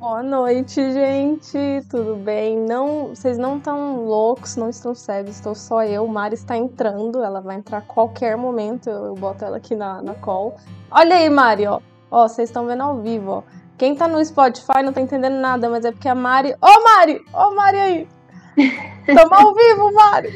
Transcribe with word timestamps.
Boa 0.00 0.22
noite, 0.22 0.92
gente. 0.94 1.58
Tudo 1.90 2.16
bem? 2.16 2.58
Não, 2.58 3.08
vocês 3.08 3.36
não 3.36 3.58
estão 3.58 4.02
loucos, 4.06 4.56
não 4.56 4.70
estão 4.70 4.94
cegos. 4.94 5.36
Estou 5.36 5.54
só 5.54 5.84
eu. 5.84 6.06
Mari 6.06 6.36
está 6.36 6.56
entrando. 6.56 7.22
Ela 7.22 7.42
vai 7.42 7.56
entrar 7.56 7.78
a 7.78 7.82
qualquer 7.82 8.34
momento. 8.34 8.88
Eu, 8.88 9.04
eu 9.04 9.14
boto 9.14 9.44
ela 9.44 9.58
aqui 9.58 9.76
na, 9.76 10.00
na 10.00 10.14
call. 10.14 10.56
Olha 10.90 11.16
aí, 11.16 11.28
Mari, 11.28 11.66
ó. 11.66 11.82
Ó, 12.10 12.26
vocês 12.26 12.48
estão 12.48 12.66
vendo 12.66 12.82
ao 12.82 13.02
vivo, 13.02 13.30
ó. 13.30 13.42
Quem 13.76 13.94
tá 13.94 14.08
no 14.08 14.24
Spotify 14.24 14.82
não 14.82 14.90
tá 14.90 15.02
entendendo 15.02 15.38
nada, 15.38 15.68
mas 15.68 15.84
é 15.84 15.92
porque 15.92 16.08
a 16.08 16.14
Mari. 16.14 16.52
Ô, 16.52 16.56
oh, 16.62 16.82
Mari! 16.82 17.22
Ô, 17.34 17.48
oh, 17.48 17.54
Mari 17.54 17.78
aí! 17.78 18.08
Tamo 19.04 19.34
ao 19.34 19.54
vivo, 19.54 19.92
Mari! 19.92 20.32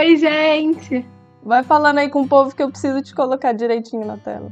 Oi, 0.00 0.16
gente! 0.16 1.06
Vai 1.44 1.62
falando 1.62 1.98
aí 1.98 2.08
com 2.08 2.22
o 2.22 2.28
povo 2.28 2.52
que 2.56 2.62
eu 2.62 2.70
preciso 2.70 3.00
te 3.02 3.14
colocar 3.14 3.52
direitinho 3.52 4.04
na 4.04 4.16
tela. 4.16 4.50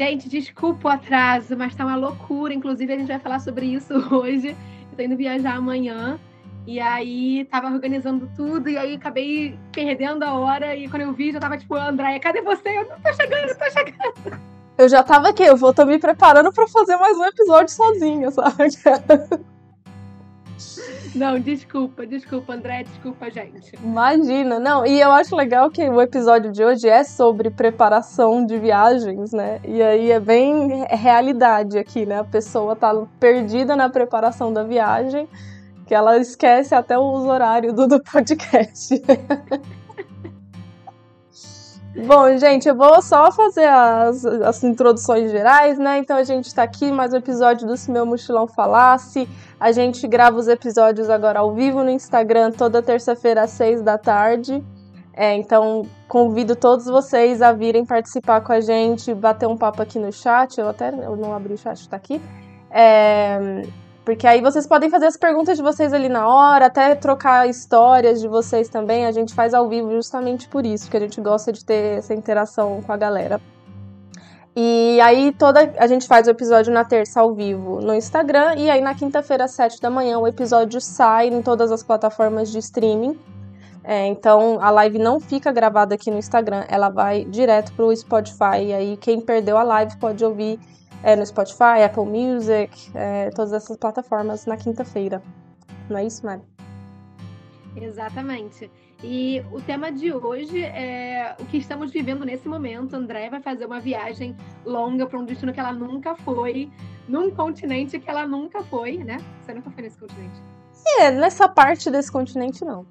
Gente, 0.00 0.30
desculpa 0.30 0.88
o 0.88 0.90
atraso, 0.90 1.54
mas 1.54 1.74
tá 1.74 1.84
uma 1.84 1.94
loucura. 1.94 2.54
Inclusive, 2.54 2.90
a 2.90 2.96
gente 2.96 3.08
vai 3.08 3.18
falar 3.18 3.38
sobre 3.38 3.66
isso 3.66 3.92
hoje. 4.10 4.56
Eu 4.90 4.96
tô 4.96 5.02
indo 5.02 5.14
viajar 5.14 5.56
amanhã. 5.56 6.18
E 6.66 6.80
aí, 6.80 7.44
tava 7.50 7.68
organizando 7.68 8.26
tudo, 8.34 8.70
e 8.70 8.78
aí 8.78 8.94
acabei 8.94 9.58
perdendo 9.70 10.22
a 10.22 10.32
hora. 10.32 10.74
E 10.74 10.88
quando 10.88 11.02
eu 11.02 11.12
vi, 11.12 11.32
já 11.32 11.38
tava 11.38 11.58
tipo, 11.58 11.74
Andréia, 11.74 12.18
cadê 12.18 12.40
você? 12.40 12.78
Eu 12.78 12.88
não 12.88 12.98
tô 12.98 13.12
chegando, 13.12 13.58
tô 13.58 13.70
chegando. 13.70 14.40
Eu 14.78 14.88
já 14.88 15.02
tava 15.02 15.28
aqui, 15.28 15.42
eu 15.42 15.58
vou 15.58 15.74
tô 15.74 15.84
me 15.84 15.98
preparando 15.98 16.50
para 16.50 16.66
fazer 16.66 16.96
mais 16.96 17.18
um 17.18 17.24
episódio 17.26 17.74
sozinha, 17.74 18.30
sabe? 18.30 18.68
Não, 21.14 21.40
desculpa, 21.40 22.06
desculpa, 22.06 22.54
André, 22.54 22.84
desculpa, 22.84 23.30
gente. 23.30 23.74
Imagina, 23.82 24.60
não, 24.60 24.86
e 24.86 25.00
eu 25.00 25.10
acho 25.10 25.34
legal 25.34 25.68
que 25.70 25.82
o 25.88 26.00
episódio 26.00 26.52
de 26.52 26.62
hoje 26.62 26.88
é 26.88 27.02
sobre 27.02 27.50
preparação 27.50 28.46
de 28.46 28.58
viagens, 28.58 29.32
né? 29.32 29.60
E 29.64 29.82
aí 29.82 30.10
é 30.10 30.20
bem 30.20 30.84
realidade 30.88 31.78
aqui, 31.78 32.06
né? 32.06 32.20
A 32.20 32.24
pessoa 32.24 32.76
tá 32.76 32.94
perdida 33.18 33.74
na 33.74 33.88
preparação 33.88 34.52
da 34.52 34.62
viagem, 34.62 35.28
que 35.86 35.94
ela 35.94 36.16
esquece 36.18 36.74
até 36.74 36.96
o 36.96 37.02
horário 37.02 37.72
do, 37.72 37.88
do 37.88 38.00
podcast. 38.02 38.94
Bom, 42.06 42.34
gente, 42.38 42.66
eu 42.66 42.74
vou 42.74 43.02
só 43.02 43.30
fazer 43.30 43.66
as, 43.66 44.24
as 44.24 44.64
introduções 44.64 45.30
gerais, 45.30 45.78
né? 45.78 45.98
Então 45.98 46.16
a 46.16 46.24
gente 46.24 46.46
está 46.46 46.62
aqui, 46.62 46.90
mais 46.90 47.12
um 47.12 47.18
episódio 47.18 47.66
do 47.66 47.76
Se 47.76 47.90
Meu 47.90 48.06
Mochilão 48.06 48.46
Falasse. 48.46 49.28
A 49.58 49.70
gente 49.70 50.08
grava 50.08 50.38
os 50.38 50.48
episódios 50.48 51.10
agora 51.10 51.40
ao 51.40 51.52
vivo 51.52 51.84
no 51.84 51.90
Instagram 51.90 52.52
toda 52.52 52.80
terça-feira 52.80 53.42
às 53.42 53.50
seis 53.50 53.82
da 53.82 53.98
tarde. 53.98 54.64
É, 55.12 55.34
então 55.34 55.84
convido 56.08 56.56
todos 56.56 56.86
vocês 56.86 57.42
a 57.42 57.52
virem 57.52 57.84
participar 57.84 58.40
com 58.40 58.52
a 58.52 58.60
gente, 58.60 59.12
bater 59.12 59.46
um 59.46 59.56
papo 59.56 59.82
aqui 59.82 59.98
no 59.98 60.10
chat. 60.10 60.58
Eu 60.58 60.70
até 60.70 60.88
eu 60.88 61.16
não 61.16 61.34
abri 61.34 61.52
o 61.52 61.58
chat, 61.58 61.80
está 61.80 61.96
aqui. 61.96 62.20
É, 62.70 63.62
porque 64.10 64.26
aí 64.26 64.40
vocês 64.40 64.66
podem 64.66 64.90
fazer 64.90 65.06
as 65.06 65.16
perguntas 65.16 65.56
de 65.56 65.62
vocês 65.62 65.92
ali 65.92 66.08
na 66.08 66.26
hora, 66.26 66.66
até 66.66 66.96
trocar 66.96 67.48
histórias 67.48 68.20
de 68.20 68.26
vocês 68.26 68.68
também. 68.68 69.06
A 69.06 69.12
gente 69.12 69.32
faz 69.32 69.54
ao 69.54 69.68
vivo 69.68 69.92
justamente 69.92 70.48
por 70.48 70.66
isso, 70.66 70.86
porque 70.86 70.96
a 70.96 71.00
gente 71.00 71.20
gosta 71.20 71.52
de 71.52 71.64
ter 71.64 71.98
essa 71.98 72.12
interação 72.12 72.82
com 72.82 72.92
a 72.92 72.96
galera. 72.96 73.40
E 74.56 74.98
aí 75.00 75.30
toda 75.30 75.72
a 75.78 75.86
gente 75.86 76.08
faz 76.08 76.26
o 76.26 76.30
episódio 76.30 76.72
na 76.72 76.84
terça 76.84 77.20
ao 77.20 77.32
vivo 77.32 77.80
no 77.80 77.94
Instagram 77.94 78.56
e 78.56 78.68
aí 78.68 78.80
na 78.80 78.96
quinta-feira 78.96 79.44
às 79.44 79.52
sete 79.52 79.80
da 79.80 79.88
manhã 79.88 80.18
o 80.18 80.26
episódio 80.26 80.80
sai 80.80 81.28
em 81.28 81.40
todas 81.40 81.70
as 81.70 81.84
plataformas 81.84 82.50
de 82.50 82.58
streaming. 82.58 83.16
É, 83.84 84.08
então 84.08 84.58
a 84.60 84.70
live 84.70 84.98
não 84.98 85.20
fica 85.20 85.52
gravada 85.52 85.94
aqui 85.94 86.10
no 86.10 86.18
Instagram, 86.18 86.64
ela 86.68 86.88
vai 86.88 87.24
direto 87.26 87.72
pro 87.74 87.94
Spotify. 87.94 88.58
E 88.60 88.72
aí 88.72 88.96
quem 88.96 89.20
perdeu 89.20 89.56
a 89.56 89.62
live 89.62 89.96
pode 89.98 90.24
ouvir 90.24 90.58
é, 91.02 91.16
no 91.16 91.24
Spotify, 91.24 91.82
Apple 91.84 92.04
Music, 92.04 92.90
é, 92.94 93.30
todas 93.30 93.52
essas 93.52 93.76
plataformas 93.76 94.46
na 94.46 94.56
quinta-feira. 94.56 95.22
Não 95.88 95.98
é 95.98 96.04
isso, 96.04 96.24
Mari? 96.24 96.42
Exatamente. 97.76 98.70
E 99.02 99.42
o 99.50 99.60
tema 99.60 99.90
de 99.90 100.12
hoje 100.12 100.62
é 100.62 101.34
o 101.40 101.46
que 101.46 101.56
estamos 101.56 101.90
vivendo 101.90 102.24
nesse 102.24 102.46
momento. 102.48 102.94
André 102.94 103.30
vai 103.30 103.40
fazer 103.40 103.64
uma 103.64 103.80
viagem 103.80 104.36
longa 104.64 105.06
para 105.06 105.18
um 105.18 105.24
destino 105.24 105.52
que 105.52 105.60
ela 105.60 105.72
nunca 105.72 106.14
foi, 106.16 106.70
num 107.08 107.30
continente 107.30 107.98
que 107.98 108.10
ela 108.10 108.26
nunca 108.26 108.62
foi, 108.64 108.98
né? 108.98 109.18
Você 109.40 109.54
nunca 109.54 109.70
foi 109.70 109.82
nesse 109.84 109.98
continente? 109.98 110.40
É, 110.98 111.10
nessa 111.10 111.48
parte 111.48 111.90
desse 111.90 112.12
continente 112.12 112.64
não. 112.64 112.86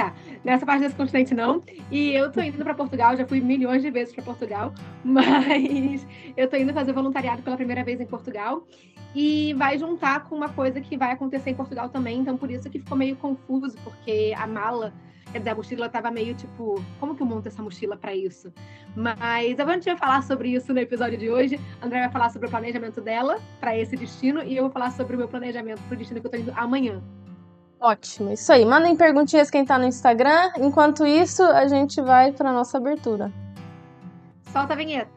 Tá, 0.00 0.14
nessa 0.42 0.64
parte 0.64 0.80
desse 0.80 0.94
continente 0.94 1.34
não. 1.34 1.62
E 1.90 2.12
eu 2.14 2.32
tô 2.32 2.40
indo 2.40 2.64
para 2.64 2.72
Portugal, 2.72 3.14
já 3.18 3.26
fui 3.26 3.38
milhões 3.38 3.82
de 3.82 3.90
vezes 3.90 4.14
para 4.14 4.24
Portugal, 4.24 4.72
mas 5.04 6.06
eu 6.34 6.48
tô 6.48 6.56
indo 6.56 6.72
fazer 6.72 6.94
voluntariado 6.94 7.42
pela 7.42 7.54
primeira 7.54 7.84
vez 7.84 8.00
em 8.00 8.06
Portugal 8.06 8.66
e 9.14 9.52
vai 9.58 9.76
juntar 9.76 10.24
com 10.24 10.34
uma 10.34 10.48
coisa 10.48 10.80
que 10.80 10.96
vai 10.96 11.12
acontecer 11.12 11.50
em 11.50 11.54
Portugal 11.54 11.90
também, 11.90 12.20
então 12.20 12.34
por 12.38 12.50
isso 12.50 12.70
que 12.70 12.78
ficou 12.78 12.96
meio 12.96 13.14
confuso, 13.14 13.76
porque 13.84 14.32
a 14.38 14.46
mala, 14.46 14.94
quer 15.30 15.40
dizer, 15.40 15.50
a 15.50 15.54
mochila 15.54 15.86
tava 15.90 16.10
meio 16.10 16.34
tipo, 16.34 16.82
como 16.98 17.14
que 17.14 17.20
eu 17.20 17.26
monto 17.26 17.48
essa 17.48 17.62
mochila 17.62 17.94
para 17.94 18.16
isso? 18.16 18.50
Mas 18.96 19.60
a 19.60 19.72
gente 19.74 19.84
vai 19.84 19.98
falar 19.98 20.22
sobre 20.22 20.48
isso 20.48 20.72
no 20.72 20.80
episódio 20.80 21.18
de 21.18 21.28
hoje. 21.28 21.60
A 21.78 21.84
André 21.84 22.00
vai 22.00 22.10
falar 22.10 22.30
sobre 22.30 22.48
o 22.48 22.50
planejamento 22.50 23.02
dela 23.02 23.38
para 23.60 23.76
esse 23.76 23.96
destino 23.96 24.42
e 24.42 24.56
eu 24.56 24.62
vou 24.62 24.72
falar 24.72 24.92
sobre 24.92 25.14
o 25.14 25.18
meu 25.18 25.28
planejamento 25.28 25.82
para 25.82 25.94
o 25.94 25.98
destino 25.98 26.22
que 26.22 26.26
eu 26.26 26.30
tô 26.30 26.38
indo 26.38 26.52
amanhã. 26.56 27.02
Ótimo, 27.80 28.30
isso 28.30 28.52
aí. 28.52 28.64
Mandem 28.64 28.94
perguntinhas 28.94 29.50
quem 29.50 29.64
tá 29.64 29.78
no 29.78 29.86
Instagram. 29.86 30.52
Enquanto 30.58 31.06
isso, 31.06 31.42
a 31.42 31.66
gente 31.66 32.00
vai 32.02 32.30
para 32.30 32.52
nossa 32.52 32.76
abertura. 32.76 33.32
Solta 34.52 34.74
a 34.74 34.76
vinheta. 34.76 35.10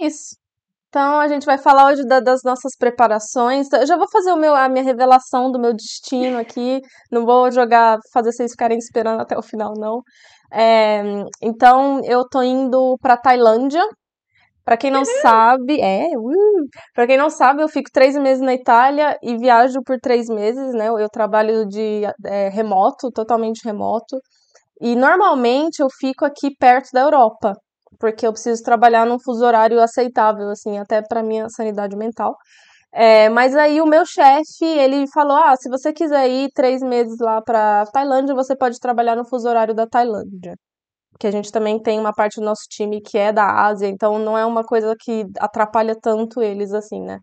É 0.00 0.06
isso. 0.06 0.36
Então 0.90 1.20
a 1.20 1.28
gente 1.28 1.46
vai 1.46 1.56
falar 1.56 1.86
hoje 1.86 2.04
da, 2.04 2.18
das 2.18 2.42
nossas 2.44 2.72
preparações. 2.76 3.68
Eu 3.72 3.86
já 3.86 3.96
vou 3.96 4.08
fazer 4.10 4.34
meu, 4.34 4.56
a 4.56 4.68
minha 4.68 4.82
revelação 4.82 5.48
do 5.50 5.58
meu 5.58 5.72
destino 5.72 6.36
aqui. 6.36 6.80
Não 7.12 7.24
vou 7.24 7.48
jogar, 7.52 7.98
fazer 8.12 8.32
vocês 8.32 8.50
ficarem 8.50 8.76
esperando 8.76 9.20
até 9.20 9.38
o 9.38 9.42
final, 9.42 9.72
não. 9.76 10.02
É, 10.52 11.00
então 11.40 12.00
eu 12.04 12.28
tô 12.28 12.42
indo 12.42 12.98
para 13.00 13.16
Tailândia. 13.16 13.82
Para 14.64 14.76
quem 14.76 14.90
não 14.90 15.04
sabe, 15.04 15.80
é, 15.80 16.06
uh, 16.16 16.66
para 16.94 17.06
quem 17.06 17.16
não 17.16 17.30
sabe, 17.30 17.62
eu 17.62 17.68
fico 17.68 17.90
três 17.92 18.14
meses 18.16 18.42
na 18.42 18.54
Itália 18.54 19.16
e 19.22 19.36
viajo 19.36 19.80
por 19.84 19.98
três 19.98 20.26
meses, 20.28 20.74
né? 20.74 20.88
Eu 20.88 21.08
trabalho 21.08 21.66
de 21.66 22.02
é, 22.26 22.48
remoto, 22.50 23.10
totalmente 23.12 23.64
remoto. 23.64 24.18
E 24.80 24.96
normalmente 24.96 25.80
eu 25.80 25.88
fico 26.00 26.24
aqui 26.24 26.54
perto 26.58 26.90
da 26.92 27.02
Europa, 27.02 27.52
porque 27.98 28.26
eu 28.26 28.32
preciso 28.32 28.62
trabalhar 28.62 29.06
num 29.06 29.18
fuso 29.18 29.44
horário 29.44 29.80
aceitável, 29.80 30.48
assim, 30.50 30.78
até 30.78 31.02
para 31.02 31.22
minha 31.22 31.48
sanidade 31.50 31.96
mental. 31.96 32.36
É, 32.92 33.28
mas 33.28 33.56
aí 33.56 33.80
o 33.80 33.86
meu 33.86 34.04
chefe, 34.06 34.64
ele 34.64 35.06
falou, 35.12 35.36
ah, 35.36 35.54
se 35.56 35.68
você 35.70 35.92
quiser 35.92 36.28
ir 36.28 36.50
três 36.54 36.82
meses 36.82 37.16
lá 37.20 37.40
para 37.42 37.86
Tailândia, 37.92 38.34
você 38.34 38.56
pode 38.56 38.80
trabalhar 38.80 39.16
no 39.16 39.24
fuso 39.28 39.48
horário 39.48 39.74
da 39.74 39.86
Tailândia. 39.86 40.56
Que 41.20 41.26
a 41.28 41.32
gente 41.32 41.52
também 41.52 41.80
tem 41.82 42.00
uma 42.00 42.12
parte 42.14 42.40
do 42.40 42.46
nosso 42.46 42.64
time 42.70 43.00
que 43.02 43.18
é 43.18 43.32
da 43.32 43.66
Ásia, 43.66 43.88
então 43.88 44.18
não 44.18 44.36
é 44.38 44.46
uma 44.46 44.64
coisa 44.64 44.94
que 44.98 45.24
atrapalha 45.38 45.96
tanto 46.00 46.42
eles 46.42 46.72
assim, 46.74 47.02
né? 47.02 47.18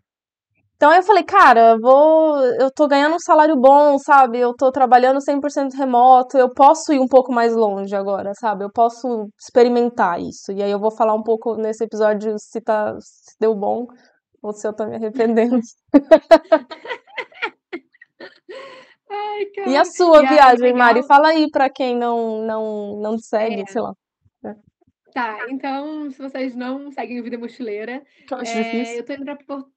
Então 0.78 0.94
eu 0.94 1.02
falei, 1.02 1.24
cara, 1.24 1.76
vou, 1.76 2.38
eu 2.54 2.70
tô 2.70 2.86
ganhando 2.86 3.16
um 3.16 3.18
salário 3.18 3.56
bom, 3.56 3.98
sabe? 3.98 4.38
Eu 4.38 4.54
tô 4.54 4.70
trabalhando 4.70 5.18
100% 5.18 5.74
remoto, 5.74 6.38
eu 6.38 6.54
posso 6.54 6.92
ir 6.92 7.00
um 7.00 7.08
pouco 7.08 7.32
mais 7.32 7.52
longe 7.52 7.96
agora, 7.96 8.32
sabe? 8.38 8.62
Eu 8.64 8.70
posso 8.70 9.28
experimentar 9.36 10.20
isso. 10.20 10.52
E 10.52 10.62
aí 10.62 10.70
eu 10.70 10.78
vou 10.78 10.92
falar 10.92 11.14
um 11.14 11.22
pouco 11.24 11.56
nesse 11.56 11.82
episódio 11.82 12.36
se 12.38 12.60
tá 12.60 12.96
se 13.00 13.34
deu 13.40 13.56
bom 13.56 13.88
ou 14.40 14.52
se 14.52 14.68
eu 14.68 14.72
tô 14.72 14.86
me 14.86 14.94
arrependendo. 14.94 15.58
Ai, 19.10 19.46
e 19.66 19.76
a 19.76 19.84
sua 19.84 20.22
e 20.22 20.28
viagem, 20.28 20.72
Mari? 20.74 21.02
Fala 21.08 21.30
aí 21.30 21.50
para 21.50 21.68
quem 21.68 21.96
não, 21.96 22.46
não, 22.46 23.00
não 23.00 23.18
segue, 23.18 23.62
é. 23.62 23.66
sei 23.66 23.82
lá. 23.82 23.94
Tá, 25.12 25.46
então, 25.48 26.08
se 26.12 26.22
vocês 26.22 26.54
não 26.54 26.92
seguem 26.92 27.18
o 27.18 27.24
Vida 27.24 27.36
Mochileira, 27.36 28.00
é, 28.30 28.98
eu 29.00 29.04
tô 29.04 29.14
indo 29.14 29.24
pra 29.24 29.34
Porto... 29.34 29.68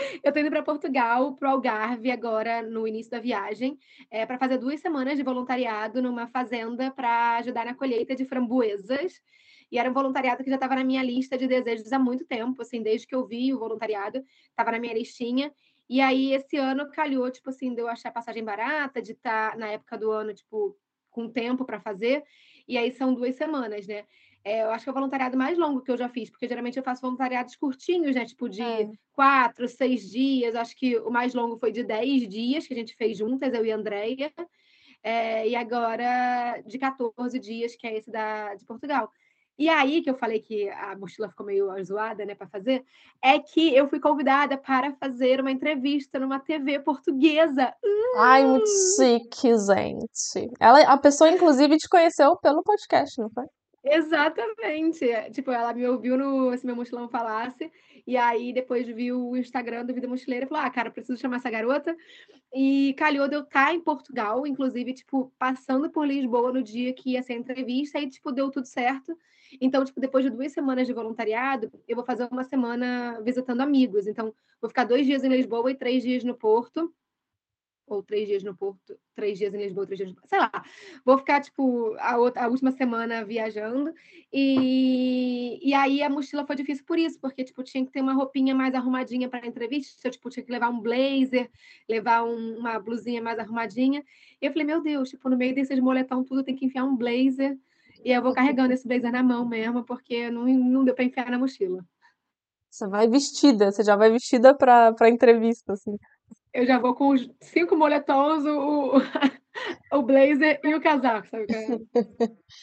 eu 0.22 0.32
tô 0.32 0.38
indo 0.38 0.50
para 0.50 0.62
Portugal, 0.62 1.34
pro 1.34 1.48
Algarve, 1.48 2.10
agora 2.10 2.62
no 2.62 2.86
início 2.86 3.10
da 3.10 3.20
viagem, 3.20 3.78
é, 4.10 4.24
para 4.24 4.38
fazer 4.38 4.58
duas 4.58 4.80
semanas 4.80 5.16
de 5.16 5.22
voluntariado 5.22 6.02
numa 6.02 6.26
fazenda 6.26 6.90
para 6.90 7.36
ajudar 7.38 7.64
na 7.64 7.74
colheita 7.74 8.14
de 8.14 8.24
framboesas. 8.24 9.20
E 9.70 9.78
era 9.78 9.88
um 9.88 9.92
voluntariado 9.92 10.42
que 10.42 10.50
já 10.50 10.56
estava 10.56 10.74
na 10.74 10.84
minha 10.84 11.02
lista 11.02 11.38
de 11.38 11.46
desejos 11.46 11.92
há 11.92 11.98
muito 11.98 12.24
tempo, 12.24 12.60
assim, 12.60 12.82
desde 12.82 13.06
que 13.06 13.14
eu 13.14 13.26
vi 13.26 13.54
o 13.54 13.58
voluntariado, 13.58 14.24
estava 14.48 14.72
na 14.72 14.80
minha 14.80 14.94
listinha. 14.94 15.52
E 15.88 16.00
aí, 16.00 16.32
esse 16.32 16.56
ano 16.56 16.90
calhou, 16.90 17.30
tipo 17.30 17.50
assim, 17.50 17.74
de 17.74 17.80
eu 17.80 17.88
achar 17.88 18.12
passagem 18.12 18.44
barata, 18.44 19.00
de 19.00 19.12
estar 19.12 19.52
tá, 19.52 19.56
na 19.56 19.68
época 19.68 19.96
do 19.96 20.10
ano, 20.10 20.34
tipo, 20.34 20.76
com 21.10 21.28
tempo 21.28 21.64
para 21.64 21.80
fazer. 21.80 22.24
E 22.66 22.76
aí 22.78 22.92
são 22.92 23.14
duas 23.14 23.36
semanas, 23.36 23.86
né? 23.86 24.04
É, 24.42 24.62
eu 24.62 24.70
acho 24.70 24.84
que 24.84 24.90
é 24.90 24.92
o 24.92 24.94
voluntariado 24.94 25.36
mais 25.36 25.58
longo 25.58 25.82
que 25.82 25.90
eu 25.90 25.96
já 25.96 26.08
fiz, 26.08 26.30
porque 26.30 26.48
geralmente 26.48 26.78
eu 26.78 26.82
faço 26.82 27.02
voluntariados 27.02 27.56
curtinhos, 27.56 28.14
né? 28.14 28.24
Tipo 28.24 28.48
de 28.48 28.62
é. 28.62 28.90
quatro, 29.12 29.68
seis 29.68 30.10
dias. 30.10 30.54
Acho 30.54 30.74
que 30.76 30.96
o 30.98 31.10
mais 31.10 31.34
longo 31.34 31.58
foi 31.58 31.70
de 31.70 31.84
dez 31.84 32.26
dias 32.28 32.66
que 32.66 32.72
a 32.72 32.76
gente 32.76 32.96
fez 32.96 33.18
juntas, 33.18 33.52
eu 33.52 33.64
e 33.64 33.72
a 33.72 33.76
Andrea. 33.76 34.32
É, 35.02 35.48
e 35.48 35.56
agora 35.56 36.62
de 36.66 36.78
14 36.78 37.38
dias, 37.38 37.74
que 37.76 37.86
é 37.86 37.96
esse 37.96 38.10
da, 38.10 38.54
de 38.54 38.64
Portugal. 38.64 39.10
E 39.58 39.68
aí 39.68 40.00
que 40.00 40.08
eu 40.08 40.16
falei 40.16 40.40
que 40.40 40.70
a 40.70 40.96
mochila 40.96 41.28
ficou 41.28 41.44
meio 41.44 41.70
zoada, 41.84 42.24
né, 42.24 42.34
para 42.34 42.48
fazer, 42.48 42.82
é 43.22 43.38
que 43.38 43.74
eu 43.74 43.90
fui 43.90 44.00
convidada 44.00 44.56
para 44.56 44.94
fazer 44.94 45.38
uma 45.38 45.50
entrevista 45.50 46.18
numa 46.18 46.40
TV 46.40 46.80
portuguesa. 46.80 47.74
Ai, 48.16 48.42
muito 48.46 48.64
uh! 48.64 48.96
chique, 48.96 49.54
gente. 49.58 50.50
Ela, 50.58 50.80
a 50.84 50.96
pessoa, 50.96 51.28
inclusive, 51.28 51.76
te 51.76 51.90
conheceu 51.90 52.38
pelo 52.38 52.62
podcast, 52.62 53.20
não 53.20 53.28
foi? 53.28 53.44
Exatamente. 53.82 55.06
Tipo, 55.32 55.50
ela 55.50 55.72
me 55.72 55.86
ouviu 55.86 56.16
no 56.16 56.56
Se 56.56 56.66
Meu 56.66 56.76
Mochilão 56.76 57.08
Falasse, 57.08 57.70
e 58.06 58.16
aí 58.16 58.52
depois 58.52 58.86
viu 58.86 59.30
o 59.30 59.36
Instagram 59.36 59.86
do 59.86 59.94
Vida 59.94 60.06
Mochileira 60.06 60.44
e 60.44 60.48
falou: 60.48 60.64
Ah, 60.64 60.70
cara, 60.70 60.90
preciso 60.90 61.18
chamar 61.18 61.36
essa 61.36 61.50
garota. 61.50 61.96
E 62.54 62.94
calhou 62.98 63.26
de 63.28 63.36
eu 63.36 63.40
estar 63.42 63.66
tá 63.66 63.74
em 63.74 63.80
Portugal, 63.80 64.46
inclusive, 64.46 64.92
tipo, 64.92 65.32
passando 65.38 65.88
por 65.90 66.06
Lisboa 66.06 66.52
no 66.52 66.62
dia 66.62 66.92
que 66.92 67.12
ia 67.12 67.22
ser 67.22 67.34
a 67.34 67.36
entrevista, 67.36 67.98
e, 67.98 68.08
tipo, 68.08 68.32
deu 68.32 68.50
tudo 68.50 68.66
certo. 68.66 69.16
Então, 69.60 69.84
tipo, 69.84 70.00
depois 70.00 70.24
de 70.24 70.30
duas 70.30 70.52
semanas 70.52 70.86
de 70.86 70.92
voluntariado, 70.92 71.72
eu 71.88 71.96
vou 71.96 72.04
fazer 72.04 72.28
uma 72.30 72.44
semana 72.44 73.20
visitando 73.22 73.62
amigos. 73.62 74.06
Então, 74.06 74.34
vou 74.60 74.68
ficar 74.68 74.84
dois 74.84 75.06
dias 75.06 75.24
em 75.24 75.28
Lisboa 75.28 75.70
e 75.70 75.74
três 75.74 76.02
dias 76.02 76.22
no 76.22 76.34
Porto 76.34 76.92
ou 77.94 78.02
três 78.02 78.28
dias 78.28 78.42
no 78.42 78.56
Porto, 78.56 78.96
três 79.14 79.38
dias 79.38 79.52
em 79.52 79.58
Lisboa, 79.58 79.86
três 79.86 79.98
dias, 79.98 80.14
sei 80.26 80.38
lá. 80.38 80.50
Vou 81.04 81.18
ficar 81.18 81.40
tipo 81.40 81.94
a, 81.98 82.16
outra, 82.16 82.44
a 82.44 82.48
última 82.48 82.70
semana 82.70 83.24
viajando 83.24 83.92
e, 84.32 85.58
e 85.62 85.74
aí 85.74 86.02
a 86.02 86.08
mochila 86.08 86.46
foi 86.46 86.56
difícil 86.56 86.84
por 86.84 86.98
isso, 86.98 87.18
porque 87.20 87.44
tipo 87.44 87.62
tinha 87.62 87.84
que 87.84 87.90
ter 87.90 88.00
uma 88.00 88.14
roupinha 88.14 88.54
mais 88.54 88.74
arrumadinha 88.74 89.28
para 89.28 89.44
a 89.44 89.46
entrevista, 89.46 90.06
eu 90.06 90.10
tipo 90.12 90.30
tinha 90.30 90.44
que 90.44 90.52
levar 90.52 90.68
um 90.68 90.80
blazer, 90.80 91.50
levar 91.88 92.24
um, 92.24 92.58
uma 92.58 92.78
blusinha 92.78 93.20
mais 93.20 93.38
arrumadinha. 93.38 94.04
E 94.40 94.46
eu 94.46 94.52
falei, 94.52 94.66
meu 94.66 94.80
Deus, 94.80 95.10
tipo 95.10 95.28
no 95.28 95.36
meio 95.36 95.54
desses 95.54 95.78
moletom 95.80 96.22
tudo 96.22 96.44
tem 96.44 96.54
que 96.54 96.66
enfiar 96.66 96.84
um 96.84 96.96
blazer 96.96 97.58
e 98.04 98.12
eu 98.12 98.22
vou 98.22 98.32
carregando 98.32 98.72
esse 98.72 98.86
blazer 98.86 99.12
na 99.12 99.22
mão 99.22 99.46
mesmo, 99.46 99.84
porque 99.84 100.30
não, 100.30 100.46
não 100.46 100.84
deu 100.84 100.94
para 100.94 101.04
enfiar 101.04 101.30
na 101.30 101.38
mochila. 101.38 101.84
Você 102.70 102.86
vai 102.86 103.08
vestida, 103.08 103.72
você 103.72 103.82
já 103.82 103.96
vai 103.96 104.12
vestida 104.12 104.54
para 104.54 105.10
entrevista, 105.10 105.72
assim 105.72 105.96
eu 106.52 106.66
já 106.66 106.78
vou 106.78 106.94
com 106.94 107.08
os 107.08 107.28
cinco 107.40 107.76
moletons, 107.76 108.44
o, 108.44 108.96
o 109.92 110.02
blazer 110.02 110.60
e 110.64 110.74
o 110.74 110.80
casaco, 110.80 111.28
sabe? 111.28 111.46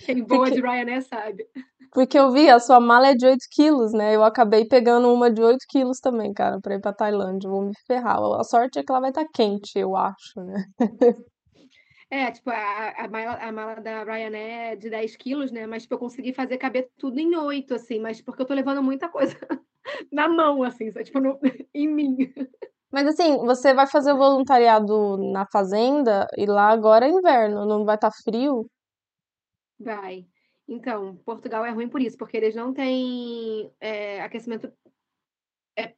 Quem 0.06 0.24
voa 0.24 0.52
de 0.52 0.62
Ryanair 0.62 1.04
sabe. 1.04 1.46
Porque 1.92 2.20
eu 2.20 2.32
vi, 2.32 2.50
a 2.50 2.60
sua 2.60 2.80
mala 2.80 3.08
é 3.10 3.16
de 3.16 3.26
8 3.26 3.40
quilos, 3.50 3.94
né? 3.94 4.14
Eu 4.16 4.24
acabei 4.24 4.66
pegando 4.66 5.12
uma 5.12 5.32
de 5.32 5.42
8 5.42 5.66
quilos 5.70 6.00
também, 6.00 6.34
cara, 6.34 6.60
pra 6.60 6.76
ir 6.76 6.82
pra 6.82 6.94
Tailândia. 6.94 7.50
Vou 7.50 7.62
me 7.62 7.74
ferrar. 7.88 8.20
A 8.40 8.44
sorte 8.44 8.78
é 8.78 8.84
que 8.84 8.92
ela 8.92 9.00
vai 9.02 9.10
estar 9.10 9.24
tá 9.24 9.30
quente, 9.34 9.80
eu 9.80 9.96
acho, 9.96 10.42
né? 10.44 10.66
É, 12.10 12.32
tipo, 12.32 12.50
a, 12.50 12.90
a, 13.04 13.08
mala, 13.10 13.34
a 13.34 13.52
mala 13.52 13.76
da 13.82 14.04
Ryanair 14.04 14.72
é 14.72 14.76
de 14.76 14.90
10 14.90 15.18
quilos, 15.18 15.52
né? 15.52 15.68
Mas, 15.68 15.84
tipo, 15.84 15.96
eu 15.96 16.00
consegui 16.00 16.34
fazer 16.34 16.58
caber 16.58 16.90
tudo 16.98 17.20
em 17.20 17.36
8, 17.36 17.76
assim. 17.76 18.00
Mas 18.00 18.22
porque 18.22 18.42
eu 18.42 18.46
tô 18.46 18.54
levando 18.54 18.82
muita 18.82 19.10
coisa 19.10 19.36
na 20.12 20.28
mão, 20.28 20.64
assim, 20.64 20.92
sabe? 20.92 21.06
tipo, 21.06 21.20
no, 21.20 21.38
em 21.74 21.88
mim. 21.88 22.34
Mas 22.92 23.08
assim, 23.08 23.38
você 23.38 23.74
vai 23.74 23.86
fazer 23.86 24.14
o 24.14 24.18
voluntariado 24.18 25.18
na 25.32 25.46
fazenda 25.52 26.26
e 26.38 26.46
lá 26.46 26.70
agora 26.70 27.06
é 27.06 27.10
inverno, 27.10 27.66
não 27.66 27.84
vai 27.84 27.96
estar 27.96 28.10
tá 28.10 28.18
frio? 28.24 28.70
Vai. 29.80 30.26
Então, 30.68 31.16
Portugal 31.26 31.66
é 31.66 31.72
ruim 31.72 31.90
por 31.90 32.02
isso, 32.02 32.18
porque 32.18 32.38
eles 32.38 32.56
não 32.56 32.74
têm 32.74 33.72
é, 33.80 34.22
aquecimento 34.22 34.72
é, 35.78 35.94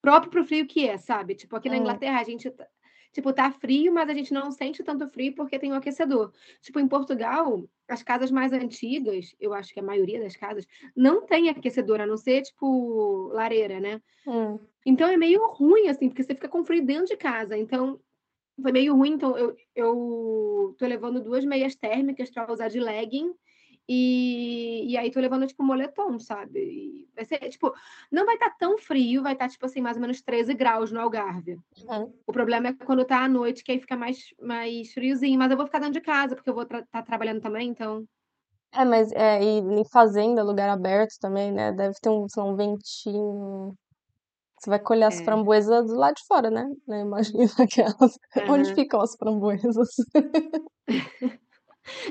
próprio 0.00 0.30
para 0.30 0.40
o 0.40 0.44
frio 0.44 0.66
que 0.66 0.88
é, 0.88 0.96
sabe? 0.96 1.34
Tipo, 1.34 1.56
aqui 1.56 1.68
na 1.68 1.76
hum. 1.76 1.80
Inglaterra 1.80 2.20
a 2.20 2.24
gente 2.24 2.50
tá, 2.50 2.66
tipo, 3.12 3.32
tá 3.32 3.50
frio, 3.50 3.92
mas 3.92 4.08
a 4.08 4.14
gente 4.14 4.32
não 4.32 4.50
sente 4.50 4.82
tanto 4.82 5.08
frio 5.08 5.34
porque 5.34 5.58
tem 5.58 5.70
o 5.70 5.74
um 5.74 5.76
aquecedor. 5.76 6.32
Tipo, 6.60 6.80
em 6.80 6.88
Portugal, 6.88 7.68
as 7.88 8.02
casas 8.02 8.30
mais 8.30 8.52
antigas, 8.52 9.34
eu 9.40 9.52
acho 9.54 9.72
que 9.72 9.80
a 9.80 9.82
maioria 9.82 10.20
das 10.20 10.36
casas, 10.36 10.66
não 10.94 11.24
tem 11.24 11.48
aquecedor, 11.48 12.00
a 12.00 12.06
não 12.06 12.16
ser, 12.16 12.42
tipo, 12.42 13.30
lareira, 13.32 13.80
né? 13.80 14.00
Hum. 14.26 14.58
Então 14.84 15.08
é 15.08 15.16
meio 15.16 15.46
ruim, 15.48 15.88
assim, 15.88 16.08
porque 16.08 16.22
você 16.22 16.34
fica 16.34 16.48
com 16.48 16.64
frio 16.64 16.84
dentro 16.84 17.06
de 17.06 17.16
casa. 17.16 17.56
Então, 17.56 18.00
foi 18.60 18.72
meio 18.72 18.94
ruim. 18.94 19.12
Então, 19.12 19.36
eu, 19.36 19.56
eu 19.74 20.74
tô 20.78 20.86
levando 20.86 21.22
duas 21.22 21.44
meias 21.44 21.74
térmicas 21.74 22.30
para 22.30 22.52
usar 22.52 22.68
de 22.68 22.80
legging 22.80 23.32
e, 23.88 24.84
e 24.86 24.98
aí 24.98 25.10
tô 25.10 25.18
levando, 25.18 25.46
tipo, 25.46 25.62
moletom, 25.62 26.18
sabe? 26.20 26.60
E 26.60 27.08
vai 27.14 27.24
ser, 27.24 27.38
tipo, 27.48 27.72
não 28.12 28.26
vai 28.26 28.34
estar 28.34 28.50
tá 28.50 28.56
tão 28.58 28.76
frio, 28.76 29.22
vai 29.22 29.32
estar, 29.32 29.46
tá, 29.46 29.50
tipo 29.50 29.64
assim, 29.64 29.80
mais 29.80 29.96
ou 29.96 30.02
menos 30.02 30.20
13 30.20 30.52
graus 30.52 30.92
no 30.92 31.00
Algarve. 31.00 31.58
Uhum. 31.88 32.12
O 32.26 32.32
problema 32.32 32.68
é 32.68 32.72
quando 32.84 33.04
tá 33.06 33.24
à 33.24 33.28
noite, 33.28 33.64
que 33.64 33.72
aí 33.72 33.80
fica 33.80 33.96
mais, 33.96 34.18
mais 34.42 34.92
friozinho. 34.92 35.38
Mas 35.38 35.50
eu 35.50 35.56
vou 35.56 35.64
ficar 35.64 35.78
dentro 35.78 35.94
de 35.94 36.02
casa, 36.02 36.36
porque 36.36 36.50
eu 36.50 36.54
vou 36.54 36.64
estar 36.64 36.84
tá 36.90 37.02
trabalhando 37.02 37.40
também, 37.40 37.70
então... 37.70 38.04
É, 38.74 38.84
mas 38.84 39.10
é, 39.12 39.42
e 39.42 39.58
em 39.60 39.84
fazenda, 39.90 40.42
lugar 40.42 40.68
aberto 40.68 41.14
também, 41.18 41.50
né? 41.50 41.72
Deve 41.72 41.94
ter 42.02 42.10
um, 42.10 42.26
um 42.36 42.54
ventinho. 42.54 43.74
Você 44.58 44.68
vai 44.68 44.78
colher 44.78 45.06
as 45.06 45.18
é. 45.18 45.24
framboesas 45.24 45.86
do 45.86 45.94
lado 45.94 46.16
de 46.16 46.26
fora, 46.26 46.50
né? 46.50 46.70
Imagina 46.86 47.44
aquelas. 47.58 48.18
Uhum. 48.36 48.52
Onde 48.52 48.74
ficam 48.74 49.00
as 49.00 49.16
framboesas? 49.16 49.88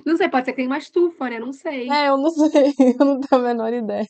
Não 0.06 0.18
sei, 0.18 0.30
pode 0.30 0.46
ser 0.46 0.52
que 0.52 0.58
tenha 0.58 0.70
uma 0.70 0.78
estufa, 0.78 1.30
né? 1.30 1.40
Não 1.40 1.54
sei. 1.54 1.90
É, 1.90 2.10
eu 2.10 2.18
não 2.18 2.30
sei, 2.32 2.74
eu 3.00 3.06
não 3.06 3.20
tenho 3.20 3.42
a 3.42 3.46
menor 3.46 3.74
ideia. 3.74 4.08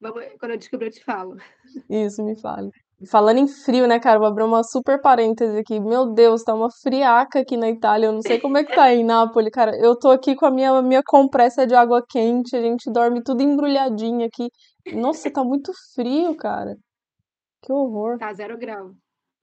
Vamos, 0.00 0.24
quando 0.38 0.52
eu 0.52 0.58
descobrir, 0.58 0.88
eu 0.88 0.92
te 0.92 1.04
falo. 1.04 1.36
Isso, 1.88 2.22
me 2.22 2.38
fale. 2.38 2.70
Falando 3.10 3.38
em 3.38 3.46
frio, 3.48 3.86
né, 3.86 3.98
cara? 3.98 4.18
Vou 4.18 4.28
abrir 4.28 4.44
uma 4.44 4.62
super 4.62 5.00
parêntese 5.00 5.58
aqui. 5.58 5.78
Meu 5.78 6.12
Deus, 6.14 6.42
tá 6.42 6.54
uma 6.54 6.70
friaca 6.70 7.40
aqui 7.40 7.56
na 7.56 7.68
Itália. 7.68 8.06
Eu 8.06 8.12
não 8.12 8.22
sei 8.22 8.40
como 8.40 8.56
é 8.56 8.64
que 8.64 8.74
tá 8.74 8.84
aí 8.84 9.00
em 9.00 9.04
Nápoles, 9.04 9.50
cara. 9.52 9.76
Eu 9.76 9.98
tô 9.98 10.10
aqui 10.10 10.34
com 10.34 10.46
a 10.46 10.50
minha, 10.50 10.80
minha 10.80 11.02
compressa 11.04 11.66
de 11.66 11.74
água 11.74 12.02
quente. 12.08 12.56
A 12.56 12.60
gente 12.62 12.90
dorme 12.90 13.22
tudo 13.22 13.42
embrulhadinho 13.42 14.26
aqui. 14.26 14.48
Nossa, 14.94 15.30
tá 15.30 15.44
muito 15.44 15.72
frio, 15.94 16.34
cara. 16.36 16.74
Que 17.62 17.72
horror. 17.72 18.16
Tá 18.18 18.32
zero 18.32 18.56
grau 18.56 18.92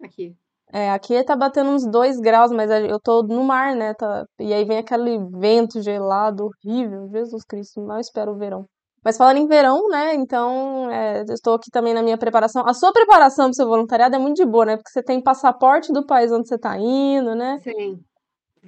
aqui. 0.01 0.35
É, 0.75 0.89
aqui 0.89 1.23
tá 1.23 1.35
batendo 1.35 1.69
uns 1.69 1.85
2 1.85 2.19
graus, 2.19 2.51
mas 2.51 2.71
eu 2.71 2.99
tô 2.99 3.21
no 3.21 3.43
mar, 3.43 3.75
né? 3.75 3.93
Tá... 3.93 4.25
E 4.39 4.51
aí 4.51 4.65
vem 4.65 4.79
aquele 4.79 5.19
vento 5.29 5.79
gelado, 5.83 6.45
horrível. 6.45 7.07
Jesus 7.11 7.43
Cristo, 7.45 7.79
mal 7.79 7.99
espero 7.99 8.31
o 8.31 8.37
verão. 8.39 8.65
Mas 9.05 9.15
falando 9.15 9.37
em 9.37 9.45
verão, 9.45 9.87
né? 9.87 10.15
Então, 10.15 10.89
é, 10.89 11.21
eu 11.29 11.33
estou 11.35 11.53
aqui 11.53 11.69
também 11.69 11.93
na 11.93 12.01
minha 12.01 12.17
preparação. 12.17 12.65
A 12.65 12.73
sua 12.73 12.91
preparação 12.91 13.45
pro 13.47 13.53
seu 13.53 13.67
voluntariado 13.67 14.15
é 14.15 14.19
muito 14.19 14.37
de 14.37 14.45
boa, 14.45 14.65
né? 14.65 14.77
Porque 14.77 14.89
você 14.89 15.03
tem 15.03 15.21
passaporte 15.21 15.93
do 15.93 16.07
país 16.07 16.31
onde 16.31 16.47
você 16.47 16.57
tá 16.57 16.75
indo, 16.75 17.35
né? 17.35 17.59
Sim, 17.61 18.03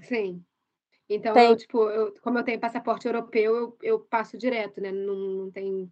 sim. 0.03 0.43
Então, 1.09 1.33
tem... 1.33 1.49
eu, 1.49 1.57
tipo, 1.57 1.89
eu, 1.89 2.13
como 2.21 2.37
eu 2.37 2.43
tenho 2.43 2.59
passaporte 2.59 3.07
europeu, 3.07 3.55
eu, 3.55 3.77
eu 3.81 3.99
passo 3.99 4.37
direto, 4.37 4.79
né? 4.79 4.91
Não, 4.91 5.15
não, 5.15 5.51
tem, 5.51 5.89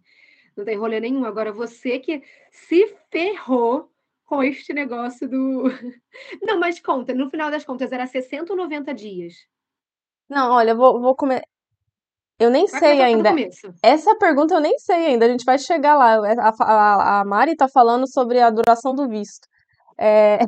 não 0.56 0.64
tem 0.64 0.76
rolê 0.76 1.00
nenhum. 1.00 1.24
Agora, 1.24 1.52
você 1.52 1.98
que 1.98 2.22
se 2.52 2.94
ferrou 3.10 3.90
com 4.24 4.42
este 4.42 4.72
negócio 4.72 5.28
do. 5.28 5.64
Não, 6.42 6.58
mas 6.58 6.80
conta, 6.80 7.14
no 7.14 7.28
final 7.30 7.50
das 7.50 7.64
contas, 7.64 7.92
era 7.92 8.06
60 8.06 8.52
ou 8.52 8.56
90 8.56 8.94
dias? 8.94 9.34
Não, 10.28 10.52
olha, 10.52 10.74
vou, 10.74 11.00
vou 11.00 11.14
comer. 11.14 11.42
Eu 12.38 12.50
nem 12.50 12.66
vai 12.66 12.80
sei 12.80 13.02
ainda. 13.02 13.30
Essa 13.82 14.16
pergunta 14.16 14.54
eu 14.54 14.60
nem 14.60 14.76
sei 14.78 15.06
ainda. 15.06 15.26
A 15.26 15.28
gente 15.28 15.44
vai 15.44 15.58
chegar 15.58 15.96
lá. 15.96 16.16
A, 16.16 16.52
a, 16.60 17.20
a 17.20 17.24
Mari 17.24 17.54
tá 17.54 17.68
falando 17.68 18.10
sobre 18.10 18.40
a 18.40 18.50
duração 18.50 18.94
do 18.94 19.08
visto. 19.08 19.46
É... 19.98 20.40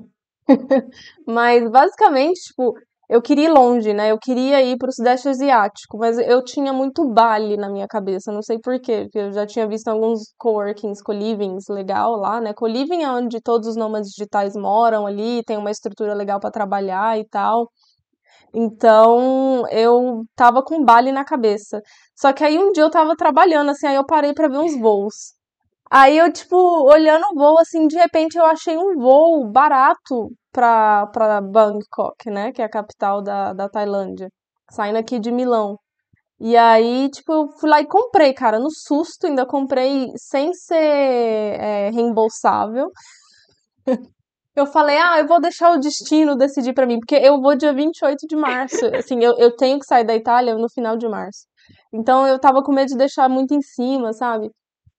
mas 1.27 1.69
basicamente, 1.71 2.41
tipo, 2.41 2.75
eu 3.09 3.23
queria 3.23 3.47
ir 3.47 3.53
longe, 3.53 3.93
né? 3.93 4.11
Eu 4.11 4.19
queria 4.19 4.63
ir 4.63 4.77
para 4.77 4.89
o 4.89 4.93
Sudeste 4.93 5.29
Asiático, 5.29 5.97
mas 5.99 6.19
eu 6.19 6.43
tinha 6.45 6.73
muito 6.73 7.09
Bali 7.09 7.57
na 7.57 7.71
minha 7.71 7.87
cabeça, 7.87 8.33
não 8.33 8.43
sei 8.43 8.59
por 8.59 8.81
quê, 8.81 9.03
porque 9.05 9.19
eu 9.19 9.33
já 9.33 9.47
tinha 9.47 9.69
visto 9.69 9.89
alguns 9.89 10.33
coworkings, 10.39 11.03
co-livings 11.03 11.69
legal 11.69 12.17
lá, 12.17 12.41
né? 12.41 12.53
Co-living 12.53 13.03
é 13.03 13.11
onde 13.11 13.41
todos 13.41 13.69
os 13.69 13.77
nômades 13.77 14.11
digitais 14.11 14.55
moram 14.57 15.07
ali, 15.07 15.43
tem 15.45 15.57
uma 15.57 15.71
estrutura 15.71 16.15
legal 16.15 16.41
para 16.41 16.51
trabalhar 16.51 17.19
e 17.19 17.25
tal. 17.29 17.69
Então, 18.55 19.65
eu 19.71 20.25
tava 20.35 20.63
com 20.63 20.85
Bali 20.85 21.13
na 21.13 21.25
cabeça. 21.25 21.81
Só 22.17 22.33
que 22.33 22.43
aí 22.45 22.59
um 22.59 22.73
dia 22.73 22.85
eu 22.85 22.91
tava 22.91 23.15
trabalhando, 23.17 23.71
assim, 23.71 23.87
aí 23.87 23.97
eu 23.97 24.07
parei 24.07 24.33
para 24.35 24.49
ver 24.49 24.59
uns 24.59 24.79
voos. 24.81 25.35
Aí 25.91 26.19
eu, 26.19 26.33
tipo, 26.33 26.57
olhando 26.91 27.25
o 27.33 27.35
voo, 27.39 27.59
assim, 27.59 27.87
de 27.87 27.97
repente 27.97 28.37
eu 28.37 28.45
achei 28.45 28.77
um 28.77 28.97
voo 28.99 29.51
barato 29.51 30.31
pra 30.57 31.41
Bangkok, 31.41 32.31
né? 32.31 32.53
Que 32.53 32.63
é 32.63 32.65
a 32.65 32.69
capital 32.69 33.23
da, 33.23 33.53
da 33.53 33.69
Tailândia. 33.69 34.29
Saindo 34.71 34.99
aqui 34.99 35.19
de 35.19 35.31
Milão. 35.31 35.79
E 36.41 36.57
aí, 36.57 37.09
tipo, 37.11 37.33
eu 37.33 37.49
fui 37.59 37.71
lá 37.71 37.81
e 37.81 37.87
comprei, 37.87 38.35
cara, 38.35 38.59
no 38.59 38.71
susto, 38.71 39.27
ainda 39.27 39.47
comprei 39.47 40.09
sem 40.17 40.53
ser 40.55 40.77
é, 40.77 41.91
reembolsável. 41.91 42.89
Eu 44.57 44.65
falei, 44.65 44.97
ah, 44.97 45.21
eu 45.21 45.27
vou 45.27 45.39
deixar 45.39 45.71
o 45.73 45.79
destino 45.79 46.35
decidir 46.35 46.73
para 46.73 46.87
mim, 46.87 46.99
porque 46.99 47.15
eu 47.15 47.39
vou 47.43 47.55
dia 47.55 47.75
28 47.75 48.27
de 48.27 48.35
março. 48.35 48.87
Assim, 48.97 49.23
eu, 49.23 49.37
eu 49.37 49.55
tenho 49.55 49.79
que 49.79 49.85
sair 49.85 50.03
da 50.03 50.17
Itália 50.17 50.55
no 50.57 50.67
final 50.71 50.97
de 50.97 51.07
março. 51.07 51.41
Então 51.93 52.27
eu 52.27 52.39
tava 52.39 52.63
com 52.63 52.73
medo 52.73 52.89
de 52.89 52.97
deixar 52.97 53.29
muito 53.29 53.53
em 53.55 53.61
cima, 53.61 54.15
sabe? 54.15 54.51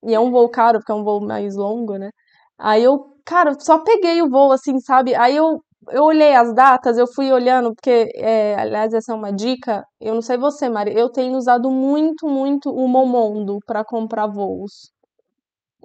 E 0.04 0.14
é 0.14 0.20
um 0.20 0.30
voo 0.30 0.48
caro, 0.50 0.78
porque 0.78 0.92
é 0.92 0.96
um 0.96 1.04
voo 1.04 1.20
mais 1.26 1.56
longo, 1.56 1.98
né? 1.98 2.12
Aí 2.58 2.84
eu, 2.84 3.16
cara, 3.27 3.53
só 3.60 3.84
peguei 3.84 4.22
o 4.22 4.29
voo, 4.29 4.53
assim, 4.53 4.79
sabe? 4.79 5.13
Aí 5.13 5.36
eu, 5.36 5.62
eu 5.89 6.03
olhei 6.03 6.34
as 6.34 6.55
datas, 6.55 6.98
eu 6.98 7.05
fui 7.05 7.29
olhando, 7.31 7.75
porque, 7.75 8.10
é, 8.15 8.55
aliás, 8.55 8.93
essa 8.93 9.12
é 9.12 9.15
uma 9.15 9.34
dica. 9.34 9.84
Eu 10.00 10.15
não 10.15 10.22
sei 10.22 10.38
você, 10.38 10.69
Mari, 10.69 10.98
eu 10.98 11.12
tenho 11.12 11.36
usado 11.36 11.69
muito, 11.69 12.25
muito 12.25 12.72
o 12.72 12.88
Momondo 12.88 13.60
para 13.65 13.84
comprar 13.84 14.27
voos. 14.27 14.91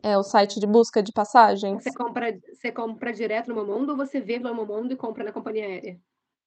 É 0.04 0.16
o 0.16 0.22
site 0.22 0.60
de 0.60 0.66
busca 0.66 1.02
de 1.02 1.12
passagens. 1.12 1.82
Você 1.82 1.92
compra, 1.92 2.32
você 2.52 2.72
compra 2.72 3.12
direto 3.12 3.48
no 3.48 3.56
Momondo 3.56 3.92
ou 3.92 3.96
você 3.96 4.20
vê 4.20 4.38
no 4.38 4.54
Momondo 4.54 4.92
e 4.92 4.96
compra 4.96 5.24
na 5.24 5.32
companhia 5.32 5.66
aérea? 5.66 5.96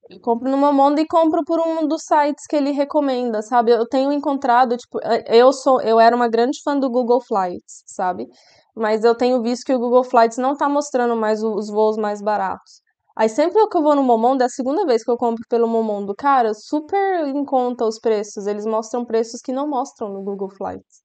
Eu 0.10 0.20
compro 0.20 0.50
no 0.50 0.58
Momondo 0.58 1.02
e 1.02 1.08
compro 1.08 1.44
por 1.44 1.60
um 1.60 1.88
dos 1.88 2.04
sites 2.04 2.46
que 2.48 2.56
ele 2.56 2.72
recomenda, 2.72 3.42
sabe? 3.42 3.72
Eu 3.72 3.88
tenho 3.88 4.12
encontrado, 4.12 4.78
tipo, 4.78 5.00
eu 5.28 5.52
sou, 5.52 5.82
eu 5.82 6.00
era 6.00 6.16
uma 6.16 6.28
grande 6.28 6.62
fã 6.64 6.78
do 6.78 6.90
Google 6.90 7.22
Flights, 7.22 7.84
sabe? 7.88 8.28
Mas 8.76 9.04
eu 9.04 9.16
tenho 9.16 9.42
visto 9.42 9.66
que 9.66 9.74
o 9.74 9.80
Google 9.80 10.04
Flights 10.04 10.38
não 10.38 10.56
tá 10.56 10.70
mostrando 10.70 11.16
mais 11.16 11.42
os 11.44 11.70
voos 11.70 11.98
mais 11.98 12.22
baratos. 12.22 12.82
Aí 13.18 13.30
sempre 13.30 13.68
que 13.68 13.78
eu 13.78 13.82
vou 13.82 13.96
no 13.96 14.04
Momondo, 14.04 14.44
é 14.44 14.46
a 14.46 14.50
segunda 14.50 14.86
vez 14.86 15.04
que 15.04 15.10
eu 15.10 15.18
compro 15.18 15.44
pelo 15.50 15.68
Momondo. 15.68 16.14
Cara, 16.14 16.54
super 16.54 17.26
em 17.28 17.46
conta 17.46 17.86
os 17.86 17.98
preços. 17.98 18.46
Eles 18.46 18.66
mostram 18.66 19.06
preços 19.06 19.42
que 19.42 19.54
não 19.54 19.68
mostram 19.68 20.10
no 20.10 20.22
Google 20.22 20.50
Flights. 20.50 21.04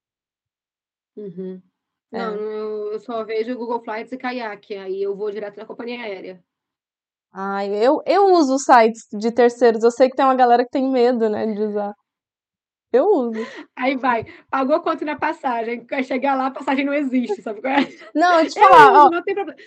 Uhum. 1.17 1.63
É. 2.13 2.19
Não, 2.19 2.35
eu 2.35 2.99
só 2.99 3.25
vejo 3.25 3.57
Google 3.57 3.83
Flights 3.83 4.13
e 4.13 4.19
Kayak, 4.19 4.75
aí 4.75 5.01
eu 5.01 5.17
vou 5.17 5.31
direto 5.31 5.57
na 5.57 5.65
companhia 5.65 6.03
aérea. 6.03 6.43
Ai, 7.33 7.69
eu, 7.75 8.03
eu 8.07 8.33
uso 8.33 8.59
sites 8.59 9.07
de 9.13 9.33
terceiros. 9.33 9.85
Eu 9.85 9.91
sei 9.91 10.09
que 10.09 10.17
tem 10.17 10.25
uma 10.25 10.35
galera 10.35 10.65
que 10.65 10.71
tem 10.71 10.91
medo, 10.91 11.29
né, 11.29 11.47
de 11.47 11.63
usar. 11.63 11.95
Eu 12.93 13.07
uso. 13.07 13.47
Aí 13.77 13.97
vai, 13.97 14.25
pagou 14.51 14.81
quanto 14.81 15.05
na 15.05 15.17
passagem? 15.17 15.87
Vai 15.89 16.03
chegar 16.03 16.35
lá, 16.35 16.47
a 16.47 16.51
passagem 16.51 16.85
não 16.85 16.93
existe, 16.93 17.41
sabe? 17.41 17.61
É? 17.65 17.87
Não, 18.13 18.41
eu 18.41 18.49
te 18.49 18.59
falar. 18.59 19.05
Uso, 19.05 19.11
não 19.11 19.23
tem 19.23 19.35
problema. 19.35 19.61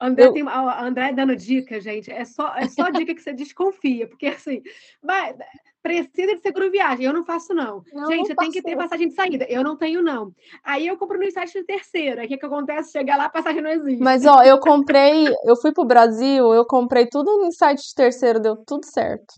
André, 0.00 0.26
eu... 0.26 0.32
tem, 0.32 0.44
André 0.48 1.12
dando 1.12 1.36
dica, 1.36 1.80
gente. 1.80 2.10
É 2.10 2.24
só, 2.24 2.54
é 2.56 2.68
só 2.68 2.88
dica 2.90 3.14
que 3.14 3.20
você 3.20 3.32
desconfia, 3.32 4.08
porque 4.08 4.28
assim, 4.28 4.62
vai, 5.02 5.34
precisa 5.82 6.34
de 6.34 6.42
seguro 6.42 6.70
viagem. 6.70 7.06
Eu 7.06 7.12
não 7.12 7.24
faço, 7.24 7.54
não. 7.54 7.82
não 7.92 8.06
gente, 8.10 8.28
você 8.28 8.34
tem 8.34 8.50
que 8.50 8.62
ter 8.62 8.76
passagem 8.76 9.08
de 9.08 9.14
saída. 9.14 9.46
Eu 9.48 9.62
não 9.62 9.76
tenho, 9.76 10.02
não. 10.02 10.32
Aí 10.62 10.86
eu 10.86 10.96
compro 10.96 11.18
no 11.18 11.30
site 11.30 11.52
de 11.52 11.64
terceira. 11.64 12.24
O 12.24 12.28
que, 12.28 12.36
que 12.36 12.46
acontece? 12.46 12.92
Chegar 12.92 13.16
lá, 13.16 13.26
a 13.26 13.30
passagem 13.30 13.62
não 13.62 13.70
existe. 13.70 14.02
Mas, 14.02 14.24
ó, 14.24 14.42
eu 14.42 14.58
comprei, 14.58 15.26
eu 15.44 15.56
fui 15.56 15.72
pro 15.72 15.84
Brasil, 15.84 16.52
eu 16.54 16.64
comprei 16.64 17.06
tudo 17.06 17.38
no 17.38 17.52
site 17.52 17.82
de 17.82 17.94
terceiro, 17.94 18.40
deu 18.40 18.56
tudo 18.56 18.84
certo. 18.86 19.34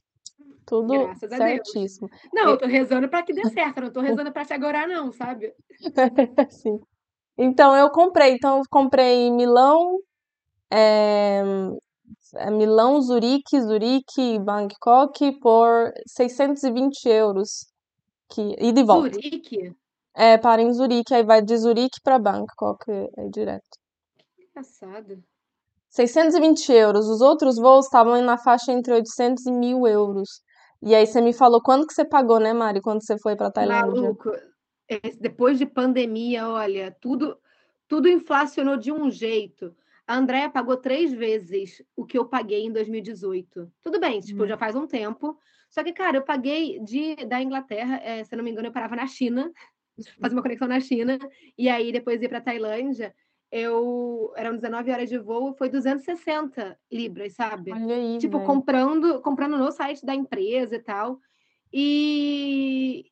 Tudo 0.67 0.93
Graças 0.93 1.31
certíssimo. 1.37 2.09
Não, 2.33 2.51
eu 2.51 2.59
tô 2.59 2.67
rezando 2.67 3.09
para 3.09 3.23
que 3.23 3.33
dê 3.33 3.49
certo, 3.51 3.79
eu 3.79 3.85
não 3.85 3.93
tô 3.93 4.01
rezando 4.25 4.33
para 4.33 4.45
te 4.45 4.55
agorar, 4.55 4.89
não, 4.89 5.13
sabe? 5.13 5.53
Sim. 6.51 6.79
Então, 7.37 7.75
eu 7.77 7.91
comprei. 7.91 8.33
Então, 8.33 8.59
eu 8.59 8.63
comprei 8.71 9.31
Milão, 9.31 9.99
é, 10.71 11.43
é 11.43 11.45
Milão, 12.51 13.01
Zurique, 13.01 13.61
Zurique, 13.61 14.39
Bangkok 14.39 15.33
por 15.41 15.93
620 16.07 17.09
euros. 17.09 17.67
Que, 18.31 18.57
e 18.59 18.73
de 18.73 18.83
volta. 18.83 19.15
Zurique? 19.15 19.75
É, 20.15 20.39
para 20.39 20.63
em 20.63 20.73
Zurique, 20.73 21.15
aí 21.15 21.23
vai 21.23 21.43
de 21.43 21.57
Zurique 21.57 22.01
para 22.03 22.19
Bangkok, 22.19 22.91
é, 22.91 23.09
é 23.19 23.29
direto. 23.29 23.79
Que 24.37 24.45
engraçado. 24.45 25.23
620 25.91 26.73
euros. 26.73 27.09
Os 27.09 27.21
outros 27.21 27.57
voos 27.57 27.87
estavam 27.87 28.21
na 28.23 28.39
faixa 28.39 28.73
entre 28.73 28.93
800 28.95 29.47
e 29.47 29.53
1000 29.53 29.87
euros. 29.87 30.43
E 30.81 30.95
aí 30.95 31.07
você 31.07 31.21
me 31.21 31.33
falou 31.33 31.63
quando 31.63 31.87
que 31.87 31.93
você 31.93 32.05
pagou, 32.05 32.41
né, 32.41 32.53
Mari, 32.53 32.81
quando 32.81 33.05
você 33.05 33.19
foi 33.19 33.37
para 33.37 33.51
Tailândia? 33.51 34.03
Maluco. 34.03 34.31
Depois 35.21 35.59
de 35.59 35.65
pandemia, 35.65 36.49
olha, 36.49 36.95
tudo 37.01 37.37
tudo 37.93 38.09
inflacionou 38.09 38.79
de 38.79 38.91
um 38.91 39.11
jeito. 39.11 39.77
A 40.13 40.17
Andrea 40.19 40.51
pagou 40.51 40.77
três 40.77 41.11
vezes 41.11 41.83
o 41.97 42.05
que 42.05 42.19
eu 42.19 42.27
paguei 42.27 42.67
em 42.67 42.71
2018. 42.71 43.73
Tudo 43.83 43.99
bem, 43.99 44.21
tipo, 44.21 44.43
hum. 44.43 44.47
já 44.47 44.59
faz 44.59 44.77
um 44.77 44.87
tempo. 44.87 45.39
Só 45.71 45.83
que, 45.83 45.91
cara, 45.91 46.19
eu 46.19 46.23
paguei 46.23 46.79
de 46.81 47.17
da 47.25 47.41
Inglaterra, 47.41 47.99
é, 48.05 48.23
se 48.23 48.35
eu 48.35 48.37
não 48.37 48.45
me 48.45 48.51
engano, 48.51 48.69
eu 48.69 48.73
parava 48.73 48.95
na 48.95 49.07
China, 49.07 49.51
fazer 50.21 50.35
uma 50.35 50.43
conexão 50.43 50.69
na 50.69 50.81
China, 50.81 51.19
e 51.57 51.67
aí 51.67 51.91
depois 51.91 52.21
ir 52.21 52.29
para 52.29 52.43
Tailândia. 52.43 53.15
Eu 53.51 54.35
eram 54.37 54.55
19 54.55 54.91
horas 54.91 55.09
de 55.09 55.17
voo, 55.17 55.55
foi 55.55 55.71
260 55.71 56.79
libras, 56.93 57.33
sabe? 57.33 57.73
Olha 57.73 57.97
aí, 57.97 58.19
tipo, 58.19 58.45
comprando, 58.45 59.19
comprando 59.23 59.57
no 59.57 59.73
site 59.73 60.05
da 60.05 60.15
empresa 60.15 60.77
e 60.77 60.83
tal. 60.83 61.19
E, 61.73 63.07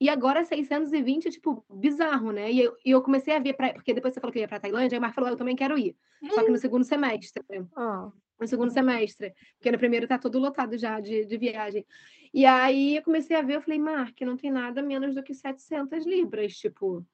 e 0.00 0.08
agora 0.08 0.44
620, 0.44 1.30
tipo, 1.30 1.64
bizarro, 1.68 2.30
né? 2.30 2.52
E 2.52 2.60
eu, 2.60 2.76
e 2.84 2.90
eu 2.90 3.02
comecei 3.02 3.34
a 3.34 3.38
ver, 3.38 3.54
pra, 3.54 3.72
porque 3.72 3.92
depois 3.92 4.14
você 4.14 4.20
falou 4.20 4.32
que 4.32 4.38
ia 4.38 4.48
pra 4.48 4.60
Tailândia, 4.60 4.96
aí 4.96 4.98
o 4.98 5.02
Marco 5.02 5.16
falou, 5.16 5.30
eu 5.30 5.36
também 5.36 5.56
quero 5.56 5.76
ir. 5.76 5.96
Hum. 6.22 6.30
Só 6.30 6.42
que 6.42 6.50
no 6.50 6.54
hum. 6.54 6.58
segundo 6.58 6.84
semestre. 6.84 7.42
Ah. 7.74 8.10
No 8.40 8.46
segundo 8.46 8.70
semestre. 8.70 9.34
Porque 9.56 9.72
no 9.72 9.78
primeiro 9.78 10.06
tá 10.06 10.16
todo 10.16 10.38
lotado 10.38 10.78
já 10.78 11.00
de, 11.00 11.24
de 11.24 11.36
viagem. 11.36 11.84
E 12.32 12.46
aí 12.46 12.96
eu 12.96 13.02
comecei 13.02 13.36
a 13.36 13.42
ver, 13.42 13.56
eu 13.56 13.60
falei, 13.60 13.78
Mark, 13.78 14.20
não 14.20 14.36
tem 14.36 14.50
nada 14.50 14.82
menos 14.82 15.14
do 15.14 15.22
que 15.22 15.34
700 15.34 16.06
libras, 16.06 16.54
tipo. 16.56 17.04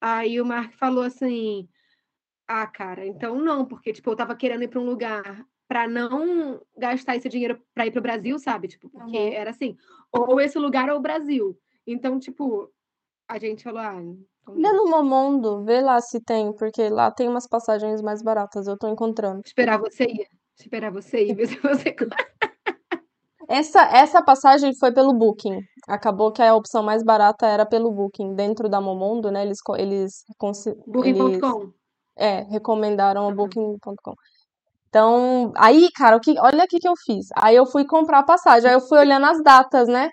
Aí 0.00 0.40
o 0.40 0.46
Mark 0.46 0.72
falou 0.74 1.04
assim, 1.04 1.68
ah, 2.48 2.66
cara, 2.66 3.06
então 3.06 3.38
não, 3.38 3.64
porque, 3.64 3.92
tipo, 3.92 4.10
eu 4.10 4.16
tava 4.16 4.34
querendo 4.34 4.62
ir 4.64 4.68
para 4.68 4.80
um 4.80 4.86
lugar 4.86 5.46
para 5.68 5.88
não 5.88 6.60
gastar 6.76 7.16
esse 7.16 7.28
dinheiro 7.28 7.58
para 7.74 7.86
ir 7.86 7.90
para 7.90 8.00
o 8.00 8.02
Brasil, 8.02 8.38
sabe? 8.38 8.68
Tipo, 8.68 8.90
porque 8.90 9.16
uhum. 9.16 9.32
era 9.32 9.50
assim, 9.50 9.76
ou 10.10 10.40
esse 10.40 10.58
lugar 10.58 10.90
ou 10.90 10.98
o 10.98 11.00
Brasil. 11.00 11.58
Então, 11.86 12.18
tipo, 12.18 12.70
a 13.28 13.38
gente 13.38 13.64
falou, 13.64 13.80
ah. 13.80 14.00
Então 14.48 14.76
no 14.76 14.90
Momondo, 14.90 15.64
vê 15.64 15.80
lá 15.80 16.00
se 16.00 16.20
tem, 16.20 16.52
porque 16.54 16.88
lá 16.88 17.10
tem 17.10 17.28
umas 17.28 17.46
passagens 17.46 18.02
mais 18.02 18.22
baratas, 18.22 18.66
eu 18.66 18.76
tô 18.76 18.88
encontrando. 18.88 19.40
Esperar 19.44 19.78
você 19.78 20.04
ir. 20.04 20.26
Esperar 20.58 20.92
você 20.92 21.24
ir, 21.24 21.34
ver 21.34 21.46
se 21.46 21.58
você. 21.58 21.94
essa, 23.48 23.82
essa 23.82 24.22
passagem 24.22 24.72
foi 24.78 24.92
pelo 24.92 25.14
Booking. 25.14 25.60
Acabou 25.88 26.32
que 26.32 26.42
a 26.42 26.54
opção 26.54 26.82
mais 26.82 27.02
barata 27.02 27.46
era 27.46 27.64
pelo 27.64 27.92
Booking. 27.92 28.34
Dentro 28.34 28.68
da 28.68 28.80
Momondo, 28.80 29.30
né? 29.30 29.42
Eles. 29.42 29.58
eles 29.78 30.24
Booking.com. 30.86 31.72
É, 32.16 32.42
recomendaram 32.42 33.28
o 33.28 33.34
Booking.com. 33.34 34.14
Então, 34.88 35.52
aí, 35.56 35.88
cara, 35.96 36.16
o 36.16 36.20
que, 36.20 36.38
olha 36.38 36.64
o 36.64 36.68
que, 36.68 36.78
que 36.78 36.88
eu 36.88 36.94
fiz. 37.06 37.26
Aí 37.36 37.56
eu 37.56 37.64
fui 37.64 37.86
comprar 37.86 38.18
a 38.18 38.24
passagem, 38.24 38.68
aí 38.68 38.76
eu 38.76 38.80
fui 38.80 38.98
olhando 38.98 39.24
as 39.24 39.42
datas, 39.42 39.88
né? 39.88 40.10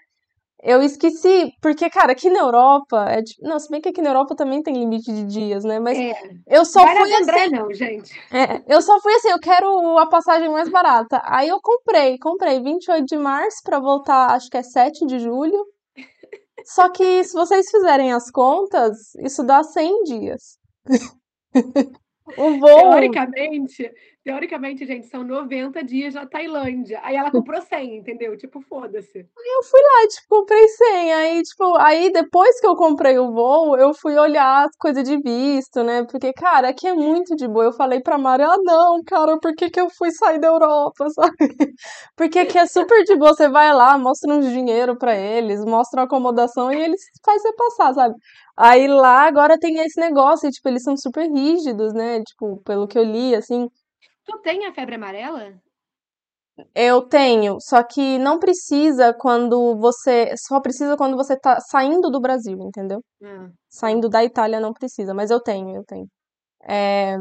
Eu 0.62 0.82
esqueci, 0.82 1.54
porque, 1.62 1.90
cara, 1.90 2.12
aqui 2.12 2.30
na 2.30 2.40
Europa, 2.40 3.06
é 3.10 3.24
tipo, 3.24 3.48
não, 3.48 3.58
se 3.58 3.70
bem 3.70 3.80
que 3.80 3.90
aqui 3.90 4.02
na 4.02 4.10
Europa 4.10 4.36
também 4.36 4.62
tem 4.62 4.74
limite 4.74 5.10
de 5.12 5.24
dias, 5.24 5.64
né? 5.64 5.80
Mas 5.80 5.98
é. 5.98 6.14
eu 6.48 6.66
só 6.66 6.86
fui 6.86 7.16
André, 7.16 7.44
assim. 7.44 7.56
não, 7.56 7.74
gente. 7.74 8.14
É, 8.30 8.62
eu 8.68 8.82
só 8.82 9.00
fui 9.00 9.14
assim, 9.14 9.30
eu 9.30 9.40
quero 9.40 9.98
a 9.98 10.08
passagem 10.08 10.50
mais 10.50 10.68
barata. 10.70 11.22
Aí 11.24 11.48
eu 11.48 11.60
comprei, 11.62 12.18
comprei 12.18 12.62
28 12.62 13.06
de 13.06 13.18
março 13.18 13.62
para 13.64 13.80
voltar, 13.80 14.32
acho 14.32 14.50
que 14.50 14.58
é 14.58 14.64
7 14.64 15.06
de 15.06 15.20
julho. 15.20 15.66
Só 16.66 16.90
que 16.90 17.24
se 17.24 17.34
vocês 17.34 17.70
fizerem 17.72 18.12
as 18.12 18.30
contas, 18.30 19.16
isso 19.24 19.44
dá 19.44 19.64
100 19.64 20.04
dias. 20.04 20.58
o 22.38 22.60
voo. 22.60 22.92
Teoricamente, 22.92 23.90
Teoricamente, 24.30 24.86
gente, 24.86 25.08
são 25.08 25.24
90 25.24 25.84
dias 25.84 26.14
na 26.14 26.24
Tailândia. 26.24 27.00
Aí 27.02 27.16
ela 27.16 27.32
comprou 27.32 27.60
100, 27.64 27.98
entendeu? 27.98 28.38
Tipo, 28.38 28.62
foda-se. 28.62 29.18
Eu 29.18 29.64
fui 29.64 29.82
lá, 29.82 30.08
tipo, 30.08 30.28
comprei 30.30 30.68
100. 30.68 31.14
Aí, 31.14 31.42
tipo, 31.42 31.76
aí 31.78 32.12
depois 32.12 32.60
que 32.62 32.68
eu 32.68 32.76
comprei 32.76 33.18
o 33.18 33.32
voo, 33.32 33.76
eu 33.76 33.92
fui 33.92 34.16
olhar 34.20 34.68
as 34.68 34.76
coisas 34.78 35.04
de 35.04 35.20
visto, 35.20 35.84
né? 35.84 36.06
Porque, 36.06 36.32
cara, 36.32 36.70
aqui 36.70 36.88
é 36.88 36.94
muito 36.94 37.36
de 37.36 37.48
boa. 37.48 37.66
Eu 37.66 37.74
falei 37.74 38.02
pra 38.02 38.20
Mari, 38.20 38.44
ah, 38.44 38.58
não, 38.64 39.02
cara, 39.04 39.40
por 39.40 39.52
que 39.56 39.68
que 39.68 39.82
eu 39.82 39.90
fui 39.90 40.12
sair 40.12 40.40
da 40.40 40.50
Europa, 40.50 41.10
sabe? 41.10 41.74
Porque 42.16 42.38
aqui 42.38 42.60
é 42.60 42.68
super 42.68 43.04
de 43.06 43.16
boa. 43.16 43.34
Você 43.34 43.50
vai 43.50 43.74
lá, 43.74 43.98
mostra 43.98 44.32
uns 44.32 44.48
dinheiro 44.48 44.96
pra 44.96 45.18
eles, 45.18 45.66
mostra 45.66 46.02
uma 46.02 46.06
acomodação 46.06 46.72
e 46.72 46.80
eles 46.80 47.02
fazem 47.26 47.42
você 47.42 47.54
passar, 47.56 47.94
sabe? 47.96 48.16
Aí 48.56 48.88
lá 48.88 49.26
agora 49.26 49.58
tem 49.58 49.80
esse 49.80 50.00
negócio, 50.00 50.48
e, 50.48 50.52
tipo, 50.52 50.68
eles 50.70 50.84
são 50.84 50.96
super 50.98 51.28
rígidos, 51.32 51.94
né? 51.94 52.22
Tipo, 52.22 52.58
pelo 52.64 52.88
que 52.88 52.98
eu 53.00 53.04
li, 53.04 53.34
assim. 53.34 53.68
Tu 54.30 54.38
tem 54.44 54.68
a 54.68 54.74
febre 54.74 54.96
amarela? 54.96 55.54
Eu 56.76 57.02
tenho, 57.08 57.58
só 57.60 57.82
que 57.84 58.20
não 58.20 58.38
precisa 58.38 59.14
quando 59.14 59.76
você. 59.78 60.36
Só 60.38 60.60
precisa 60.60 60.96
quando 60.96 61.18
você 61.18 61.40
tá 61.40 61.60
saindo 61.62 62.12
do 62.12 62.20
Brasil, 62.20 62.58
entendeu? 62.60 63.02
Ah. 63.24 63.48
Saindo 63.70 64.08
da 64.10 64.24
Itália 64.24 64.60
não 64.60 64.74
precisa, 64.74 65.14
mas 65.14 65.32
eu 65.32 65.42
tenho, 65.42 65.76
eu 65.76 65.84
tenho. 65.86 66.06
É... 66.64 67.16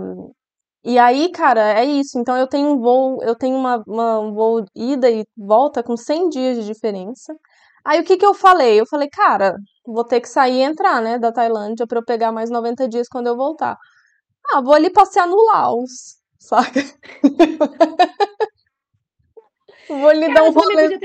E 0.84 0.98
aí, 0.98 1.30
cara, 1.32 1.80
é 1.80 1.84
isso. 1.84 2.18
Então 2.18 2.36
eu 2.36 2.46
tenho 2.46 2.68
um 2.68 2.78
voo, 2.78 3.22
eu 3.22 3.36
tenho 3.36 3.56
uma, 3.56 3.82
uma, 3.86 4.20
um 4.20 4.34
voo 4.34 4.64
ida 4.74 5.10
e 5.10 5.24
volta 5.36 5.82
com 5.82 5.96
100 5.96 6.28
dias 6.28 6.58
de 6.58 6.66
diferença. 6.66 7.34
Aí 7.84 8.00
o 8.00 8.04
que 8.04 8.16
que 8.18 8.26
eu 8.26 8.34
falei? 8.34 8.80
Eu 8.80 8.86
falei, 8.86 9.08
cara, 9.08 9.54
vou 9.86 10.04
ter 10.04 10.20
que 10.20 10.28
sair 10.28 10.58
e 10.58 10.62
entrar, 10.62 11.00
né, 11.02 11.18
da 11.18 11.32
Tailândia 11.32 11.86
para 11.86 11.98
eu 12.00 12.04
pegar 12.04 12.32
mais 12.32 12.50
90 12.50 12.88
dias 12.88 13.08
quando 13.08 13.28
eu 13.28 13.36
voltar. 13.36 13.76
Ah, 14.52 14.60
vou 14.62 14.74
ali 14.74 14.90
passear 14.90 15.26
no 15.28 15.36
Laos 15.46 16.18
saca? 16.38 16.80
Vou 19.88 20.12
lhe 20.12 20.26
Cara, 20.26 20.34
dar 20.34 20.44
um 20.44 20.50
rolê. 20.52 20.98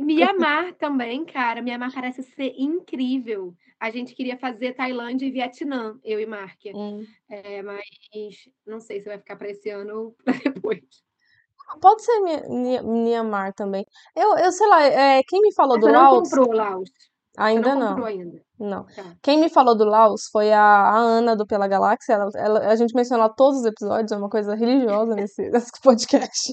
Mianmar 0.00 0.74
também, 0.74 1.24
cara. 1.24 1.62
Mianmar 1.62 1.92
parece 1.92 2.22
ser 2.22 2.54
incrível. 2.56 3.54
A 3.78 3.90
gente 3.90 4.14
queria 4.14 4.38
fazer 4.38 4.74
Tailândia 4.74 5.26
e 5.26 5.30
Vietnã, 5.30 5.98
eu 6.02 6.18
e 6.18 6.26
Mark. 6.26 6.58
Hum. 6.74 7.04
É, 7.28 7.62
mas 7.62 7.84
não 8.66 8.80
sei 8.80 9.00
se 9.00 9.06
vai 9.06 9.18
ficar 9.18 9.36
para 9.36 9.50
esse 9.50 9.68
ano 9.68 9.98
ou 9.98 10.16
para 10.24 10.38
depois. 10.38 10.80
Pode 11.80 12.02
ser 12.02 12.20
Myanmar 12.82 13.52
também. 13.52 13.84
Eu, 14.14 14.38
eu 14.38 14.52
sei 14.52 14.66
lá, 14.68 14.84
é, 14.84 15.22
quem 15.24 15.40
me 15.42 15.52
falou 15.52 15.78
do 15.78 15.86
você 15.86 15.92
não 15.92 16.02
Laos. 16.02 16.30
comprou 16.30 16.52
Laos? 16.52 16.90
Ainda 17.36 17.74
não 17.74 17.80
não. 17.80 17.88
comprou 17.90 18.06
ainda. 18.06 18.40
Não. 18.58 18.84
Tá. 18.86 19.14
Quem 19.22 19.38
me 19.38 19.48
falou 19.48 19.76
do 19.76 19.84
Laos 19.84 20.22
foi 20.32 20.52
a, 20.52 20.60
a 20.62 20.96
Ana 20.98 21.36
do 21.36 21.46
Pela 21.46 21.68
Galáxia. 21.68 22.14
Ela, 22.14 22.30
ela- 22.36 22.60
a 22.72 22.76
gente 22.76 22.94
menciona 22.94 23.28
todos 23.28 23.60
os 23.60 23.66
episódios, 23.66 24.12
é 24.12 24.16
uma 24.16 24.30
coisa 24.30 24.54
religiosa 24.54 25.14
nesse, 25.14 25.48
nesse 25.50 25.70
podcast. 25.82 26.52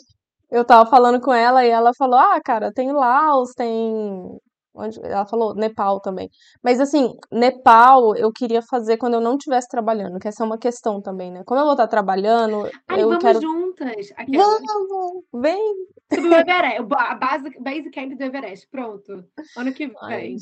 Eu 0.52 0.63
tava 0.66 0.90
falando 0.90 1.20
com 1.22 1.34
ela 1.34 1.66
e 1.66 1.70
ela 1.70 1.92
falou: 1.98 2.20
Ah, 2.20 2.40
cara, 2.44 2.72
tem 2.74 2.92
Laos, 2.92 3.52
tem. 3.56 4.38
Onde... 4.75 5.00
Ela 5.03 5.25
falou 5.25 5.53
Nepal 5.53 6.00
também. 6.00 6.30
Mas 6.63 6.80
assim, 6.80 7.13
Nepal 7.32 8.15
eu 8.15 8.32
queria 8.32 8.62
fazer 8.62 8.98
quando 8.98 9.13
eu 9.13 9.22
não 9.22 9.36
estivesse 9.36 9.68
trabalhando, 9.68 10.20
que 10.20 10.27
essa 10.27 10.44
é 10.44 10.46
uma 10.46 10.58
questão 10.58 11.01
também, 11.01 11.32
né? 11.32 11.44
Como 11.46 11.60
eu 11.60 11.65
vou 11.65 11.74
estar 11.74 11.88
trabalhando, 11.88 12.63
Ai, 12.88 13.01
eu 13.01 13.08
vamos 13.10 13.24
quero. 13.24 13.42
juntas. 13.42 14.12
Aquela. 14.18 14.44
Vamos! 14.44 15.24
Vem! 15.34 15.74
Subir 16.13 16.30
o 16.30 16.36
Everest. 16.36 16.82
A 16.92 17.15
base, 17.15 17.50
base 17.60 17.92
camp 17.92 18.13
do 18.18 18.24
Everest. 18.24 18.68
Pronto. 18.70 19.24
Ano 19.58 19.74
que 19.74 19.92
Ai, 20.01 20.22
vem. 20.22 20.38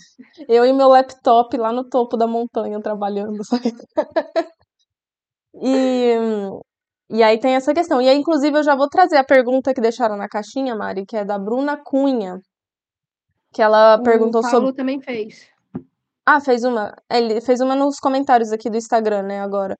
eu 0.47 0.65
e 0.65 0.73
meu 0.73 0.89
laptop 0.89 1.55
lá 1.57 1.71
no 1.73 1.87
topo 1.89 2.15
da 2.15 2.27
montanha 2.27 2.79
trabalhando, 2.81 3.43
sabe? 3.43 3.73
E, 5.53 6.15
e 7.09 7.21
aí 7.23 7.37
tem 7.39 7.55
essa 7.55 7.73
questão. 7.73 8.01
E 8.01 8.07
aí, 8.07 8.17
inclusive, 8.17 8.57
eu 8.57 8.63
já 8.63 8.75
vou 8.75 8.87
trazer 8.87 9.17
a 9.17 9.23
pergunta 9.23 9.73
que 9.73 9.81
deixaram 9.81 10.15
na 10.15 10.27
caixinha, 10.29 10.75
Mari, 10.75 11.05
que 11.05 11.17
é 11.17 11.25
da 11.25 11.37
Bruna 11.37 11.77
Cunha, 11.83 12.39
que 13.53 13.61
ela 13.61 13.97
O 13.97 14.03
perguntou 14.03 14.41
Paulo 14.41 14.67
sobre. 14.67 14.73
também 14.75 15.01
fez. 15.01 15.47
Ah, 16.25 16.39
fez 16.39 16.63
uma. 16.63 16.93
Ele 17.11 17.41
fez 17.41 17.59
uma 17.61 17.75
nos 17.75 17.99
comentários 17.99 18.51
aqui 18.51 18.69
do 18.69 18.77
Instagram, 18.77 19.23
né, 19.23 19.41
agora. 19.41 19.75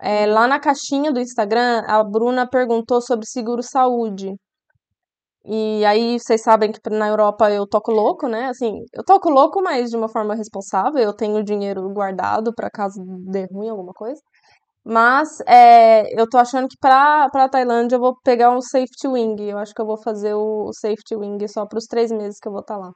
É, 0.00 0.26
Uhum. 0.26 0.32
lá 0.34 0.46
na 0.48 0.60
caixinha 0.60 1.12
do 1.12 1.20
Instagram, 1.20 1.82
a 1.86 2.02
Bruna 2.04 2.48
perguntou 2.48 3.00
sobre 3.02 3.26
seguro-saúde. 3.26 4.34
E 5.44 5.84
aí, 5.86 6.18
vocês 6.20 6.42
sabem 6.42 6.70
que 6.72 6.78
na 6.90 7.08
Europa 7.08 7.50
eu 7.50 7.66
toco 7.66 7.90
louco, 7.90 8.28
né? 8.28 8.46
Assim, 8.48 8.72
eu 8.92 9.02
toco 9.04 9.30
louco, 9.30 9.62
mas 9.62 9.90
de 9.90 9.96
uma 9.96 10.08
forma 10.08 10.34
responsável. 10.34 11.00
Eu 11.02 11.14
tenho 11.14 11.42
dinheiro 11.42 11.88
guardado 11.92 12.52
para 12.54 12.70
caso 12.70 13.02
dê 13.30 13.46
ruim 13.52 13.68
alguma 13.70 13.92
coisa. 13.94 14.20
Mas 14.84 15.40
é, 15.46 16.20
eu 16.20 16.28
tô 16.28 16.38
achando 16.38 16.68
que 16.68 16.76
pra, 16.80 17.28
pra 17.30 17.48
Tailândia 17.48 17.96
eu 17.96 18.00
vou 18.00 18.16
pegar 18.24 18.50
um 18.50 18.60
safety 18.60 19.08
wing. 19.08 19.36
Eu 19.50 19.58
acho 19.58 19.74
que 19.74 19.80
eu 19.82 19.86
vou 19.86 19.98
fazer 20.02 20.34
o, 20.34 20.68
o 20.68 20.72
safety 20.74 21.16
wing 21.16 21.46
só 21.48 21.66
pros 21.66 21.86
três 21.86 22.10
meses 22.12 22.38
que 22.40 22.48
eu 22.48 22.52
vou 22.52 22.62
estar 22.62 22.76
lá. 22.78 22.90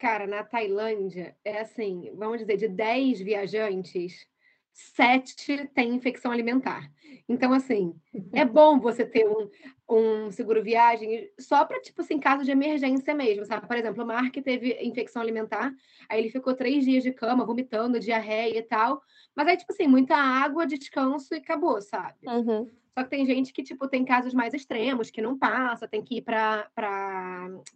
Cara, 0.00 0.26
na 0.26 0.42
Tailândia, 0.42 1.36
é 1.44 1.60
assim, 1.60 2.10
vamos 2.14 2.38
dizer, 2.38 2.56
de 2.56 2.66
10 2.66 3.20
viajantes, 3.20 4.26
7 4.72 5.68
têm 5.74 5.94
infecção 5.94 6.32
alimentar. 6.32 6.90
Então, 7.28 7.52
assim, 7.52 7.94
é 8.32 8.42
bom 8.46 8.80
você 8.80 9.04
ter 9.04 9.28
um, 9.28 9.50
um 9.86 10.30
seguro 10.30 10.62
viagem 10.62 11.30
só 11.38 11.66
para, 11.66 11.82
tipo 11.82 12.00
assim, 12.00 12.18
caso 12.18 12.44
de 12.44 12.50
emergência 12.50 13.14
mesmo, 13.14 13.44
sabe? 13.44 13.66
Por 13.66 13.76
exemplo, 13.76 14.02
o 14.02 14.06
Mark 14.06 14.34
teve 14.42 14.72
infecção 14.80 15.20
alimentar, 15.20 15.70
aí 16.08 16.18
ele 16.18 16.30
ficou 16.30 16.54
três 16.54 16.82
dias 16.82 17.02
de 17.02 17.12
cama, 17.12 17.44
vomitando, 17.44 18.00
diarreia 18.00 18.58
e 18.58 18.62
tal. 18.62 19.02
Mas 19.36 19.48
aí, 19.48 19.56
tipo 19.58 19.70
assim, 19.70 19.86
muita 19.86 20.16
água, 20.16 20.66
descanso 20.66 21.34
e 21.34 21.38
acabou, 21.38 21.78
sabe? 21.82 22.26
Uhum. 22.26 22.70
Só 23.00 23.04
que 23.04 23.10
tem 23.10 23.24
gente 23.24 23.50
que, 23.50 23.62
tipo, 23.62 23.88
tem 23.88 24.04
casos 24.04 24.34
mais 24.34 24.52
extremos, 24.52 25.10
que 25.10 25.22
não 25.22 25.38
passa, 25.38 25.88
tem 25.88 26.02
que 26.02 26.18
ir 26.18 26.20
para 26.20 26.68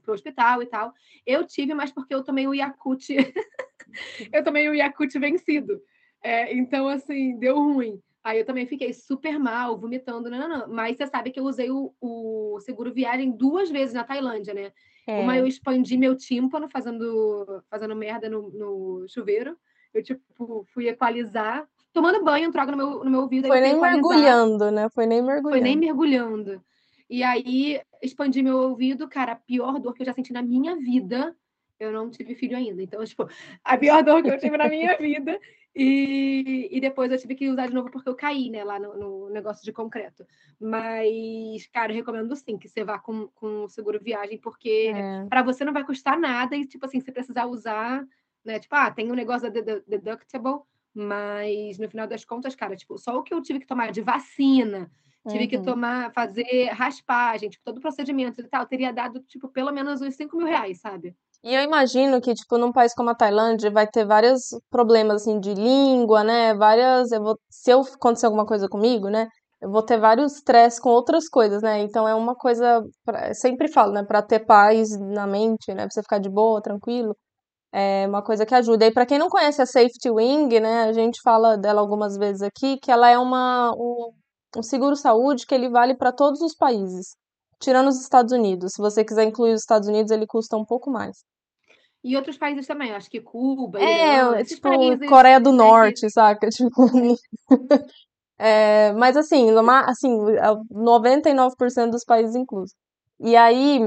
o 0.06 0.12
hospital 0.12 0.62
e 0.62 0.66
tal. 0.66 0.92
Eu 1.26 1.46
tive, 1.46 1.72
mas 1.72 1.90
porque 1.90 2.14
eu 2.14 2.22
tomei 2.22 2.46
o 2.46 2.52
Yakult. 2.52 3.08
eu 4.30 4.44
tomei 4.44 4.68
o 4.68 4.74
Yakult 4.74 5.18
vencido. 5.18 5.80
É, 6.22 6.54
então, 6.54 6.86
assim, 6.88 7.38
deu 7.38 7.56
ruim. 7.56 7.98
Aí 8.22 8.38
eu 8.38 8.44
também 8.44 8.66
fiquei 8.66 8.92
super 8.92 9.38
mal, 9.38 9.78
vomitando, 9.78 10.28
não, 10.28 10.38
não, 10.40 10.48
não. 10.48 10.68
Mas 10.68 10.98
você 10.98 11.06
sabe 11.06 11.30
que 11.30 11.40
eu 11.40 11.44
usei 11.44 11.70
o, 11.70 11.94
o 11.98 12.60
seguro 12.60 12.92
viagem 12.92 13.30
duas 13.30 13.70
vezes 13.70 13.94
na 13.94 14.04
Tailândia, 14.04 14.52
né? 14.52 14.72
É. 15.06 15.20
Uma 15.20 15.38
eu 15.38 15.46
expandi 15.46 15.96
meu 15.96 16.14
tímpano 16.14 16.68
fazendo, 16.68 17.62
fazendo 17.70 17.96
merda 17.96 18.28
no, 18.28 18.50
no 18.50 19.08
chuveiro. 19.08 19.56
Eu, 19.94 20.02
tipo, 20.02 20.66
fui 20.74 20.86
equalizar. 20.86 21.66
Tomando 21.94 22.24
banho, 22.24 22.50
droga 22.50 22.72
no 22.72 22.76
meu, 22.76 23.04
no 23.04 23.10
meu 23.10 23.20
ouvido. 23.20 23.46
Foi 23.46 23.60
nem 23.60 23.80
mergulhando, 23.80 24.70
né? 24.70 24.88
Foi 24.90 25.06
nem 25.06 25.20
Foi 25.22 25.32
mergulhando. 25.32 25.62
nem 25.62 25.76
mergulhando. 25.76 26.62
E 27.08 27.22
aí, 27.22 27.80
expandi 28.02 28.42
meu 28.42 28.56
ouvido, 28.58 29.08
cara, 29.08 29.32
a 29.32 29.36
pior 29.36 29.78
dor 29.78 29.94
que 29.94 30.02
eu 30.02 30.06
já 30.06 30.12
senti 30.12 30.32
na 30.32 30.42
minha 30.42 30.74
vida. 30.76 31.34
Eu 31.78 31.92
não 31.92 32.10
tive 32.10 32.34
filho 32.34 32.56
ainda. 32.56 32.82
Então, 32.82 33.02
tipo, 33.04 33.28
a 33.62 33.76
pior 33.78 34.02
dor 34.02 34.22
que 34.22 34.30
eu 34.30 34.38
tive 34.38 34.56
na 34.56 34.68
minha 34.68 34.96
vida. 34.96 35.38
E, 35.76 36.68
e 36.70 36.80
depois 36.80 37.10
eu 37.10 37.18
tive 37.18 37.34
que 37.34 37.48
usar 37.48 37.66
de 37.66 37.74
novo 37.74 37.90
porque 37.90 38.08
eu 38.08 38.14
caí, 38.14 38.48
né, 38.48 38.62
lá 38.62 38.78
no, 38.78 38.96
no 38.96 39.28
negócio 39.30 39.64
de 39.64 39.72
concreto. 39.72 40.24
Mas, 40.60 41.66
cara, 41.72 41.92
eu 41.92 41.96
recomendo 41.96 42.34
sim 42.36 42.56
que 42.56 42.68
você 42.68 42.84
vá 42.84 42.98
com, 42.98 43.28
com 43.34 43.68
seguro 43.68 44.00
viagem, 44.00 44.38
porque 44.38 44.92
É. 44.94 45.26
para 45.28 45.42
você 45.42 45.64
não 45.64 45.72
vai 45.72 45.84
custar 45.84 46.18
nada 46.18 46.56
e, 46.56 46.64
tipo 46.64 46.86
assim, 46.86 47.00
se 47.00 47.10
precisar 47.10 47.46
usar, 47.46 48.04
né, 48.44 48.58
tipo, 48.60 48.74
ah, 48.74 48.90
tem 48.90 49.10
um 49.10 49.16
negócio 49.16 49.50
da 49.50 49.60
dedu- 49.60 49.82
deductible, 49.86 50.60
mas 50.94 51.78
no 51.78 51.88
final 51.88 52.06
das 52.06 52.24
contas, 52.24 52.54
cara, 52.54 52.76
tipo, 52.76 52.96
só 52.98 53.16
o 53.18 53.22
que 53.22 53.34
eu 53.34 53.42
tive 53.42 53.60
que 53.60 53.66
tomar 53.66 53.90
de 53.92 54.00
vacina, 54.00 54.90
tive 55.28 55.46
que 55.46 55.56
Uhum. 55.56 55.62
tomar, 55.64 56.12
fazer 56.12 56.68
raspagem, 56.72 57.48
tipo, 57.50 57.64
todo 57.64 57.78
o 57.78 57.80
procedimento 57.80 58.40
e 58.40 58.44
tal, 58.48 58.66
teria 58.66 58.92
dado, 58.92 59.20
tipo, 59.20 59.48
pelo 59.48 59.72
menos 59.72 60.00
uns 60.02 60.14
5 60.16 60.36
mil 60.36 60.46
reais, 60.46 60.80
sabe? 60.80 61.16
E 61.42 61.54
eu 61.54 61.62
imagino 61.62 62.20
que, 62.22 62.32
tipo, 62.32 62.56
num 62.56 62.72
país 62.72 62.94
como 62.94 63.10
a 63.10 63.14
Tailândia, 63.14 63.70
vai 63.70 63.86
ter 63.86 64.06
vários 64.06 64.40
problemas, 64.70 65.22
assim, 65.22 65.38
de 65.38 65.52
língua, 65.54 66.24
né? 66.24 66.54
Várias... 66.54 67.12
Eu 67.12 67.22
vou... 67.22 67.38
Se 67.50 67.70
eu 67.70 67.80
acontecer 67.80 68.24
alguma 68.26 68.46
coisa 68.46 68.66
comigo, 68.68 69.08
né? 69.10 69.28
Eu 69.60 69.70
vou 69.70 69.82
ter 69.82 69.98
vários 69.98 70.36
stress 70.36 70.80
com 70.80 70.88
outras 70.90 71.28
coisas, 71.28 71.62
né? 71.62 71.80
Então 71.80 72.08
é 72.08 72.14
uma 72.14 72.34
coisa... 72.34 72.82
Pra... 73.04 73.34
Sempre 73.34 73.68
falo, 73.68 73.92
né? 73.92 74.02
Pra 74.02 74.22
ter 74.22 74.40
paz 74.40 74.98
na 74.98 75.26
mente, 75.26 75.68
né? 75.74 75.82
Pra 75.84 75.90
você 75.90 76.02
ficar 76.02 76.18
de 76.18 76.30
boa, 76.30 76.62
tranquilo. 76.62 77.14
É 77.76 78.06
uma 78.06 78.22
coisa 78.22 78.46
que 78.46 78.54
ajuda. 78.54 78.86
E 78.86 78.92
pra 78.92 79.04
quem 79.04 79.18
não 79.18 79.28
conhece 79.28 79.60
a 79.60 79.66
Safety 79.66 80.08
Wing, 80.08 80.60
né? 80.60 80.84
A 80.84 80.92
gente 80.92 81.20
fala 81.24 81.58
dela 81.58 81.80
algumas 81.80 82.16
vezes 82.16 82.40
aqui, 82.40 82.78
que 82.78 82.88
ela 82.88 83.10
é 83.10 83.18
uma... 83.18 83.72
Um, 83.76 84.12
um 84.56 84.62
seguro-saúde 84.62 85.44
que 85.44 85.52
ele 85.52 85.68
vale 85.68 85.96
para 85.96 86.12
todos 86.12 86.40
os 86.40 86.54
países. 86.54 87.16
Tirando 87.60 87.88
os 87.88 88.00
Estados 88.00 88.32
Unidos. 88.32 88.74
Se 88.74 88.80
você 88.80 89.04
quiser 89.04 89.24
incluir 89.24 89.54
os 89.54 89.62
Estados 89.62 89.88
Unidos, 89.88 90.12
ele 90.12 90.24
custa 90.24 90.56
um 90.56 90.64
pouco 90.64 90.88
mais. 90.88 91.16
E 92.04 92.14
outros 92.16 92.38
países 92.38 92.64
também, 92.64 92.92
acho 92.92 93.10
que 93.10 93.20
Cuba, 93.20 93.80
É, 93.80 94.40
esses 94.40 94.54
tipo, 94.54 94.68
países, 94.68 95.08
Coreia 95.08 95.40
do 95.40 95.50
né, 95.50 95.58
Norte, 95.58 96.08
saca? 96.10 96.46
Tipo, 96.54 96.86
é, 98.38 98.92
mas 98.92 99.16
assim, 99.16 99.48
assim, 99.86 100.16
99% 100.70 101.90
dos 101.90 102.04
países 102.04 102.36
inclusos. 102.36 102.72
E 103.18 103.34
aí, 103.34 103.80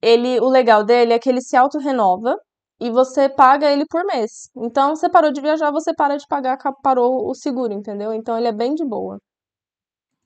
ele, 0.00 0.40
o 0.40 0.48
legal 0.48 0.82
dele 0.82 1.12
é 1.12 1.20
que 1.20 1.28
ele 1.28 1.40
se 1.40 1.56
auto-renova 1.56 2.34
e 2.80 2.90
você 2.90 3.28
paga 3.28 3.70
ele 3.70 3.84
por 3.88 4.04
mês. 4.04 4.50
Então, 4.56 4.96
você 4.96 5.08
parou 5.08 5.32
de 5.32 5.40
viajar, 5.40 5.70
você 5.70 5.94
para 5.94 6.16
de 6.16 6.26
pagar, 6.26 6.58
parou 6.82 7.28
o 7.28 7.34
seguro, 7.34 7.72
entendeu? 7.72 8.12
Então, 8.12 8.36
ele 8.36 8.48
é 8.48 8.52
bem 8.52 8.74
de 8.74 8.84
boa. 8.84 9.18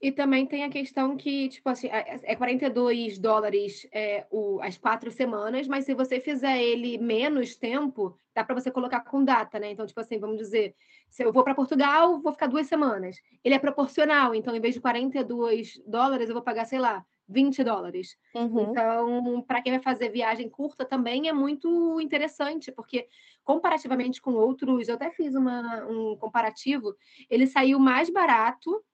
E 0.00 0.12
também 0.12 0.46
tem 0.46 0.62
a 0.62 0.68
questão 0.68 1.16
que, 1.16 1.48
tipo 1.48 1.68
assim, 1.68 1.88
é 1.88 2.20
é 2.22 2.36
42 2.36 3.18
dólares 3.18 3.86
é, 3.92 4.26
o, 4.30 4.60
as 4.60 4.76
quatro 4.76 5.10
semanas, 5.10 5.66
mas 5.66 5.84
se 5.84 5.94
você 5.94 6.20
fizer 6.20 6.62
ele 6.62 6.98
menos 6.98 7.56
tempo, 7.56 8.18
dá 8.34 8.44
para 8.44 8.54
você 8.54 8.70
colocar 8.70 9.00
com 9.00 9.24
data, 9.24 9.58
né? 9.58 9.70
Então, 9.70 9.86
tipo 9.86 9.98
assim, 9.98 10.18
vamos 10.18 10.36
dizer, 10.36 10.74
se 11.08 11.24
eu 11.24 11.32
vou 11.32 11.42
para 11.42 11.54
Portugal, 11.54 12.20
vou 12.20 12.32
ficar 12.32 12.46
duas 12.46 12.66
semanas. 12.66 13.16
Ele 13.42 13.54
é 13.54 13.58
proporcional, 13.58 14.34
então, 14.34 14.54
em 14.54 14.60
vez 14.60 14.74
de 14.74 14.80
42 14.80 15.80
dólares, 15.86 16.28
eu 16.28 16.34
vou 16.34 16.42
pagar, 16.42 16.66
sei 16.66 16.78
lá, 16.78 17.04
20 17.28 17.64
dólares. 17.64 18.16
Uhum. 18.34 18.70
Então, 18.70 19.42
para 19.42 19.60
quem 19.62 19.72
vai 19.72 19.82
fazer 19.82 20.10
viagem 20.10 20.48
curta 20.48 20.84
também 20.84 21.28
é 21.28 21.32
muito 21.32 22.00
interessante, 22.00 22.70
porque 22.70 23.08
comparativamente 23.44 24.20
com 24.20 24.32
outros, 24.34 24.88
eu 24.88 24.94
até 24.94 25.10
fiz 25.10 25.34
uma, 25.34 25.84
um 25.86 26.16
comparativo, 26.16 26.94
ele 27.28 27.46
saiu 27.46 27.78
mais 27.78 28.10
barato 28.10 28.84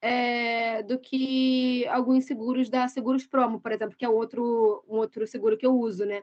é, 0.00 0.82
do 0.82 0.98
que 0.98 1.86
alguns 1.86 2.24
seguros 2.24 2.68
da 2.68 2.88
Seguros 2.88 3.26
Promo, 3.26 3.60
por 3.60 3.72
exemplo, 3.72 3.96
que 3.96 4.04
é 4.04 4.08
outro, 4.08 4.84
um 4.88 4.96
outro 4.96 5.26
seguro 5.26 5.56
que 5.56 5.64
eu 5.64 5.74
uso, 5.78 6.04
né? 6.04 6.22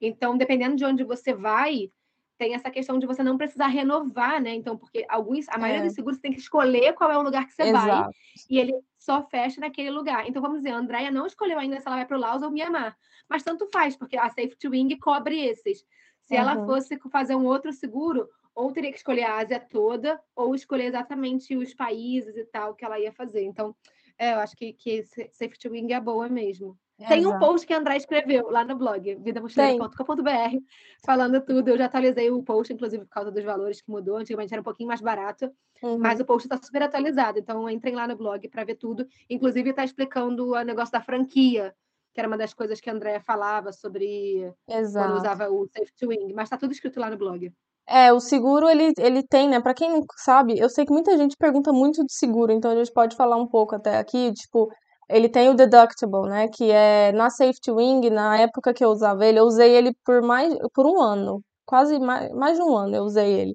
Então, 0.00 0.36
dependendo 0.36 0.76
de 0.76 0.84
onde 0.84 1.04
você 1.04 1.32
vai, 1.32 1.90
tem 2.36 2.54
essa 2.54 2.70
questão 2.70 2.98
de 2.98 3.06
você 3.06 3.22
não 3.22 3.36
precisar 3.36 3.66
renovar, 3.66 4.40
né? 4.40 4.54
Então, 4.54 4.76
porque 4.76 5.04
alguns, 5.08 5.48
a 5.48 5.58
maioria 5.58 5.82
É. 5.82 5.86
dos 5.86 5.94
seguros 5.94 6.16
você 6.16 6.22
tem 6.22 6.32
que 6.32 6.40
escolher 6.40 6.94
qual 6.94 7.10
é 7.10 7.18
o 7.18 7.22
lugar 7.22 7.46
que 7.46 7.52
você 7.52 7.70
vai 7.70 7.90
Exato. 7.90 8.10
e 8.48 8.58
ele 8.58 8.74
só 9.00 9.22
fecha 9.28 9.60
naquele 9.60 9.90
lugar. 9.90 10.28
Então, 10.28 10.42
vamos 10.42 10.58
dizer, 10.58 10.70
a 10.70 10.76
Andrea 10.76 11.10
não 11.10 11.26
escolheu 11.26 11.58
ainda 11.58 11.80
se 11.80 11.86
ela 11.88 11.96
vai 11.96 12.06
para 12.06 12.16
o 12.16 12.20
Laos 12.20 12.42
ou 12.42 12.50
Mianmar, 12.50 12.96
mas 13.28 13.42
tanto 13.42 13.66
faz, 13.72 13.96
porque 13.96 14.16
a 14.16 14.28
Safety 14.28 14.68
Wing 14.68 14.96
cobre 14.98 15.40
esses. 15.40 15.84
Se 16.24 16.36
ela 16.36 16.56
Uhum. 16.56 16.66
fosse 16.66 16.98
fazer 17.10 17.34
um 17.34 17.46
outro 17.46 17.72
seguro, 17.72 18.28
ou 18.54 18.72
teria 18.72 18.90
que 18.92 18.98
escolher 18.98 19.24
a 19.24 19.38
Ásia 19.38 19.58
toda, 19.58 20.20
ou 20.36 20.54
escolher 20.54 20.84
exatamente 20.84 21.56
os 21.56 21.72
países 21.74 22.36
e 22.36 22.44
tal 22.44 22.74
que 22.74 22.84
ela 22.84 23.00
ia 23.00 23.12
fazer. 23.12 23.42
Então, 23.42 23.74
é, 24.18 24.34
eu 24.34 24.38
acho 24.40 24.54
que, 24.54 24.72
que 24.74 25.02
Safety 25.02 25.68
Wing 25.68 25.92
é 25.92 26.00
boa 26.00 26.28
mesmo. 26.28 26.78
Tem 27.08 27.26
um 27.26 27.38
post 27.38 27.66
que 27.66 27.72
a 27.72 27.78
André 27.78 27.96
escreveu 27.96 28.50
lá 28.50 28.64
no 28.64 28.76
blog, 28.76 29.14
vidamochileira.com.br, 29.16 30.58
falando 31.04 31.40
tudo. 31.40 31.68
Eu 31.68 31.78
já 31.78 31.86
atualizei 31.86 32.30
o 32.30 32.42
post, 32.42 32.72
inclusive, 32.72 33.04
por 33.04 33.10
causa 33.10 33.30
dos 33.30 33.44
valores 33.44 33.80
que 33.80 33.90
mudou. 33.90 34.16
Antigamente 34.16 34.52
era 34.52 34.60
um 34.60 34.64
pouquinho 34.64 34.88
mais 34.88 35.00
barato, 35.00 35.50
uhum. 35.82 35.98
mas 35.98 36.20
o 36.20 36.24
post 36.24 36.46
está 36.46 36.58
super 36.62 36.82
atualizado. 36.82 37.38
Então, 37.38 37.68
entrem 37.70 37.94
lá 37.94 38.06
no 38.06 38.16
blog 38.16 38.46
para 38.48 38.64
ver 38.64 38.76
tudo. 38.76 39.06
Inclusive, 39.28 39.70
está 39.70 39.84
explicando 39.84 40.52
o 40.52 40.62
negócio 40.62 40.92
da 40.92 41.00
franquia, 41.00 41.74
que 42.12 42.20
era 42.20 42.28
uma 42.28 42.36
das 42.36 42.52
coisas 42.52 42.80
que 42.80 42.90
a 42.90 42.92
Andrea 42.92 43.20
falava 43.20 43.72
sobre 43.72 44.52
Exato. 44.68 45.06
quando 45.06 45.18
usava 45.18 45.48
o 45.48 45.66
Safety 45.66 46.06
Wing. 46.06 46.32
Mas 46.34 46.44
está 46.44 46.58
tudo 46.58 46.72
escrito 46.72 47.00
lá 47.00 47.08
no 47.08 47.16
blog. 47.16 47.52
É, 47.88 48.12
o 48.12 48.20
seguro 48.20 48.68
ele, 48.68 48.92
ele 48.98 49.22
tem, 49.26 49.48
né? 49.48 49.60
Para 49.60 49.74
quem 49.74 49.90
não 49.90 50.04
sabe, 50.16 50.56
eu 50.56 50.68
sei 50.68 50.84
que 50.84 50.92
muita 50.92 51.16
gente 51.16 51.34
pergunta 51.36 51.72
muito 51.72 52.04
de 52.04 52.12
seguro, 52.12 52.52
então 52.52 52.70
a 52.70 52.76
gente 52.76 52.92
pode 52.92 53.16
falar 53.16 53.36
um 53.36 53.48
pouco 53.48 53.74
até 53.74 53.98
aqui, 53.98 54.32
tipo, 54.32 54.70
ele 55.10 55.28
tem 55.28 55.48
o 55.50 55.54
deductible, 55.54 56.28
né? 56.28 56.48
Que 56.48 56.70
é 56.70 57.12
na 57.12 57.30
Safety 57.30 57.70
Wing, 57.70 58.10
na 58.10 58.38
época 58.38 58.72
que 58.74 58.84
eu 58.84 58.90
usava 58.90 59.26
ele, 59.26 59.38
eu 59.40 59.44
usei 59.44 59.76
ele 59.76 59.92
por 60.04 60.22
mais 60.22 60.54
por 60.74 60.86
um 60.86 61.00
ano, 61.00 61.42
quase 61.66 61.98
mais, 62.00 62.30
mais 62.32 62.56
de 62.56 62.62
um 62.62 62.76
ano 62.76 62.96
eu 62.96 63.04
usei 63.04 63.32
ele. 63.40 63.54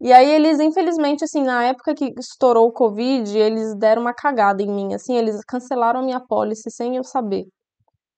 E 0.00 0.12
aí 0.12 0.30
eles, 0.30 0.60
infelizmente, 0.60 1.24
assim, 1.24 1.42
na 1.44 1.64
época 1.64 1.94
que 1.94 2.12
estourou 2.18 2.68
o 2.68 2.72
Covid, 2.72 3.36
eles 3.38 3.76
deram 3.78 4.02
uma 4.02 4.14
cagada 4.14 4.62
em 4.62 4.68
mim, 4.70 4.94
assim, 4.94 5.16
eles 5.16 5.40
cancelaram 5.46 6.00
a 6.00 6.02
minha 6.04 6.20
policy 6.20 6.70
sem 6.70 6.96
eu 6.96 7.04
saber. 7.04 7.46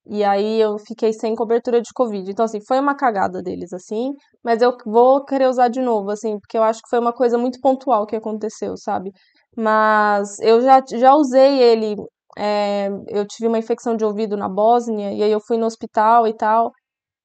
E 0.07 0.25
aí 0.25 0.61
eu 0.61 0.79
fiquei 0.79 1.13
sem 1.13 1.35
cobertura 1.35 1.81
de 1.81 1.91
Covid. 1.95 2.29
Então, 2.31 2.45
assim, 2.45 2.61
foi 2.67 2.81
uma 2.81 2.97
cagada 2.97 3.41
deles, 3.43 3.73
assim, 3.73 4.13
mas 4.45 4.61
eu 4.63 4.77
vou 4.85 5.25
querer 5.25 5.49
usar 5.49 5.69
de 5.69 5.81
novo, 5.81 6.11
assim, 6.11 6.39
porque 6.41 6.59
eu 6.59 6.63
acho 6.65 6.83
que 6.83 6.89
foi 6.91 6.99
uma 6.99 7.13
coisa 7.13 7.39
muito 7.39 7.61
pontual 7.61 8.07
que 8.07 8.17
aconteceu, 8.17 8.77
sabe? 8.77 9.13
Mas 9.57 10.39
eu 10.41 10.61
já, 10.61 10.83
já 10.93 11.15
usei 11.15 11.59
ele 11.63 11.95
é, 12.39 12.89
eu 13.09 13.27
tive 13.27 13.49
uma 13.49 13.59
infecção 13.59 13.97
de 13.97 14.05
ouvido 14.05 14.37
na 14.37 14.49
Bósnia, 14.49 15.13
e 15.13 15.23
aí 15.23 15.31
eu 15.33 15.41
fui 15.41 15.57
no 15.59 15.67
hospital 15.67 16.27
e 16.27 16.35
tal, 16.35 16.73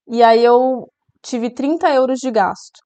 e 0.08 0.24
aí 0.24 0.44
eu 0.44 0.88
tive 1.22 1.50
30 1.54 1.90
euros 1.94 2.20
de 2.20 2.32
gasto. 2.32 2.80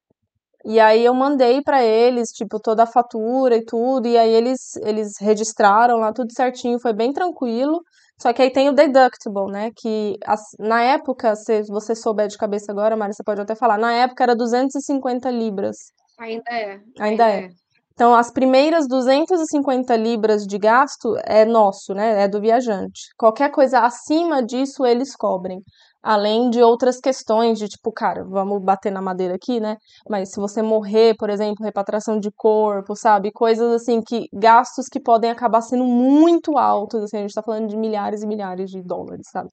E 0.63 0.79
aí 0.79 1.03
eu 1.03 1.13
mandei 1.13 1.61
para 1.63 1.83
eles, 1.83 2.29
tipo, 2.29 2.59
toda 2.59 2.83
a 2.83 2.87
fatura 2.87 3.57
e 3.57 3.65
tudo, 3.65 4.07
e 4.07 4.17
aí 4.17 4.31
eles, 4.31 4.75
eles 4.83 5.13
registraram 5.19 5.97
lá 5.97 6.13
tudo 6.13 6.31
certinho, 6.33 6.79
foi 6.79 6.93
bem 6.93 7.11
tranquilo. 7.11 7.81
Só 8.21 8.31
que 8.31 8.41
aí 8.43 8.51
tem 8.51 8.69
o 8.69 8.73
deductible, 8.73 9.51
né? 9.51 9.71
Que 9.75 10.15
as, 10.23 10.41
na 10.59 10.83
época, 10.83 11.35
se 11.35 11.63
você 11.63 11.95
souber 11.95 12.27
de 12.27 12.37
cabeça 12.37 12.71
agora, 12.71 12.95
Mari, 12.95 13.15
você 13.15 13.23
pode 13.23 13.41
até 13.41 13.55
falar, 13.55 13.79
na 13.79 13.91
época 13.93 14.23
era 14.23 14.35
250 14.35 15.31
libras. 15.31 15.75
Ainda 16.19 16.51
é. 16.51 16.73
Ainda, 16.99 17.25
ainda 17.25 17.29
é. 17.29 17.45
é. 17.45 17.49
Então, 17.93 18.15
as 18.15 18.31
primeiras 18.31 18.87
250 18.87 19.95
libras 19.95 20.45
de 20.45 20.57
gasto 20.57 21.15
é 21.25 21.45
nosso, 21.45 21.93
né? 21.93 22.23
É 22.23 22.27
do 22.27 22.41
viajante. 22.41 23.01
Qualquer 23.17 23.51
coisa 23.51 23.79
acima 23.79 24.43
disso, 24.43 24.85
eles 24.85 25.15
cobrem. 25.15 25.61
Além 26.03 26.49
de 26.49 26.63
outras 26.63 26.99
questões 26.99 27.59
de 27.59 27.67
tipo, 27.67 27.91
cara, 27.91 28.23
vamos 28.23 28.59
bater 28.63 28.91
na 28.91 29.01
madeira 29.01 29.35
aqui, 29.35 29.59
né? 29.59 29.77
Mas 30.09 30.31
se 30.31 30.39
você 30.39 30.61
morrer, 30.63 31.15
por 31.15 31.29
exemplo, 31.29 31.63
repatriação 31.63 32.19
de 32.19 32.31
corpo, 32.31 32.95
sabe? 32.95 33.31
Coisas 33.31 33.71
assim 33.71 34.01
que 34.01 34.27
gastos 34.33 34.87
que 34.87 34.99
podem 34.99 35.29
acabar 35.29 35.61
sendo 35.61 35.83
muito 35.85 36.57
altos, 36.57 37.03
assim, 37.03 37.17
a 37.17 37.21
gente 37.21 37.33
tá 37.33 37.43
falando 37.43 37.67
de 37.69 37.77
milhares 37.77 38.23
e 38.23 38.27
milhares 38.27 38.71
de 38.71 38.81
dólares, 38.81 39.27
sabe? 39.31 39.49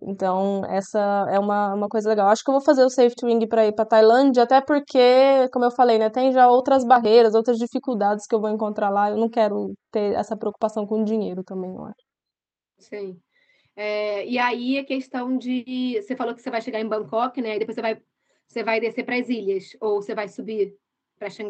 Então, 0.00 0.62
essa 0.66 1.26
é 1.30 1.38
uma, 1.38 1.74
uma 1.74 1.88
coisa 1.88 2.08
legal. 2.08 2.28
Acho 2.28 2.44
que 2.44 2.50
eu 2.50 2.54
vou 2.54 2.62
fazer 2.62 2.84
o 2.84 2.90
Safety 2.90 3.24
Wing 3.24 3.46
para 3.46 3.66
ir 3.66 3.74
para 3.74 3.86
Tailândia, 3.86 4.42
até 4.42 4.60
porque, 4.60 5.48
como 5.52 5.64
eu 5.64 5.70
falei, 5.70 5.98
né, 5.98 6.10
tem 6.10 6.32
já 6.32 6.48
outras 6.48 6.84
barreiras, 6.84 7.34
outras 7.34 7.56
dificuldades 7.56 8.26
que 8.26 8.34
eu 8.34 8.40
vou 8.40 8.50
encontrar 8.50 8.90
lá. 8.90 9.10
Eu 9.10 9.16
não 9.16 9.28
quero 9.28 9.74
ter 9.90 10.14
essa 10.14 10.36
preocupação 10.36 10.86
com 10.86 11.02
dinheiro 11.02 11.42
também, 11.42 11.74
eu 11.74 11.84
acho. 11.84 12.06
Sim. 12.78 13.18
É, 13.74 14.26
e 14.26 14.38
aí 14.38 14.78
a 14.78 14.84
questão 14.84 15.36
de. 15.36 16.00
Você 16.00 16.14
falou 16.14 16.34
que 16.34 16.42
você 16.42 16.50
vai 16.50 16.60
chegar 16.60 16.80
em 16.80 16.88
Bangkok, 16.88 17.40
né? 17.40 17.56
E 17.56 17.58
depois 17.58 17.74
você 17.74 17.82
vai, 17.82 18.02
você 18.46 18.62
vai 18.62 18.80
descer 18.80 19.04
para 19.04 19.16
as 19.16 19.28
ilhas, 19.28 19.76
ou 19.80 20.00
você 20.00 20.14
vai 20.14 20.28
subir 20.28 20.74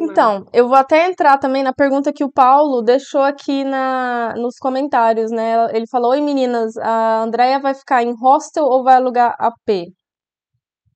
então, 0.00 0.46
eu 0.52 0.68
vou 0.68 0.76
até 0.76 1.09
entrar 1.09 1.38
também 1.38 1.62
na 1.62 1.72
pergunta 1.72 2.12
que 2.12 2.22
o 2.22 2.31
Paulo 2.31 2.83
deixou 2.83 3.22
aqui 3.22 3.64
na, 3.64 4.35
nos 4.37 4.57
comentários, 4.59 5.31
né? 5.31 5.66
Ele 5.74 5.87
falou: 5.90 6.11
Oi 6.12 6.20
meninas, 6.20 6.76
a 6.76 7.22
Andrea 7.22 7.59
vai 7.59 7.74
ficar 7.74 8.02
em 8.02 8.14
hostel 8.14 8.64
ou 8.64 8.85
vai 8.85 8.94
alugar 8.96 9.35
AP? 9.38 9.92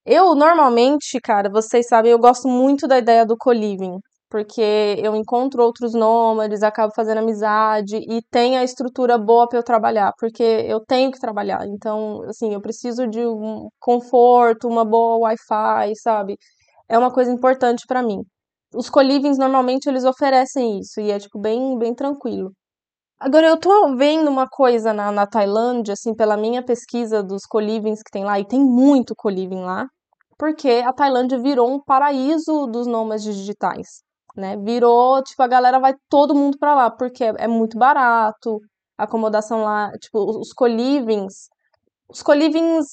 Eu, 0.05 0.35
normalmente, 0.35 1.21
cara, 1.21 1.51
vocês 1.51 1.87
sabem, 1.89 2.13
eu 2.13 2.19
gosto 2.19 2.49
muito 2.49 2.87
da 2.87 2.99
ideia 2.99 3.27
do 3.27 3.37
co-living, 3.37 3.99
porque 4.31 4.97
eu 4.99 5.15
encontro 5.15 5.63
outros 5.63 5.93
nômades, 5.93 6.63
acabo 6.63 6.93
fazendo 6.95 7.19
amizade 7.19 7.97
e 7.97 8.23
tem 8.31 8.57
a 8.57 8.65
estrutura 8.65 9.19
boa 9.19 9.49
para 9.49 9.59
eu 9.59 9.63
trabalhar, 9.65 10.13
porque 10.19 10.43
eu 10.43 10.81
tenho 10.87 11.11
que 11.11 11.21
trabalhar. 11.21 11.67
Então, 11.67 12.23
assim, 12.29 12.53
eu 12.55 12.61
preciso 12.61 13.07
de 13.07 13.21
um 13.27 13.69
conforto, 13.79 14.69
uma 14.69 14.85
boa 14.85 15.19
Wi-Fi, 15.29 15.95
sabe? 15.97 16.37
É 16.89 16.99
uma 16.99 17.13
coisa 17.13 17.31
importante 17.33 17.85
para 17.87 18.03
mim. 18.03 18.21
Os 18.75 18.89
colivings 18.89 19.39
normalmente 19.39 19.89
eles 19.89 20.05
oferecem 20.05 20.79
isso 20.79 21.01
e 21.01 21.11
é 21.11 21.19
tipo 21.19 21.39
bem, 21.41 21.77
bem 21.79 21.95
tranquilo. 21.95 22.53
Agora 23.19 23.47
eu 23.47 23.59
tô 23.59 23.97
vendo 23.97 24.31
uma 24.31 24.49
coisa 24.49 24.95
na, 24.95 25.13
na 25.13 25.27
Tailândia, 25.27 25.93
assim, 25.95 26.15
pela 26.15 26.37
minha 26.39 26.65
pesquisa 26.65 27.23
dos 27.23 27.45
colivings 27.45 28.03
que 28.03 28.11
tem 28.11 28.25
lá, 28.25 28.41
e 28.41 28.47
tem 28.47 28.61
muito 28.61 29.15
coliving 29.15 29.63
lá, 29.63 29.87
porque 30.39 30.83
a 30.87 30.93
Tailândia 30.93 31.39
virou 31.39 31.71
um 31.71 31.83
paraíso 31.83 32.67
dos 32.67 32.87
nômades 32.87 33.25
digitais, 33.25 34.03
né? 34.35 34.57
Virou, 34.57 35.23
tipo, 35.23 35.43
a 35.43 35.47
galera 35.47 35.79
vai 35.79 35.95
todo 36.09 36.35
mundo 36.35 36.57
para 36.59 36.75
lá, 36.75 36.91
porque 36.91 37.25
é, 37.25 37.35
é 37.41 37.49
muito 37.49 37.79
barato, 37.79 38.59
a 38.97 39.05
acomodação 39.05 39.65
lá, 39.65 39.91
tipo, 40.01 40.19
os 40.41 40.53
colivings, 40.55 41.49
os 42.09 42.23
colivings 42.23 42.87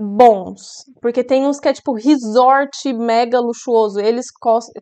bons. 0.00 0.84
Porque 1.00 1.22
tem 1.22 1.46
uns 1.46 1.60
que 1.60 1.68
é 1.68 1.72
tipo 1.72 1.92
resort 1.92 2.92
mega 2.94 3.38
luxuoso. 3.40 4.00
Eles 4.00 4.26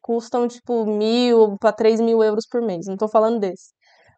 custam 0.02 0.46
tipo 0.46 0.86
mil 0.86 1.56
para 1.58 1.72
três 1.72 2.00
mil 2.00 2.22
euros 2.22 2.46
por 2.50 2.62
mês. 2.62 2.86
Não 2.86 2.96
tô 2.96 3.08
falando 3.08 3.40
desse. 3.40 3.72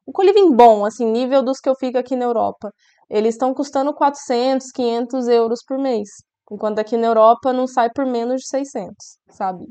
O 0.07 0.13
coliving 0.13 0.55
bom, 0.55 0.85
assim, 0.85 1.07
nível 1.07 1.43
dos 1.43 1.61
que 1.61 1.69
eu 1.69 1.75
fico 1.77 1.99
aqui 1.99 2.17
na 2.17 2.25
Europa. 2.25 2.73
Eles 3.09 3.35
estão 3.35 3.55
custando 3.55 3.95
400, 3.95 4.71
500 4.73 5.29
euros 5.29 5.61
por 5.67 5.79
mês. 5.79 6.09
Enquanto 6.51 6.81
aqui 6.81 6.97
na 6.97 7.07
Europa 7.07 7.53
não 7.53 7.67
sai 7.67 7.91
por 7.95 8.05
menos 8.05 8.43
de 8.43 8.49
600, 8.49 8.95
sabe? 9.31 9.65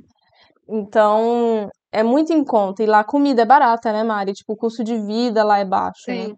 Então, 0.68 1.68
é 1.92 2.04
muito 2.04 2.32
em 2.32 2.44
conta. 2.44 2.84
E 2.84 2.86
lá 2.86 3.00
a 3.00 3.04
comida 3.04 3.42
é 3.42 3.46
barata, 3.46 3.92
né, 3.92 4.04
Mari? 4.04 4.34
Tipo, 4.34 4.54
o 4.54 4.58
custo 4.58 4.84
de 4.84 4.98
vida 4.98 5.44
lá 5.44 5.60
é 5.60 5.65
baixo, 5.65 6.04
né? 6.08 6.24
Sim. 6.24 6.28
né? 6.30 6.36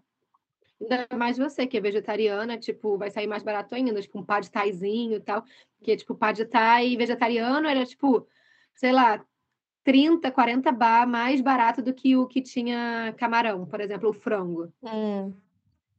Ainda 0.82 1.06
mais 1.16 1.38
você, 1.38 1.66
que 1.66 1.76
é 1.76 1.80
vegetariana, 1.80 2.58
tipo, 2.58 2.98
vai 2.98 3.10
sair 3.10 3.26
mais 3.26 3.42
barato 3.42 3.74
ainda, 3.74 4.00
tipo, 4.00 4.18
um 4.18 4.24
pad 4.24 4.50
thaizinho 4.50 5.16
e 5.16 5.20
tal. 5.20 5.44
Porque, 5.78 5.96
tipo, 5.96 6.14
pad 6.14 6.44
thai 6.46 6.96
vegetariano 6.96 7.68
era, 7.68 7.86
tipo, 7.86 8.26
sei 8.74 8.92
lá, 8.92 9.24
30, 9.84 10.30
40 10.30 10.72
bar 10.72 11.06
mais 11.06 11.40
barato 11.40 11.82
do 11.82 11.94
que 11.94 12.16
o 12.16 12.26
que 12.26 12.40
tinha 12.40 13.14
camarão, 13.16 13.66
por 13.66 13.80
exemplo, 13.80 14.10
o 14.10 14.12
frango. 14.12 14.72
Hum. 14.82 15.32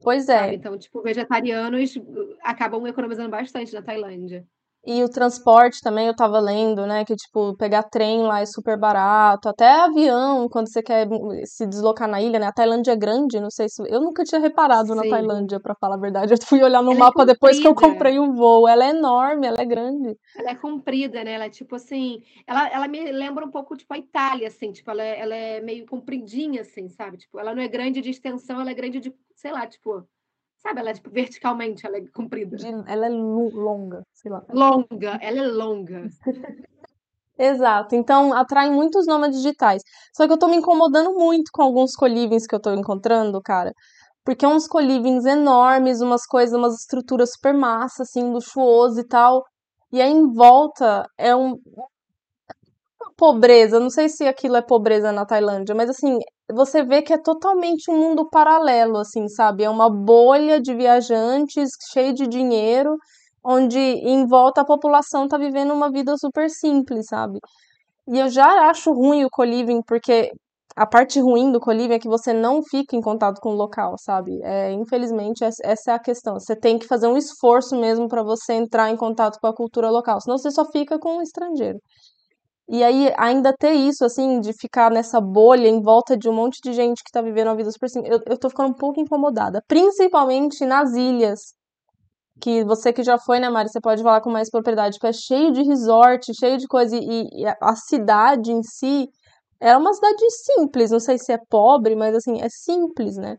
Pois 0.02 0.28
é. 0.28 0.40
Sabe? 0.40 0.56
Então, 0.56 0.78
tipo, 0.78 1.02
vegetarianos 1.02 1.98
acabam 2.42 2.86
economizando 2.88 3.30
bastante 3.30 3.74
na 3.74 3.82
Tailândia. 3.82 4.46
E 4.86 5.02
o 5.02 5.08
transporte 5.08 5.80
também 5.82 6.08
eu 6.08 6.16
tava 6.16 6.42
lendo, 6.42 6.86
né? 6.86 7.06
Que, 7.06 7.16
tipo, 7.16 7.56
pegar 7.56 7.84
trem 7.84 8.24
lá 8.24 8.42
é 8.42 8.46
super 8.46 8.78
barato. 8.78 9.48
Até 9.48 9.66
avião, 9.66 10.50
quando 10.50 10.70
você 10.70 10.84
quer 10.84 11.08
se 11.46 11.66
deslocar 11.66 12.06
na 12.06 12.22
ilha, 12.22 12.38
né? 12.38 12.48
A 12.48 12.52
Tailândia 12.52 12.92
é 12.92 12.96
grande, 12.96 13.40
não 13.40 13.50
sei 13.50 13.70
se. 13.70 13.82
Eu 13.88 14.02
nunca 14.02 14.26
tinha 14.26 14.42
reparado 14.42 14.90
Sim. 14.90 14.96
na 14.96 15.04
Tailândia, 15.04 15.58
para 15.58 15.74
falar 15.80 15.96
a 15.96 16.00
verdade. 16.00 16.34
Eu 16.34 16.38
fui 16.44 16.62
olhar 16.62 16.82
no 16.82 16.92
ela 16.92 16.98
é 16.98 17.00
mapa 17.00 17.24
é 17.24 17.28
depois 17.28 17.60
que 17.60 17.68
eu 17.68 17.74
comprei 17.74 18.20
um 18.20 18.34
voo. 18.34 18.68
Ela 18.68 18.86
é 18.86 18.90
enorme, 18.90 19.48
ela 19.48 19.62
é 19.62 19.66
grande. 19.66 20.18
Ela 20.38 20.50
é 20.50 20.56
comprida, 20.56 21.24
né? 21.24 21.32
Ela 21.32 21.46
é 21.46 21.50
tipo 21.50 21.76
assim. 21.76 22.22
Ela, 22.46 22.68
ela 22.68 22.88
me 22.90 23.10
lembra 23.10 23.46
um 23.46 23.52
pouco, 23.52 23.78
tipo, 23.78 23.94
a 23.94 23.98
Itália, 23.98 24.50
assim. 24.50 24.74
Tipo, 24.74 24.92
ela 24.92 25.04
é, 25.04 25.20
ela 25.20 25.36
é 25.36 25.62
meio 25.62 25.86
compridinha, 25.86 26.60
assim, 26.60 26.90
sabe? 26.90 27.18
Tipo, 27.18 27.40
ela 27.40 27.56
não 27.56 27.64
é 27.64 27.70
grande 27.70 28.02
de 28.02 28.10
extensão, 28.10 28.60
ela 28.60 28.72
é 28.72 28.74
grande 28.74 29.00
de, 29.00 29.16
sei 29.34 29.54
lá, 29.54 29.66
tipo 29.66 30.06
Sabe, 30.64 30.80
ela 30.80 30.92
é 30.92 30.94
tipo, 30.94 31.10
verticalmente, 31.10 31.86
ela 31.86 31.98
é 31.98 32.08
comprida. 32.08 32.56
Ela 32.88 33.08
é 33.08 33.10
longa, 33.10 34.02
sei 34.14 34.32
lá. 34.32 34.42
Longa, 34.50 35.20
ela 35.22 35.40
é 35.40 35.48
longa. 35.48 36.08
Exato. 37.38 37.96
Então, 37.96 38.34
atrai 38.34 38.70
muitos 38.70 39.06
nômades 39.06 39.42
digitais. 39.42 39.82
Só 40.16 40.26
que 40.26 40.34
eu 40.34 40.38
tô 40.38 40.48
me 40.48 40.56
incomodando 40.56 41.14
muito 41.14 41.50
com 41.52 41.64
alguns 41.64 41.96
colivings 41.96 42.48
que 42.48 42.56
eu 42.56 42.62
tô 42.62 42.74
encontrando, 42.74 43.42
cara. 43.42 43.74
Porque 44.24 44.46
é 44.46 44.48
uns 44.48 44.68
colivings 44.68 45.26
enormes, 45.26 46.00
umas 46.00 46.26
coisas, 46.26 46.58
umas 46.58 46.76
estruturas 46.76 47.32
super 47.34 47.54
massa, 47.54 48.04
assim, 48.04 48.32
luxuoso 48.32 49.02
e 49.02 49.08
tal. 49.08 49.44
E 49.92 50.02
aí 50.02 50.12
em 50.12 50.32
volta 50.32 51.06
é 51.18 51.36
um, 51.36 51.58
pobreza, 53.24 53.80
não 53.80 53.90
sei 53.90 54.10
se 54.10 54.26
aquilo 54.28 54.58
é 54.58 54.62
pobreza 54.62 55.10
na 55.14 55.26
Tailândia, 55.26 55.74
mas 55.74 55.90
assim, 55.90 56.20
você 56.52 56.84
vê 56.84 57.02
que 57.02 57.14
é 57.14 57.18
totalmente 57.18 57.90
um 57.90 57.98
mundo 57.98 58.30
paralelo, 58.30 58.98
assim, 58.98 59.30
sabe? 59.30 59.64
É 59.64 59.70
uma 59.70 59.90
bolha 59.90 60.60
de 60.60 60.76
viajantes 60.76 61.70
cheio 61.94 62.14
de 62.14 62.28
dinheiro, 62.28 62.98
onde 63.42 63.80
em 63.80 64.28
volta 64.28 64.60
a 64.62 64.66
população 64.66 65.26
tá 65.26 65.38
vivendo 65.38 65.74
uma 65.74 65.90
vida 65.90 66.18
super 66.18 66.50
simples, 66.50 67.06
sabe? 67.08 67.40
E 68.08 68.20
eu 68.20 68.30
já 68.30 68.70
acho 68.70 68.92
ruim 68.94 69.26
o 69.26 69.30
co-living, 69.32 69.82
porque 69.88 70.32
a 70.76 70.86
parte 70.88 71.20
ruim 71.22 71.52
do 71.52 71.60
colívio 71.62 71.96
é 71.96 72.00
que 72.00 72.08
você 72.10 72.34
não 72.34 72.62
fica 72.64 72.96
em 72.96 73.02
contato 73.02 73.40
com 73.42 73.52
o 73.52 73.56
local, 73.56 73.96
sabe? 74.00 74.42
É, 74.44 74.72
infelizmente, 74.74 75.44
essa 75.46 75.92
é 75.92 75.94
a 75.96 76.00
questão. 76.00 76.40
Você 76.40 76.56
tem 76.56 76.78
que 76.80 76.88
fazer 76.88 77.08
um 77.08 77.18
esforço 77.18 77.76
mesmo 77.80 78.08
para 78.10 78.24
você 78.24 78.54
entrar 78.54 78.90
em 78.92 78.98
contato 78.98 79.40
com 79.40 79.48
a 79.48 79.56
cultura 79.56 79.90
local, 79.90 80.20
senão 80.22 80.38
você 80.38 80.52
só 80.52 80.66
fica 80.66 81.00
com 81.00 81.18
o 81.20 81.22
estrangeiro. 81.22 81.80
E 82.68 82.82
aí, 82.84 83.14
ainda 83.18 83.54
ter 83.54 83.74
isso, 83.74 84.06
assim, 84.06 84.40
de 84.40 84.54
ficar 84.54 84.90
nessa 84.90 85.20
bolha 85.20 85.68
em 85.68 85.82
volta 85.82 86.18
de 86.18 86.30
um 86.30 86.34
monte 86.34 86.60
de 86.64 86.72
gente 86.74 87.04
que 87.04 87.12
tá 87.12 87.22
vivendo 87.22 87.50
a 87.50 87.56
vida 87.56 87.70
super 87.72 87.88
assim, 87.88 88.02
eu, 88.06 88.22
eu 88.26 88.38
tô 88.38 88.50
ficando 88.50 88.70
um 88.70 88.74
pouco 88.74 89.02
incomodada. 89.02 89.62
Principalmente 89.68 90.66
nas 90.66 90.94
ilhas. 90.94 91.54
Que 92.42 92.64
você 92.64 92.92
que 92.92 93.04
já 93.04 93.18
foi, 93.18 93.40
né, 93.40 93.50
Mari, 93.50 93.70
você 93.70 93.80
pode 93.80 94.02
falar 94.02 94.22
com 94.22 94.30
mais 94.30 94.50
propriedade, 94.50 94.98
que 95.00 95.08
é 95.08 95.14
cheio 95.14 95.52
de 95.52 95.62
resort, 95.64 96.34
cheio 96.34 96.58
de 96.58 96.68
coisa, 96.68 96.98
e, 96.98 97.28
e 97.32 97.46
a 97.46 97.76
cidade 97.76 98.52
em 98.52 98.64
si 98.64 99.08
é 99.62 99.78
uma 99.78 99.94
cidade 99.94 100.30
simples, 100.32 100.92
não 100.92 101.00
sei 101.00 101.18
se 101.18 101.32
é 101.32 101.38
pobre, 101.50 101.96
mas 101.96 102.16
assim, 102.16 102.42
é 102.42 102.50
simples, 102.50 103.16
né? 103.18 103.38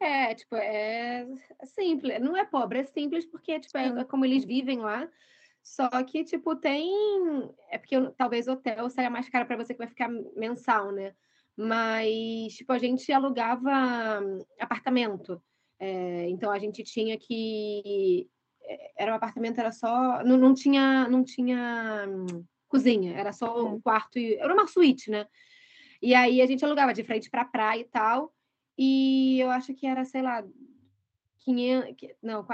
É, 0.00 0.34
tipo, 0.34 0.56
é 0.56 1.24
simples. 1.64 2.20
Não 2.20 2.36
é 2.36 2.44
pobre, 2.44 2.80
é 2.80 2.84
simples 2.84 3.24
porque, 3.26 3.60
tipo, 3.60 3.78
é, 3.78 3.86
é 3.86 4.04
como 4.04 4.24
eles 4.24 4.44
vivem 4.44 4.80
lá. 4.80 5.08
Só 5.62 5.88
que, 6.04 6.24
tipo, 6.24 6.56
tem. 6.56 6.90
É 7.70 7.78
porque 7.78 7.96
talvez 8.16 8.48
hotel 8.48 8.90
seria 8.90 9.10
mais 9.10 9.28
caro 9.28 9.46
para 9.46 9.56
você 9.56 9.72
que 9.72 9.78
vai 9.78 9.88
ficar 9.88 10.08
mensal, 10.36 10.90
né? 10.90 11.14
Mas, 11.56 12.54
tipo, 12.54 12.72
a 12.72 12.78
gente 12.78 13.12
alugava 13.12 13.70
apartamento. 14.58 15.40
É, 15.78 16.28
então 16.28 16.50
a 16.50 16.58
gente 16.58 16.82
tinha 16.82 17.16
que. 17.16 18.28
É, 18.62 19.04
era 19.04 19.12
um 19.12 19.16
apartamento, 19.16 19.58
era 19.58 19.70
só. 19.70 20.22
Não, 20.24 20.36
não 20.36 20.54
tinha. 20.54 21.08
Não 21.08 21.22
tinha 21.24 22.06
cozinha, 22.68 23.14
era 23.16 23.32
só 23.32 23.74
o 23.74 23.80
quarto 23.80 24.18
e. 24.18 24.34
Era 24.34 24.52
uma 24.52 24.66
suíte, 24.66 25.10
né? 25.10 25.26
E 26.00 26.14
aí 26.14 26.42
a 26.42 26.46
gente 26.46 26.64
alugava 26.64 26.92
de 26.92 27.04
frente 27.04 27.30
para 27.30 27.42
a 27.42 27.46
praia 27.46 27.80
e 27.80 27.84
tal. 27.84 28.34
E 28.76 29.38
eu 29.40 29.50
acho 29.50 29.74
que 29.74 29.86
era, 29.86 30.04
sei 30.04 30.22
lá, 30.22 30.44
500. 31.44 32.16
Não, 32.20 32.44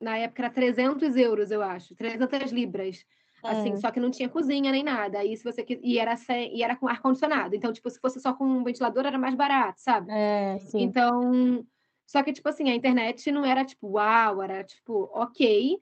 na 0.00 0.18
época 0.18 0.42
era 0.42 0.50
300 0.50 1.16
euros, 1.16 1.50
eu 1.50 1.62
acho. 1.62 1.94
300 1.94 2.52
libras. 2.52 3.04
Assim, 3.42 3.72
é. 3.72 3.76
só 3.76 3.90
que 3.90 4.00
não 4.00 4.10
tinha 4.10 4.28
cozinha 4.28 4.72
nem 4.72 4.82
nada. 4.82 5.18
Aí, 5.18 5.36
se 5.36 5.44
você 5.44 5.64
e 5.82 5.98
era 5.98 6.16
sem, 6.16 6.56
e 6.56 6.62
era 6.62 6.74
com 6.74 6.88
ar 6.88 7.00
condicionado. 7.00 7.54
Então, 7.54 7.72
tipo, 7.72 7.90
se 7.90 8.00
fosse 8.00 8.18
só 8.18 8.32
com 8.32 8.44
um 8.44 8.64
ventilador 8.64 9.04
era 9.04 9.18
mais 9.18 9.34
barato, 9.34 9.80
sabe? 9.80 10.10
É, 10.10 10.58
sim. 10.60 10.80
Então, 10.82 11.66
só 12.06 12.22
que 12.22 12.32
tipo 12.32 12.48
assim, 12.48 12.70
a 12.70 12.74
internet 12.74 13.30
não 13.30 13.44
era 13.44 13.64
tipo, 13.64 13.88
uau, 13.88 14.42
era 14.42 14.64
tipo, 14.64 15.10
OK, 15.12 15.78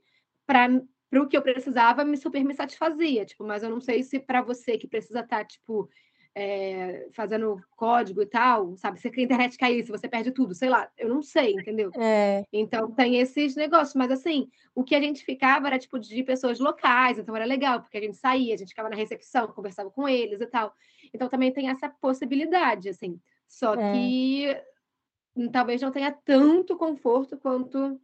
para 0.47 0.69
para 1.09 1.23
o 1.23 1.29
que 1.29 1.37
eu 1.37 1.43
precisava, 1.43 2.07
me 2.07 2.17
super 2.17 2.43
me 2.43 2.55
satisfazia, 2.55 3.27
tipo, 3.27 3.45
mas 3.45 3.63
eu 3.63 3.69
não 3.69 3.83
sei 3.83 4.03
se 4.03 4.19
para 4.19 4.41
você 4.41 4.79
que 4.79 4.89
precisa 4.89 5.21
estar, 5.21 5.41
tá, 5.41 5.45
tipo, 5.45 5.87
é, 6.35 7.09
fazendo 7.13 7.61
código 7.77 8.23
e 8.23 8.27
tal, 8.27 8.77
sabe? 8.77 8.99
Se 8.99 9.09
a 9.09 9.23
internet 9.23 9.57
cair, 9.59 9.85
se 9.85 9.91
você 9.91 10.09
perde 10.09 10.31
tudo, 10.31 10.55
sei 10.55 10.69
lá, 10.69 10.89
eu 10.97 11.09
não 11.09 11.23
sei, 11.23 11.53
entendeu? 11.53 11.91
É. 11.95 12.45
Então 12.53 12.91
tem 12.91 13.17
esses 13.17 13.55
negócios, 13.55 13.95
mas 13.95 14.11
assim, 14.11 14.49
o 14.75 14.83
que 14.83 14.95
a 14.95 15.01
gente 15.01 15.25
ficava 15.25 15.67
era 15.67 15.79
tipo 15.79 15.99
de 15.99 16.23
pessoas 16.23 16.59
locais, 16.59 17.19
então 17.19 17.37
era 17.37 17.45
legal, 17.45 17.81
porque 17.81 17.99
a 17.99 18.01
gente 18.01 18.17
saía, 18.17 18.55
a 18.55 18.57
gente 18.57 18.71
ficava 18.71 18.89
na 18.89 18.97
recepção, 18.97 19.49
conversava 19.49 19.91
com 19.91 20.09
eles 20.09 20.41
e 20.41 20.47
tal. 20.47 20.73
Então 21.13 21.29
também 21.29 21.53
tem 21.53 21.69
essa 21.69 21.89
possibilidade, 21.89 22.89
assim. 22.89 23.21
Só 23.47 23.75
é. 23.75 23.93
que 23.93 24.63
talvez 25.53 25.83
não 25.83 25.93
tenha 25.93 26.13
tanto 26.25 26.77
conforto 26.77 27.37
quanto 27.37 28.01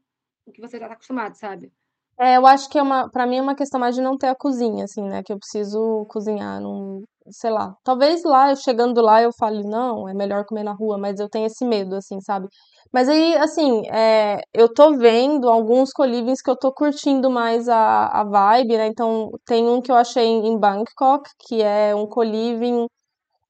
o 0.46 0.52
que 0.52 0.60
você 0.60 0.78
já 0.78 0.84
está 0.84 0.94
acostumado, 0.94 1.34
sabe? 1.34 1.72
É, 2.18 2.36
eu 2.36 2.46
acho 2.46 2.68
que 2.68 2.76
é 2.76 2.82
uma, 2.82 3.08
para 3.08 3.26
mim 3.26 3.36
é 3.36 3.42
uma 3.42 3.54
questão 3.54 3.78
mais 3.78 3.94
de 3.94 4.02
não 4.02 4.18
ter 4.18 4.26
a 4.26 4.34
cozinha, 4.34 4.84
assim, 4.84 5.02
né? 5.02 5.22
Que 5.22 5.32
eu 5.32 5.38
preciso 5.38 6.04
cozinhar, 6.06 6.60
não, 6.60 7.04
sei 7.30 7.50
lá. 7.50 7.74
Talvez 7.84 8.22
lá, 8.24 8.50
eu 8.50 8.56
chegando 8.56 9.00
lá, 9.00 9.22
eu 9.22 9.30
fale, 9.38 9.62
não, 9.64 10.08
é 10.08 10.14
melhor 10.14 10.44
comer 10.44 10.64
na 10.64 10.72
rua, 10.72 10.98
mas 10.98 11.18
eu 11.20 11.28
tenho 11.28 11.46
esse 11.46 11.64
medo, 11.64 11.96
assim, 11.96 12.20
sabe? 12.20 12.48
Mas 12.92 13.08
aí, 13.08 13.36
assim, 13.36 13.82
é, 13.90 14.40
eu 14.54 14.72
tô 14.72 14.96
vendo 14.96 15.48
alguns 15.50 15.92
colivings 15.92 16.40
que 16.42 16.50
eu 16.50 16.56
tô 16.56 16.72
curtindo 16.72 17.30
mais 17.30 17.68
a, 17.68 18.06
a 18.06 18.24
vibe, 18.24 18.76
né? 18.78 18.86
Então, 18.86 19.30
tem 19.46 19.68
um 19.68 19.80
que 19.82 19.90
eu 19.92 19.96
achei 19.96 20.24
em 20.26 20.58
Bangkok, 20.58 21.28
que 21.46 21.62
é 21.62 21.94
um 21.94 22.06
coliving 22.06 22.86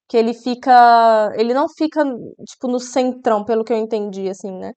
que 0.08 0.16
ele 0.16 0.34
fica, 0.34 1.32
ele 1.36 1.54
não 1.54 1.66
fica, 1.68 2.04
tipo, 2.48 2.68
no 2.68 2.80
centrão, 2.80 3.44
pelo 3.44 3.64
que 3.64 3.72
eu 3.72 3.76
entendi, 3.78 4.28
assim, 4.28 4.50
né? 4.52 4.72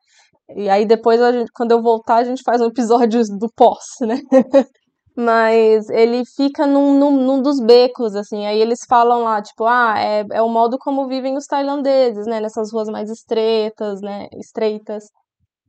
E 0.56 0.70
aí 0.70 0.86
depois, 0.86 1.20
gente, 1.20 1.52
quando 1.54 1.72
eu 1.72 1.82
voltar, 1.82 2.18
a 2.18 2.24
gente 2.26 2.44
faz 2.44 2.62
um 2.62 2.68
episódio 2.68 3.22
do 3.40 3.50
pós, 3.56 3.86
né? 4.02 4.16
Mas 5.16 5.90
ele 5.90 6.24
fica 6.26 6.66
num, 6.66 6.98
num, 6.98 7.12
num, 7.26 7.42
dos 7.42 7.60
becos, 7.60 8.16
assim. 8.16 8.46
Aí 8.46 8.60
eles 8.62 8.86
falam 8.88 9.24
lá, 9.24 9.42
tipo, 9.42 9.66
ah, 9.66 9.96
é, 9.98 10.26
é 10.32 10.42
o 10.42 10.50
modo 10.50 10.78
como 10.80 11.08
vivem 11.08 11.36
os 11.38 11.46
tailandeses, 11.46 12.26
né? 12.28 12.40
Nessas 12.40 12.72
ruas 12.72 12.88
mais 12.90 13.10
estreitas, 13.10 14.02
né? 14.02 14.28
Estreitas. 14.34 15.06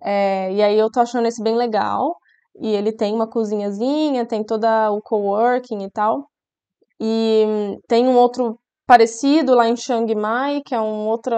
É, 0.02 0.52
e 0.52 0.62
aí 0.62 0.78
eu 0.78 0.90
tô 0.90 1.00
achando 1.00 1.26
esse 1.28 1.42
bem 1.42 1.57
legal. 1.57 2.16
E 2.61 2.68
ele 2.68 2.92
tem 2.92 3.14
uma 3.14 3.28
cozinhazinha, 3.28 4.26
tem 4.26 4.44
toda 4.44 4.90
o 4.92 5.00
coworking 5.02 5.85
e 5.85 5.90
tal. 5.90 6.28
E 7.00 7.78
tem 7.88 8.07
um 8.09 8.16
outro 8.16 8.59
parecido 8.87 9.55
lá 9.55 9.68
em 9.68 9.76
Chiang 9.76 10.14
Mai, 10.14 10.61
que 10.64 10.74
é 10.74 10.81
um 10.81 11.09
outro 11.09 11.35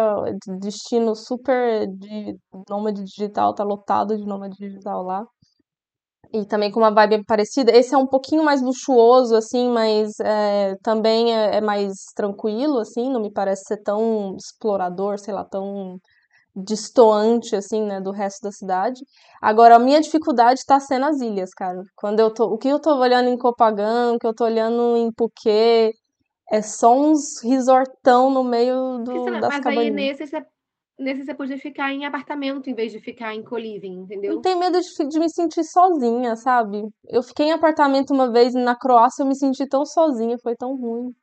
destino 0.60 1.14
super 1.14 1.86
de 1.86 2.36
nômade 2.68 3.02
digital, 3.04 3.54
tá 3.54 3.64
lotado 3.64 4.16
de 4.16 4.26
nômade 4.26 4.56
digital 4.58 5.02
lá. 5.02 5.24
E 6.34 6.44
também 6.44 6.68
com 6.68 6.80
uma 6.80 6.90
vibe 6.90 7.24
parecida. 7.24 7.70
Esse 7.70 7.94
é 7.94 7.98
um 7.98 8.08
pouquinho 8.08 8.42
mais 8.44 8.60
luxuoso, 8.60 9.36
assim, 9.36 9.68
mas 9.68 10.18
é, 10.18 10.74
também 10.82 11.32
é, 11.32 11.58
é, 11.58 11.60
mais 11.60 11.92
tranquilo, 12.16 12.78
assim, 12.78 13.08
não 13.08 13.22
me 13.22 13.32
parece 13.32 13.62
ser 13.68 13.82
tão 13.84 14.34
explorador, 14.36 15.16
sei 15.16 15.32
lá, 15.32 15.44
tão 15.44 15.96
distoante, 16.56 17.54
assim, 17.54 17.82
né, 17.82 18.00
do 18.00 18.10
resto 18.10 18.42
da 18.42 18.50
cidade. 18.50 19.00
Agora, 19.40 19.76
a 19.76 19.78
minha 19.78 20.00
dificuldade 20.00 20.62
tá 20.66 20.80
sendo 20.80 21.06
as 21.06 21.20
ilhas, 21.20 21.50
cara. 21.50 21.80
Quando 21.94 22.18
eu 22.18 22.34
tô, 22.34 22.46
o 22.46 22.58
que 22.58 22.68
eu 22.68 22.80
tô 22.80 22.96
olhando 22.96 23.28
em 23.28 23.38
Copagan, 23.38 24.14
o 24.14 24.18
que 24.18 24.26
eu 24.26 24.34
tô 24.34 24.44
olhando 24.44 24.96
em 24.96 25.10
Phuket, 25.16 25.94
é 26.50 26.62
só 26.62 26.98
uns 26.98 27.40
resortão 27.42 28.28
no 28.30 28.42
meio 28.42 28.98
do, 28.98 29.24
das 29.40 29.48
Mas 29.48 29.66
aí 29.66 29.90
nesse 29.90 30.26
você, 30.26 30.44
nesse 30.98 31.24
você 31.24 31.34
podia 31.34 31.58
ficar 31.58 31.92
em 31.92 32.04
apartamento 32.04 32.68
em 32.68 32.74
vez 32.74 32.92
de 32.92 33.00
ficar 33.00 33.34
em 33.34 33.42
coliving, 33.42 34.02
entendeu? 34.02 34.32
Eu 34.32 34.40
tenho 34.40 34.58
medo 34.58 34.80
de, 34.80 35.08
de 35.08 35.18
me 35.18 35.28
sentir 35.28 35.64
sozinha, 35.64 36.36
sabe? 36.36 36.82
Eu 37.08 37.22
fiquei 37.22 37.46
em 37.46 37.52
apartamento 37.52 38.12
uma 38.12 38.30
vez 38.30 38.54
na 38.54 38.76
Croácia, 38.76 39.22
eu 39.22 39.26
me 39.26 39.34
senti 39.34 39.66
tão 39.68 39.84
sozinha, 39.84 40.38
foi 40.38 40.54
tão 40.56 40.76
ruim. 40.76 41.14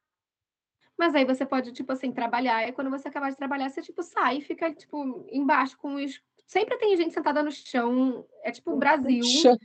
Mas 0.97 1.15
aí 1.15 1.25
você 1.25 1.45
pode, 1.45 1.71
tipo 1.71 1.91
assim, 1.91 2.11
trabalhar, 2.11 2.67
e 2.67 2.73
quando 2.73 2.91
você 2.91 3.07
acabar 3.07 3.31
de 3.31 3.37
trabalhar, 3.37 3.69
você, 3.69 3.81
tipo, 3.81 4.03
sai 4.03 4.37
e 4.37 4.41
fica, 4.41 4.71
tipo, 4.73 5.25
embaixo 5.31 5.77
com 5.77 5.95
os... 5.95 6.21
Sempre 6.45 6.77
tem 6.77 6.95
gente 6.97 7.13
sentada 7.13 7.41
no 7.41 7.51
chão, 7.51 8.25
é 8.43 8.51
tipo 8.51 8.71
o 8.71 8.77
Brasil. 8.77 9.23
Chão. 9.41 9.57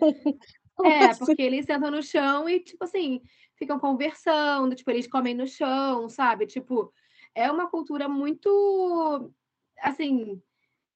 É, 0.85 1.14
porque 1.14 1.40
eles 1.40 1.64
sentam 1.64 1.90
no 1.90 2.03
chão 2.03 2.47
e, 2.49 2.61
tipo 2.61 2.85
assim, 2.85 3.23
ficam 3.57 3.79
conversando, 3.79 4.75
tipo, 4.75 4.90
eles 4.90 5.07
comem 5.07 5.35
no 5.35 5.47
chão, 5.47 6.09
sabe? 6.09 6.47
Tipo, 6.47 6.92
é 7.35 7.51
uma 7.51 7.69
cultura 7.69 8.09
muito, 8.09 9.31
assim, 9.80 10.40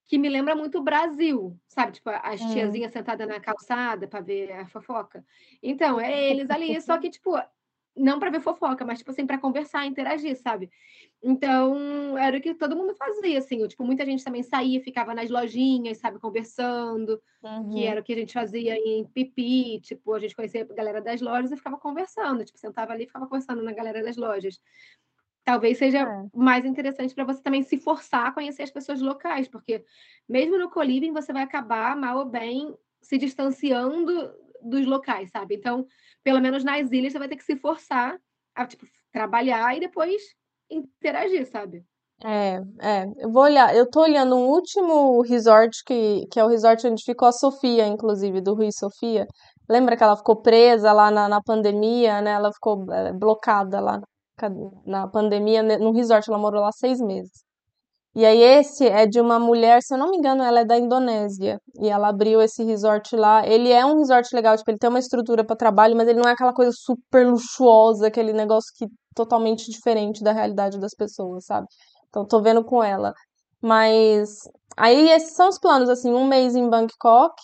que 0.07 0.19
me 0.19 0.29
lembra 0.29 0.57
muito 0.57 0.79
o 0.79 0.83
Brasil, 0.83 1.57
sabe? 1.69 1.93
Tipo, 1.93 2.11
as 2.11 2.41
hum. 2.41 2.53
tiazinhas 2.53 2.93
sentadas 2.93 3.29
na 3.29 3.39
calçada 3.39 4.09
para 4.09 4.21
ver 4.21 4.51
a 4.51 4.67
fofoca. 4.67 5.25
Então, 5.63 6.01
é 6.01 6.31
eles 6.31 6.51
ali, 6.51 6.81
só 6.81 6.99
que, 6.99 7.11
tipo, 7.11 7.37
não 7.97 8.19
para 8.19 8.31
ver 8.31 8.41
fofoca, 8.41 8.85
mas, 8.85 8.99
tipo 8.99 9.11
assim, 9.11 9.27
para 9.27 9.39
conversar, 9.39 9.87
interagir, 9.87 10.37
sabe? 10.37 10.71
Então, 11.23 12.19
era 12.19 12.37
o 12.39 12.41
que 12.41 12.55
todo 12.55 12.75
mundo 12.75 12.95
fazia, 12.95 13.39
assim. 13.39 13.67
Tipo, 13.69 13.85
muita 13.85 14.05
gente 14.05 14.25
também 14.25 14.43
saía, 14.43 14.83
ficava 14.83 15.15
nas 15.15 15.31
lojinhas, 15.31 15.99
sabe, 15.99 16.19
conversando, 16.19 17.21
uhum. 17.43 17.71
que 17.71 17.85
era 17.85 18.01
o 18.01 18.05
que 18.05 18.13
a 18.13 18.17
gente 18.17 18.33
fazia 18.33 18.75
em 18.77 19.05
Pipi. 19.05 19.81
Tipo, 19.81 20.15
a 20.15 20.19
gente 20.19 20.35
conhecia 20.35 20.63
a 20.63 20.75
galera 20.75 21.01
das 21.01 21.21
lojas 21.21 21.53
e 21.53 21.57
ficava 21.57 21.77
conversando. 21.77 22.45
Tipo, 22.45 22.59
sentava 22.59 22.93
ali 22.93 23.05
e 23.05 23.07
ficava 23.07 23.27
conversando 23.27 23.63
na 23.63 23.73
galera 23.73 24.03
das 24.03 24.17
lojas. 24.17 24.61
Talvez 25.45 25.79
seja 25.79 26.01
é. 26.01 26.27
mais 26.35 26.65
interessante 26.65 27.15
para 27.15 27.25
você 27.25 27.43
também 27.43 27.63
se 27.63 27.79
forçar 27.79 28.27
a 28.27 28.33
conhecer 28.33 28.63
as 28.63 28.71
pessoas 28.71 29.01
locais, 29.01 29.49
porque 29.49 29.85
mesmo 30.29 30.59
no 30.59 30.71
coliving 30.71 31.13
você 31.13 31.33
vai 31.33 31.43
acabar, 31.43 31.97
mal 31.97 32.19
ou 32.19 32.25
bem, 32.27 32.75
se 33.01 33.17
distanciando 33.19 34.33
dos 34.63 34.87
locais, 34.87 35.31
sabe? 35.31 35.57
Então, 35.57 35.87
pelo 36.23 36.41
menos 36.41 36.63
nas 36.63 36.91
ilhas, 36.93 37.13
você 37.13 37.19
vai 37.19 37.29
ter 37.29 37.37
que 37.37 37.45
se 37.45 37.57
forçar 37.57 38.19
a, 38.55 38.67
tipo, 38.67 38.87
trabalhar 39.13 39.77
e 39.77 39.81
depois 39.81 40.21
interagir, 40.71 41.47
sabe? 41.47 41.85
É, 42.23 42.61
é. 42.81 43.05
Eu 43.17 43.33
vou 43.33 43.45
olhar. 43.45 43.75
Eu 43.75 43.89
tô 43.89 44.03
olhando 44.03 44.37
um 44.37 44.47
último 44.49 45.23
resort 45.23 45.83
que, 45.87 46.27
que 46.31 46.39
é 46.39 46.45
o 46.45 46.49
resort 46.49 46.87
onde 46.87 47.03
ficou 47.03 47.29
a 47.29 47.33
Sofia, 47.33 47.87
inclusive, 47.87 48.43
do 48.43 48.55
Rui 48.55 48.71
Sofia. 48.73 49.27
Lembra 49.69 49.97
que 49.97 50.03
ela 50.03 50.17
ficou 50.17 50.43
presa 50.43 50.93
lá 50.93 51.11
na, 51.11 51.29
na 51.29 51.41
pandemia, 51.43 52.21
né? 52.21 52.33
Ela 52.33 52.53
ficou 52.53 52.85
é, 52.93 53.13
blocada 53.15 53.81
lá 53.81 54.01
na 54.87 55.09
pandemia, 55.09 55.63
no 55.63 55.93
resort. 55.93 56.29
Ela 56.29 56.39
morou 56.39 56.61
lá 56.63 56.71
seis 56.73 57.01
meses. 57.01 57.45
E 58.15 58.27
aí 58.27 58.43
esse 58.43 58.87
é 58.87 59.07
de 59.07 59.21
uma 59.21 59.39
mulher, 59.39 59.81
se 59.83 59.95
eu 59.95 59.99
não 59.99 60.11
me 60.11 60.17
engano, 60.17 60.43
ela 60.43 60.61
é 60.61 60.65
da 60.65 60.77
Indonésia. 60.77 61.61
E 61.81 61.89
ela 61.89 62.09
abriu 62.09 62.41
esse 62.43 62.65
resort 62.65 63.15
lá. 63.15 63.47
Ele 63.47 63.71
é 63.71 63.85
um 63.87 63.99
resort 63.99 64.29
legal, 64.35 64.57
tipo, 64.57 64.71
ele 64.71 64.79
tem 64.79 64.91
uma 64.91 64.99
estrutura 64.99 65.45
para 65.45 65.57
trabalho, 65.57 65.97
mas 65.97 66.09
ele 66.09 66.21
não 66.21 66.29
é 66.29 66.33
aquela 66.33 66.53
coisa 66.53 66.73
super 66.75 67.27
luxuosa, 67.27 68.09
aquele 68.09 68.33
negócio 68.33 68.73
que 68.77 68.87
totalmente 69.15 69.71
diferente 69.71 70.23
da 70.25 70.33
realidade 70.33 70.79
das 70.81 70.95
pessoas, 70.95 71.45
sabe? 71.45 71.67
Então 72.09 72.27
tô 72.27 72.43
vendo 72.43 72.65
com 72.65 72.83
ela. 72.83 73.13
Mas 73.63 74.41
aí 74.77 75.11
esses 75.11 75.35
são 75.35 75.49
os 75.49 75.59
planos, 75.59 75.89
assim, 75.89 76.13
um 76.13 76.27
mês 76.27 76.57
em 76.57 76.69
Bangkok, 76.69 77.35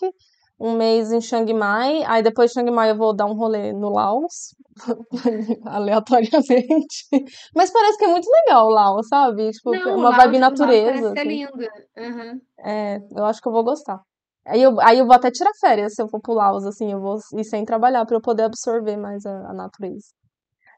um 0.58 0.72
mês 0.72 1.12
em 1.12 1.20
Chiang 1.20 1.52
Mai, 1.54 2.02
aí 2.04 2.22
depois 2.22 2.50
de 2.50 2.54
Chiang 2.54 2.70
Mai 2.72 2.90
eu 2.90 2.96
vou 2.96 3.14
dar 3.14 3.26
um 3.26 3.34
rolê 3.34 3.72
no 3.72 3.90
Laos, 3.90 4.54
aleatoriamente. 5.66 7.06
Mas 7.54 7.70
parece 7.70 7.98
que 7.98 8.04
é 8.04 8.08
muito 8.08 8.28
legal 8.30 8.68
Laos, 8.68 9.08
sabe? 9.08 9.50
Tipo, 9.50 9.74
é 9.74 9.78
Não, 9.78 9.96
uma 9.96 10.10
Laos, 10.10 10.24
vibe 10.24 10.38
natureza. 10.38 10.92
parece 10.92 11.08
ser 11.14 11.20
assim. 11.20 11.28
lindo. 11.28 11.68
Aham. 11.96 12.40
É, 12.60 12.98
eu 13.16 13.24
acho 13.24 13.40
que 13.40 13.48
eu 13.48 13.52
vou 13.52 13.64
gostar. 13.64 14.00
Aí 14.46 14.62
eu, 14.62 14.80
aí 14.80 14.98
eu 14.98 15.06
vou 15.06 15.14
até 15.14 15.30
tirar 15.30 15.50
férias 15.60 15.94
se 15.94 16.02
eu 16.02 16.08
for 16.08 16.20
pro 16.20 16.34
Laos, 16.34 16.64
assim, 16.64 16.92
eu 16.92 17.00
vou 17.00 17.18
ir 17.36 17.44
sem 17.44 17.64
trabalhar 17.64 18.04
pra 18.06 18.16
eu 18.16 18.20
poder 18.20 18.44
absorver 18.44 18.96
mais 18.96 19.24
a, 19.26 19.50
a 19.50 19.52
natureza. 19.52 20.06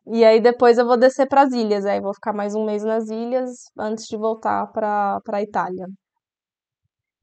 E 0.06 0.24
aí 0.24 0.40
depois 0.40 0.78
eu 0.78 0.86
vou 0.86 0.96
descer 0.98 1.28
pras 1.28 1.52
ilhas, 1.52 1.86
aí 1.86 2.00
vou 2.00 2.14
ficar 2.14 2.32
mais 2.32 2.54
um 2.54 2.64
mês 2.64 2.84
nas 2.84 3.08
ilhas 3.10 3.50
antes 3.78 4.06
de 4.06 4.16
voltar 4.16 4.66
pra 4.72 5.20
para 5.24 5.42
Itália. 5.42 5.86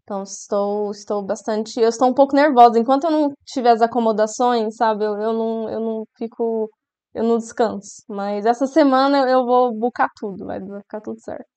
Então 0.05 0.23
estou 0.23 0.91
estou 0.91 1.23
bastante, 1.23 1.79
eu 1.79 1.89
estou 1.89 2.07
um 2.09 2.13
pouco 2.13 2.35
nervosa. 2.35 2.79
Enquanto 2.79 3.05
eu 3.05 3.11
não 3.11 3.33
tiver 3.45 3.71
as 3.71 3.81
acomodações, 3.81 4.75
sabe, 4.77 5.03
eu, 5.05 5.15
eu 5.19 5.33
não 5.33 5.69
eu 5.69 5.79
não 5.79 6.05
fico, 6.17 6.69
eu 7.13 7.23
não 7.23 7.37
descanso. 7.39 8.03
Mas 8.07 8.45
essa 8.45 8.67
semana 8.67 9.29
eu, 9.29 9.45
vou 9.45 9.73
bucar 9.73 10.09
tudo, 10.15 10.45
vai, 10.45 10.59
ficar 10.81 11.01
tudo 11.01 11.19
certo. 11.21 11.47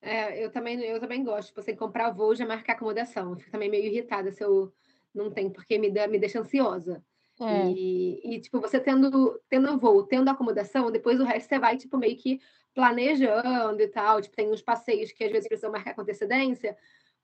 É, 0.00 0.44
eu 0.44 0.50
também, 0.50 0.80
eu 0.80 1.00
também 1.00 1.22
gosto. 1.24 1.48
Tipo, 1.48 1.62
você 1.62 1.76
comprar 1.76 2.10
voo 2.10 2.34
já 2.34 2.46
marcar 2.46 2.72
acomodação. 2.74 3.30
Eu 3.30 3.36
fico 3.36 3.50
também 3.50 3.70
meio 3.70 3.86
irritada 3.86 4.32
se 4.32 4.42
eu 4.42 4.72
não 5.14 5.30
tenho, 5.30 5.50
porque 5.52 5.78
me, 5.78 5.90
dá, 5.90 6.06
me 6.08 6.18
deixa 6.18 6.40
ansiosa. 6.40 7.04
É, 7.40 7.74
E, 7.74 8.34
e, 8.36 8.40
tipo, 8.40 8.60
você 8.60 8.80
tendo, 8.80 9.40
tendo 9.48 9.78
voo, 9.78 10.04
tendo 10.06 10.28
acomodação, 10.28 10.90
depois 10.90 11.20
o 11.20 11.24
resto 11.24 11.48
você 11.48 11.58
vai, 11.58 11.76
tipo, 11.76 11.96
meio 11.98 12.16
que 12.16 12.40
planejando 12.74 13.80
e 13.80 13.88
tal. 13.88 14.20
Tipo, 14.20 14.36
tem 14.36 14.50
uns 14.50 14.62
passeios 14.62 15.12
que 15.12 15.24
às 15.24 15.30
vezes 15.32 15.48
precisam 15.48 15.70
marcar 15.72 15.94
com 15.94 16.02
antecedência, 16.02 16.76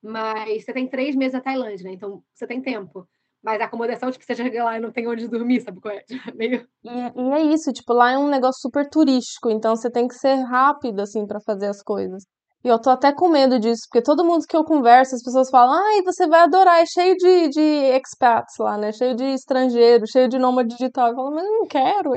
mas 0.03 0.65
você 0.65 0.73
tem 0.73 0.87
três 0.87 1.15
meses 1.17 1.35
na 1.35 1.41
Tailândia, 1.41 1.85
né? 1.85 1.93
Então 1.93 2.23
você 2.35 2.47
tem 2.47 2.61
tempo. 2.61 3.07
Mas 3.43 3.61
a 3.61 3.67
acomodação, 3.67 4.11
tipo, 4.11 4.25
você 4.25 4.35
chega 4.35 4.65
lá 4.65 4.77
e 4.77 4.81
não 4.81 4.91
tem 4.91 5.07
onde 5.07 5.29
dormir, 5.29 5.61
sabe 5.61 5.81
qual 5.81 5.95
é? 5.95 6.01
Tipo, 6.01 6.09
meio... 6.37 6.67
E, 6.85 6.89
e 6.89 7.31
é 7.33 7.43
isso, 7.43 7.73
tipo, 7.73 7.93
lá 7.93 8.13
é 8.13 8.19
um 8.19 8.29
negócio 8.29 8.61
super 8.61 8.89
turístico, 8.89 9.51
então 9.51 9.77
você 9.77 9.91
tem 9.91 10.09
que 10.09 10.15
ser 10.15 10.35
rápido, 10.43 11.01
assim, 11.01 11.27
pra 11.27 11.41
fazer 11.41 11.67
as 11.69 11.83
coisas. 11.83 12.25
E 12.65 12.69
eu 12.69 12.81
tô 12.81 12.91
até 12.91 13.13
com 13.13 13.29
medo 13.29 13.61
disso, 13.61 13.83
porque 13.89 14.03
todo 14.03 14.25
mundo 14.25 14.45
que 14.45 14.57
eu 14.57 14.65
converso, 14.65 15.15
as 15.15 15.23
pessoas 15.23 15.49
falam, 15.49 15.73
ai, 15.75 16.03
você 16.03 16.27
vai 16.27 16.41
adorar, 16.41 16.83
é 16.83 16.87
cheio 16.87 17.15
de, 17.17 17.49
de 17.51 17.61
expats 17.97 18.57
lá, 18.59 18.77
né? 18.77 18.91
Cheio 18.93 19.15
de 19.15 19.25
estrangeiro, 19.25 20.05
cheio 20.11 20.29
de 20.29 20.39
nômade 20.39 20.71
digital. 20.71 21.11
Eu 21.11 21.15
falo, 21.15 21.31
mas 21.31 21.45
eu 21.45 21.53
não 21.53 21.67
quero. 21.67 22.11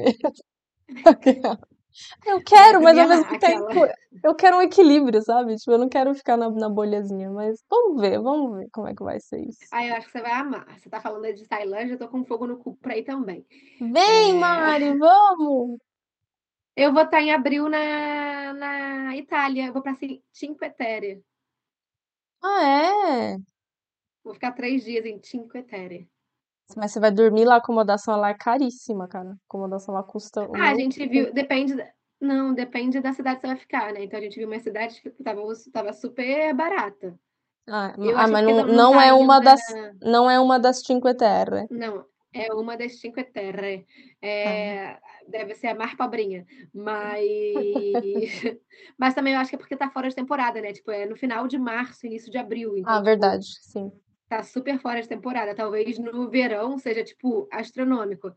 Eu 2.26 2.42
quero, 2.44 2.82
mas 2.82 2.98
ao 2.98 3.08
me 3.08 3.16
mesmo 3.16 3.40
tempo, 3.40 3.66
aquela. 3.66 3.94
eu 4.24 4.36
quero 4.36 4.58
um 4.58 4.62
equilíbrio, 4.62 5.22
sabe? 5.22 5.56
Tipo, 5.56 5.72
eu 5.72 5.78
não 5.78 5.90
quero 5.90 6.14
ficar 6.16 6.38
na, 6.38 6.50
na 6.50 6.70
bolhazinha, 6.70 7.30
mas 7.30 7.64
vamos 7.70 8.02
ver, 8.02 8.20
vamos 8.22 8.58
ver 8.58 8.70
como 8.72 8.88
é 8.88 8.96
que 8.96 9.04
vai 9.04 9.20
ser 9.20 9.42
isso. 9.42 9.60
Ah, 9.72 9.86
eu 9.86 9.96
acho 9.96 10.08
que 10.08 10.12
você 10.14 10.22
vai 10.22 10.32
amar. 10.32 10.80
Você 10.80 10.90
tá 10.90 11.02
falando 11.02 11.34
de 11.34 11.48
Tailândia, 11.48 11.94
eu 11.94 12.00
tô 12.00 12.08
com 12.08 12.24
fogo 12.26 12.48
no 12.48 12.58
cu 12.58 12.76
pra 12.78 12.98
ir 12.98 13.04
também. 13.04 13.46
Vem, 13.80 14.32
É, 14.32 14.34
Mari, 14.34 14.98
vamos! 14.98 15.80
Eu 16.76 16.94
vou 16.94 17.04
estar 17.04 17.22
em 17.22 17.34
abril 17.34 17.68
na, 17.68 18.54
na 18.54 19.18
Itália. 19.18 19.68
Eu 19.68 19.74
vou 19.74 19.82
para 19.82 19.96
Cinque 20.32 20.70
Terre. 20.72 21.22
Ah, 22.44 22.64
é? 22.64 23.38
Vou 24.24 24.34
ficar 24.34 24.52
três 24.54 24.84
dias 24.84 25.06
em 25.06 25.22
Cinque 25.22 25.62
Terre. 25.64 26.08
Mas 26.76 26.92
você 26.92 27.00
vai 27.00 27.12
dormir 27.12 27.46
lá, 27.46 27.56
a 27.56 27.58
acomodação 27.58 28.16
lá 28.18 28.30
é 28.30 28.34
caríssima, 28.34 29.08
cara. 29.08 29.30
A 29.30 29.34
acomodação 29.48 29.94
lá 29.94 30.04
custa 30.04 30.42
Ah, 30.56 30.72
a 30.72 30.76
gente 30.76 31.06
viu, 31.08 31.34
depende, 31.34 31.74
não, 32.20 32.54
depende 32.54 33.00
da 33.00 33.14
cidade 33.14 33.36
que 33.38 33.42
você 33.42 33.48
vai 33.48 33.58
ficar, 33.58 33.94
né? 33.94 34.04
Então 34.04 34.20
a 34.20 34.24
gente 34.24 34.38
viu 34.38 34.48
uma 34.48 34.60
cidade 34.60 35.02
que 35.02 35.10
tava, 35.24 35.42
tava 35.72 35.94
super 35.94 36.54
barata. 36.54 37.18
Ah, 37.68 37.94
ah, 37.98 38.28
mas 38.28 38.32
não, 38.32 38.42
não, 38.42 38.68
não 38.68 38.76
não 38.76 38.92
tá 38.92 39.06
é 39.06 39.14
uma 39.14 39.40
das, 39.40 39.62
não 40.02 40.30
é 40.30 40.40
uma 40.40 40.60
das 40.60 40.80
Cinque 40.82 41.14
Terre. 41.14 41.68
Não, 41.70 42.06
é 42.34 42.54
uma 42.54 42.76
das 42.76 43.00
Cinque 43.00 43.24
Terre. 43.24 43.86
Ah, 44.22 44.28
É, 44.28 45.00
deve 45.28 45.56
ser 45.56 45.68
a 45.68 45.76
mais 45.76 45.94
pobrinha. 45.94 46.46
Mas, 46.74 47.24
mas 48.98 49.14
também 49.14 49.34
eu 49.34 49.40
acho 49.40 49.50
que 49.50 49.56
é 49.56 49.60
porque 49.60 49.78
tá 49.78 49.90
fora 49.90 50.10
de 50.10 50.16
temporada, 50.16 50.62
né? 50.62 50.74
Tipo, 50.74 50.92
é 50.92 51.06
no 51.06 51.16
final 51.16 51.48
de 51.48 51.58
março, 51.58 52.06
início 52.06 52.32
de 52.32 52.38
abril. 52.38 52.74
ah, 52.76 52.78
Então, 52.80 52.94
tipo, 52.98 53.06
verdade, 53.06 53.46
sim. 53.62 53.92
Tá 54.32 54.44
super 54.44 54.80
fora 54.80 55.02
de 55.02 55.08
temporada. 55.10 55.54
Talvez 55.54 56.00
no 56.00 56.30
verão 56.30 56.78
seja, 56.78 57.04
tipo, 57.04 57.48
astronômico. 57.52 58.32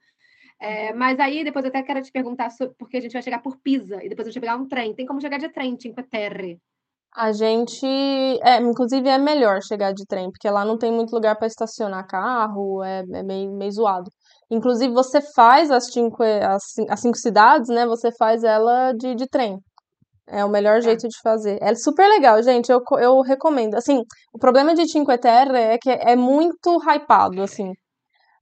É, 0.61 0.93
mas 0.93 1.19
aí 1.21 1.45
depois 1.45 1.65
eu 1.65 1.69
até 1.69 1.83
quero 1.83 2.03
te 2.03 2.11
perguntar 2.11 2.51
sobre, 2.51 2.75
porque 2.79 2.97
a 2.97 3.01
gente 3.01 3.13
vai 3.13 3.23
chegar 3.23 3.41
por 3.41 3.59
Pisa 3.59 4.03
e 4.03 4.09
depois 4.09 4.27
a 4.27 4.31
gente 4.31 4.41
vai 4.41 4.49
pegar 4.49 4.63
um 4.63 4.69
trem. 4.69 4.95
Tem 4.95 5.07
como 5.07 5.21
chegar 5.21 5.39
de 5.39 5.49
trem, 5.49 5.79
Cinque 5.79 6.03
Terre? 6.03 6.59
A 7.17 7.31
gente, 7.31 7.87
é, 8.43 8.61
inclusive 8.61 9.09
é 9.09 9.19
melhor 9.19 9.61
chegar 9.63 9.93
de 9.93 10.05
trem, 10.05 10.31
porque 10.33 10.51
lá 10.51 10.65
não 10.65 10.77
tem 10.77 10.91
muito 10.91 11.13
lugar 11.13 11.37
para 11.37 11.47
estacionar 11.47 12.09
carro, 12.09 12.83
é, 12.83 13.05
é 13.13 13.23
meio, 13.23 13.53
meio 13.53 13.71
zoado. 13.71 14.11
Inclusive 14.51 14.93
você 14.93 15.21
faz 15.21 15.71
as 15.71 15.93
cinco, 15.93 16.25
as, 16.25 16.63
as 16.91 17.01
cinco 17.01 17.17
cidades, 17.17 17.69
né? 17.69 17.87
Você 17.87 18.11
faz 18.19 18.43
ela 18.43 18.93
de, 18.93 19.15
de 19.15 19.29
trem. 19.29 19.59
É 20.27 20.45
o 20.45 20.49
melhor 20.49 20.77
Tá. 20.77 20.81
jeito 20.83 21.09
de 21.09 21.17
fazer. 21.23 21.59
É 21.63 21.75
super 21.75 22.09
legal, 22.09 22.43
gente. 22.43 22.71
Eu, 22.73 22.81
eu 22.99 23.21
recomendo. 23.21 23.75
Assim, 23.75 24.03
o 24.33 24.39
problema 24.39 24.75
de 24.75 24.89
Cinque 24.89 25.19
Terre 25.19 25.57
é 25.59 25.79
que 25.79 25.91
é 25.91 26.17
muito 26.17 26.79
hypado, 26.83 27.43
assim. 27.43 27.73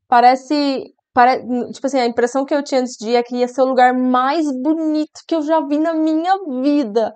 Parece, 0.08 0.84
pare... 1.14 1.42
tipo 1.72 1.86
assim, 1.86 2.00
a 2.00 2.06
impressão 2.06 2.44
que 2.44 2.54
eu 2.54 2.62
tinha 2.62 2.80
antes 2.80 2.94
de 2.98 3.10
ir 3.10 3.16
é 3.16 3.22
que 3.22 3.36
ia 3.36 3.48
ser 3.48 3.62
o 3.62 3.66
lugar 3.66 3.94
mais 3.94 4.46
bonito 4.62 5.20
que 5.26 5.34
eu 5.34 5.42
já 5.42 5.60
vi 5.66 5.78
na 5.78 5.94
minha 5.94 6.36
vida. 6.62 7.12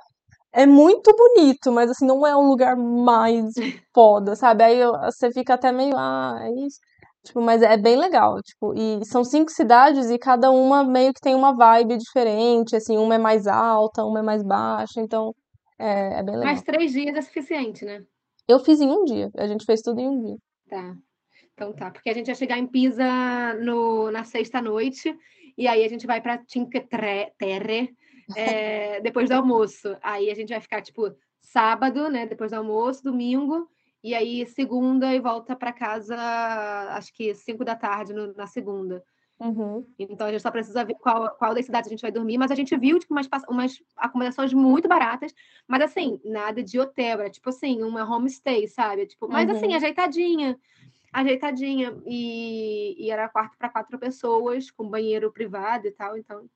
É 0.53 0.67
muito 0.67 1.13
bonito, 1.17 1.73
mas 1.73 1.91
assim, 1.91 2.07
não 2.07 2.27
é 2.27 2.35
o 2.37 2.43
lugar 2.43 2.77
mais 2.77 3.45
foda, 3.95 4.37
sabe? 4.37 4.65
Aí 4.65 4.79
eu- 4.79 4.93
você 5.03 5.31
fica 5.33 5.55
até 5.55 5.73
meio, 5.73 5.95
ah, 5.97 6.39
é 6.43 6.51
isso. 6.67 6.79
Tipo, 7.27 7.41
mas 7.41 7.61
é 7.61 7.77
bem 7.77 7.97
legal, 7.97 8.41
tipo, 8.41 8.73
e 8.77 9.05
são 9.05 9.25
cinco 9.25 9.51
cidades 9.51 10.09
e 10.11 10.17
cada 10.17 10.53
uma 10.53 10.85
meio 10.85 11.13
que 11.13 11.21
tem 11.21 11.35
uma 11.35 11.53
vibe 11.53 11.97
diferente, 11.97 12.77
assim, 12.77 12.97
uma 12.97 13.17
é 13.17 13.19
mais 13.19 13.49
alta, 13.49 14.05
uma 14.05 14.21
é 14.21 14.23
mais 14.23 14.45
baixa, 14.45 15.01
então 15.01 15.35
é, 15.77 16.21
é 16.21 16.23
bem 16.23 16.37
Mas 16.37 16.61
legal. 16.61 16.63
três 16.65 16.93
dias 16.93 17.17
é 17.17 17.21
suficiente, 17.21 17.85
né? 17.85 18.01
Eu 18.47 18.61
fiz 18.61 18.81
em 18.81 18.89
um 18.89 19.05
dia, 19.05 19.29
a 19.37 19.47
gente 19.49 19.65
fez 19.65 19.81
tudo 19.83 20.01
em 20.01 20.09
um 20.09 20.21
dia. 20.21 20.37
Tá. 20.71 20.95
Então 21.53 21.73
tá, 21.73 21.91
porque 21.91 22.09
a 22.09 22.15
gente 22.15 22.27
vai 22.27 22.35
chegar 22.37 22.59
em 22.59 22.67
Pisa 22.67 23.55
no, 23.61 24.11
na 24.13 24.23
sexta-noite 24.23 25.13
e 25.59 25.67
aí 25.67 25.85
a 25.85 25.89
gente 25.89 26.07
vai 26.07 26.21
para 26.21 26.41
Cinque 26.47 26.81
Terre 26.81 27.93
é, 28.37 29.01
depois 29.03 29.29
do 29.29 29.35
almoço. 29.35 29.97
Aí 30.01 30.31
a 30.31 30.35
gente 30.35 30.51
vai 30.51 30.61
ficar, 30.61 30.81
tipo, 30.81 31.11
sábado, 31.41 32.09
né? 32.09 32.25
Depois 32.27 32.53
do 32.53 32.59
almoço, 32.59 33.03
domingo, 33.03 33.69
e 34.07 34.15
aí 34.15 34.47
segunda 34.47 35.13
e 35.13 35.19
volta 35.19 35.57
para 35.57 35.73
casa, 35.73 36.17
acho 36.91 37.13
que 37.13 37.35
cinco 37.35 37.65
da 37.65 37.75
tarde 37.75 38.13
no- 38.15 38.33
na 38.35 38.47
segunda. 38.47 39.03
Uhum. 39.41 39.85
Então 39.99 40.29
a 40.29 40.31
gente 40.31 40.43
só 40.43 40.51
precisa 40.51 40.85
ver 40.85 40.95
qual, 40.95 41.35
qual 41.37 41.53
das 41.53 41.67
cidades 41.67 41.89
a 41.89 41.91
gente 41.91 42.03
vai 42.03 42.13
dormir, 42.13 42.39
mas 42.39 42.53
a 42.53 42.55
gente 42.55 42.77
viu 42.77 42.99
tipo, 43.01 43.13
umas, 43.13 43.29
umas 43.49 43.83
acomodações 43.97 44.53
muito 44.53 44.87
baratas, 44.89 45.35
mas 45.67 45.83
assim, 45.83 46.21
nada 46.25 46.63
de 46.63 46.79
hotel, 46.79 47.21
era 47.21 47.31
tipo 47.31 47.49
assim, 47.49 47.83
uma 47.83 48.05
homestay, 48.05 48.69
sabe? 48.69 49.07
Tipo, 49.07 49.27
mas 49.29 49.51
assim, 49.51 49.67
Uhum. 49.67 49.77
ajeitadinha, 49.77 50.57
ajeitadinha. 51.13 51.97
E, 52.07 52.95
e 53.05 53.11
era 53.11 53.29
quarto 53.29 53.59
para 53.59 53.69
quatro 53.69 53.99
pessoas, 53.99 54.71
com 54.71 54.89
banheiro 54.89 55.33
privado 55.33 55.89
e 55.89 55.91
tal, 55.91 56.17
então 56.17 56.49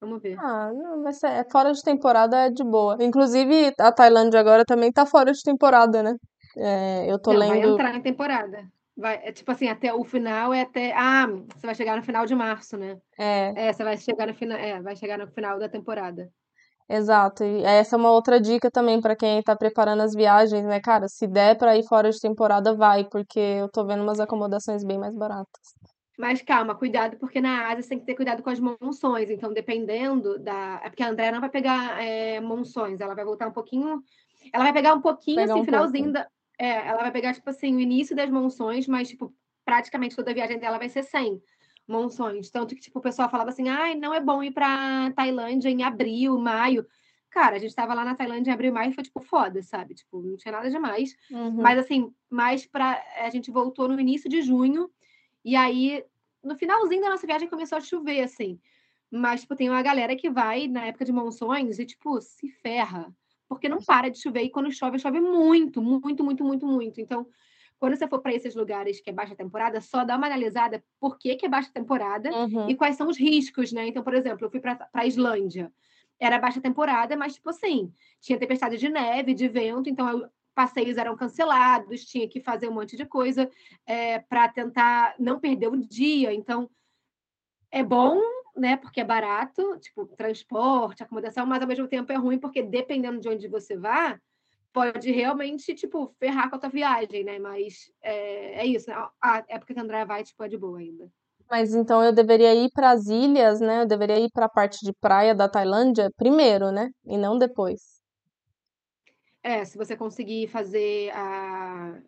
vamos 0.00 0.20
ver. 0.20 0.38
Ah, 0.38 0.70
não, 0.74 1.02
mas 1.02 1.22
é 1.24 1.42
fora 1.50 1.72
de 1.72 1.82
temporada 1.82 2.36
é 2.36 2.50
de 2.50 2.62
boa. 2.62 2.96
Inclusive, 3.00 3.72
a 3.80 3.90
Tailândia 3.92 4.40
agora 4.40 4.64
também 4.64 4.92
tá 4.92 5.06
fora 5.06 5.32
de 5.32 5.42
temporada, 5.42 6.02
né? 6.02 6.16
É, 6.56 7.10
eu 7.10 7.18
tô 7.20 7.32
Não, 7.32 7.38
vai 7.46 7.60
lendo. 7.60 7.74
entrar 7.74 7.94
em 7.94 8.02
temporada. 8.02 8.70
Vai, 8.96 9.16
é 9.26 9.32
tipo 9.32 9.50
assim, 9.50 9.68
até 9.68 9.92
o 9.94 10.04
final 10.04 10.52
é 10.52 10.62
até. 10.62 10.92
Ah, 10.94 11.26
você 11.26 11.66
vai 11.66 11.74
chegar 11.74 11.96
no 11.96 12.02
final 12.02 12.26
de 12.26 12.34
março, 12.34 12.76
né? 12.76 12.98
É, 13.18 13.68
É, 13.68 13.72
você 13.72 13.82
vai 13.84 13.96
chegar 13.96 14.26
no 14.26 14.34
final. 14.34 14.58
É, 14.58 14.80
vai 14.82 14.96
chegar 14.96 15.18
no 15.18 15.26
final 15.28 15.58
da 15.58 15.68
temporada. 15.68 16.30
exato. 16.88 17.42
E 17.44 17.62
essa 17.64 17.96
é 17.96 17.98
uma 17.98 18.10
outra 18.10 18.40
dica 18.40 18.70
também 18.70 19.00
pra 19.00 19.16
quem 19.16 19.42
tá 19.42 19.56
preparando 19.56 20.02
as 20.02 20.14
viagens, 20.14 20.64
né, 20.64 20.80
cara? 20.80 21.08
Se 21.08 21.26
der 21.26 21.56
pra 21.56 21.76
ir 21.76 21.84
fora 21.86 22.10
de 22.10 22.20
temporada, 22.20 22.74
vai, 22.76 23.04
porque 23.08 23.38
eu 23.40 23.68
tô 23.70 23.84
vendo 23.86 24.02
umas 24.02 24.20
acomodações 24.20 24.84
bem 24.84 24.98
mais 24.98 25.14
baratas. 25.16 25.74
Mas 26.18 26.42
calma, 26.42 26.74
cuidado, 26.74 27.16
porque 27.18 27.40
na 27.40 27.68
Ásia 27.68 27.82
você 27.82 27.88
tem 27.88 27.98
que 27.98 28.04
ter 28.04 28.14
cuidado 28.14 28.42
com 28.42 28.50
as 28.50 28.60
monções. 28.60 29.30
Então, 29.30 29.52
dependendo 29.52 30.38
da. 30.38 30.80
É 30.84 30.90
porque 30.90 31.02
a 31.02 31.08
Andrea 31.08 31.32
não 31.32 31.40
vai 31.40 31.48
pegar 31.50 32.02
é, 32.02 32.40
monções, 32.40 33.00
ela 33.00 33.14
vai 33.14 33.24
voltar 33.24 33.48
um 33.48 33.52
pouquinho. 33.52 34.02
Ela 34.52 34.64
vai 34.64 34.72
pegar 34.72 34.94
um 34.94 35.00
pouquinho, 35.00 35.36
Pegar 35.36 35.54
assim, 35.54 35.62
um 35.62 35.64
pouco. 35.64 35.64
finalzinho 35.64 36.12
da. 36.12 36.26
É, 36.58 36.88
ela 36.88 37.02
vai 37.02 37.10
pegar, 37.10 37.34
tipo 37.34 37.48
assim, 37.48 37.74
o 37.74 37.80
início 37.80 38.14
das 38.14 38.30
monções, 38.30 38.86
mas, 38.86 39.08
tipo, 39.08 39.34
praticamente 39.64 40.16
toda 40.16 40.30
a 40.30 40.34
viagem 40.34 40.58
dela 40.58 40.78
vai 40.78 40.88
ser 40.88 41.02
sem 41.02 41.42
monções. 41.86 42.50
Tanto 42.50 42.74
que, 42.74 42.80
tipo, 42.80 42.98
o 42.98 43.02
pessoal 43.02 43.30
falava 43.30 43.50
assim, 43.50 43.68
ai, 43.68 43.94
não 43.94 44.14
é 44.14 44.20
bom 44.20 44.42
ir 44.42 44.52
pra 44.52 45.10
Tailândia 45.12 45.68
em 45.68 45.82
abril, 45.82 46.38
maio. 46.38 46.86
Cara, 47.30 47.56
a 47.56 47.58
gente 47.58 47.74
tava 47.74 47.94
lá 47.94 48.04
na 48.04 48.14
Tailândia 48.14 48.50
em 48.50 48.54
abril 48.54 48.70
e 48.70 48.74
maio 48.74 48.90
e 48.90 48.94
foi, 48.94 49.04
tipo, 49.04 49.20
foda, 49.20 49.62
sabe? 49.62 49.94
Tipo, 49.94 50.20
não 50.22 50.36
tinha 50.36 50.52
nada 50.52 50.70
demais. 50.70 51.16
Uhum. 51.30 51.62
Mas, 51.62 51.78
assim, 51.78 52.12
mais 52.28 52.66
pra. 52.66 53.02
A 53.20 53.30
gente 53.30 53.50
voltou 53.50 53.88
no 53.88 53.98
início 53.98 54.28
de 54.28 54.42
junho, 54.42 54.90
e 55.44 55.56
aí, 55.56 56.04
no 56.44 56.56
finalzinho 56.56 57.00
da 57.00 57.10
nossa 57.10 57.26
viagem, 57.26 57.48
começou 57.48 57.78
a 57.78 57.80
chover, 57.80 58.20
assim. 58.20 58.60
Mas, 59.10 59.42
tipo, 59.42 59.56
tem 59.56 59.68
uma 59.68 59.82
galera 59.82 60.14
que 60.14 60.30
vai 60.30 60.68
na 60.68 60.86
época 60.86 61.04
de 61.04 61.12
monções 61.12 61.78
e, 61.78 61.86
tipo, 61.86 62.20
se 62.20 62.48
ferra. 62.48 63.12
Porque 63.54 63.68
não 63.68 63.78
para 63.78 64.10
de 64.10 64.20
chover. 64.20 64.42
E 64.42 64.50
quando 64.50 64.70
chove, 64.72 64.98
chove 64.98 65.20
muito, 65.20 65.80
muito, 65.82 66.24
muito, 66.24 66.44
muito, 66.44 66.66
muito. 66.66 67.00
Então, 67.00 67.26
quando 67.78 67.96
você 67.96 68.06
for 68.06 68.20
para 68.20 68.34
esses 68.34 68.54
lugares 68.54 69.00
que 69.00 69.10
é 69.10 69.12
baixa 69.12 69.34
temporada, 69.34 69.80
só 69.80 70.04
dá 70.04 70.16
uma 70.16 70.26
analisada 70.26 70.82
por 71.00 71.18
que, 71.18 71.34
que 71.36 71.46
é 71.46 71.48
baixa 71.48 71.70
temporada 71.72 72.30
Uhum. 72.30 72.68
e 72.70 72.74
quais 72.76 72.96
são 72.96 73.08
os 73.08 73.18
riscos, 73.18 73.72
né? 73.72 73.88
Então, 73.88 74.02
por 74.02 74.14
exemplo, 74.14 74.46
eu 74.46 74.50
fui 74.50 74.60
para 74.60 74.88
a 74.94 75.06
Islândia. 75.06 75.72
Era 76.18 76.38
baixa 76.38 76.60
temporada, 76.60 77.16
mas, 77.16 77.34
tipo 77.34 77.50
assim, 77.50 77.92
tinha 78.20 78.38
tempestade 78.38 78.78
de 78.78 78.88
neve, 78.88 79.34
de 79.34 79.48
vento, 79.48 79.90
então 79.90 80.08
eu, 80.08 80.28
passeios 80.54 80.96
eram 80.96 81.16
cancelados, 81.16 82.04
tinha 82.04 82.28
que 82.28 82.40
fazer 82.40 82.68
um 82.68 82.74
monte 82.74 82.96
de 82.96 83.04
coisa 83.04 83.50
é, 83.86 84.18
para 84.20 84.48
tentar 84.48 85.14
não 85.18 85.40
perder 85.40 85.68
o 85.68 85.76
dia. 85.76 86.32
Então, 86.32 86.70
é 87.70 87.82
bom, 87.82 88.20
né? 88.56 88.76
Porque 88.76 89.00
é 89.00 89.04
barato, 89.04 89.78
tipo, 89.78 90.06
transporte, 90.06 91.02
acomodação, 91.02 91.46
mas 91.46 91.62
ao 91.62 91.68
mesmo 91.68 91.88
tempo 91.88 92.12
é 92.12 92.16
ruim, 92.16 92.38
porque 92.38 92.62
dependendo 92.62 93.20
de 93.20 93.28
onde 93.28 93.48
você 93.48 93.76
vá, 93.76 94.18
pode 94.72 95.10
realmente, 95.10 95.74
tipo, 95.74 96.14
ferrar 96.18 96.48
com 96.48 96.56
a 96.56 96.58
tua 96.58 96.70
viagem, 96.70 97.24
né? 97.24 97.38
Mas 97.38 97.92
é, 98.02 98.60
é 98.60 98.66
isso. 98.66 98.90
A, 98.90 99.10
a 99.20 99.44
época 99.48 99.74
que 99.74 99.80
a 99.80 99.82
Andrea 99.82 100.06
vai, 100.06 100.24
tipo, 100.24 100.42
é 100.42 100.48
de 100.48 100.56
boa 100.56 100.78
ainda. 100.78 101.10
Mas 101.50 101.74
então 101.74 102.02
eu 102.02 102.12
deveria 102.12 102.54
ir 102.54 102.70
para 102.72 102.90
as 102.90 103.08
ilhas, 103.08 103.60
né? 103.60 103.82
Eu 103.82 103.86
deveria 103.86 104.18
ir 104.18 104.30
para 104.32 104.46
a 104.46 104.48
parte 104.48 104.84
de 104.84 104.92
praia 104.94 105.34
da 105.34 105.48
Tailândia 105.48 106.10
primeiro, 106.16 106.72
né? 106.72 106.90
E 107.04 107.18
não 107.18 107.38
depois. 107.38 108.00
É, 109.42 109.64
se 109.64 109.76
você 109.76 109.96
conseguir 109.96 110.46
fazer 110.46 111.10
a 111.12 111.98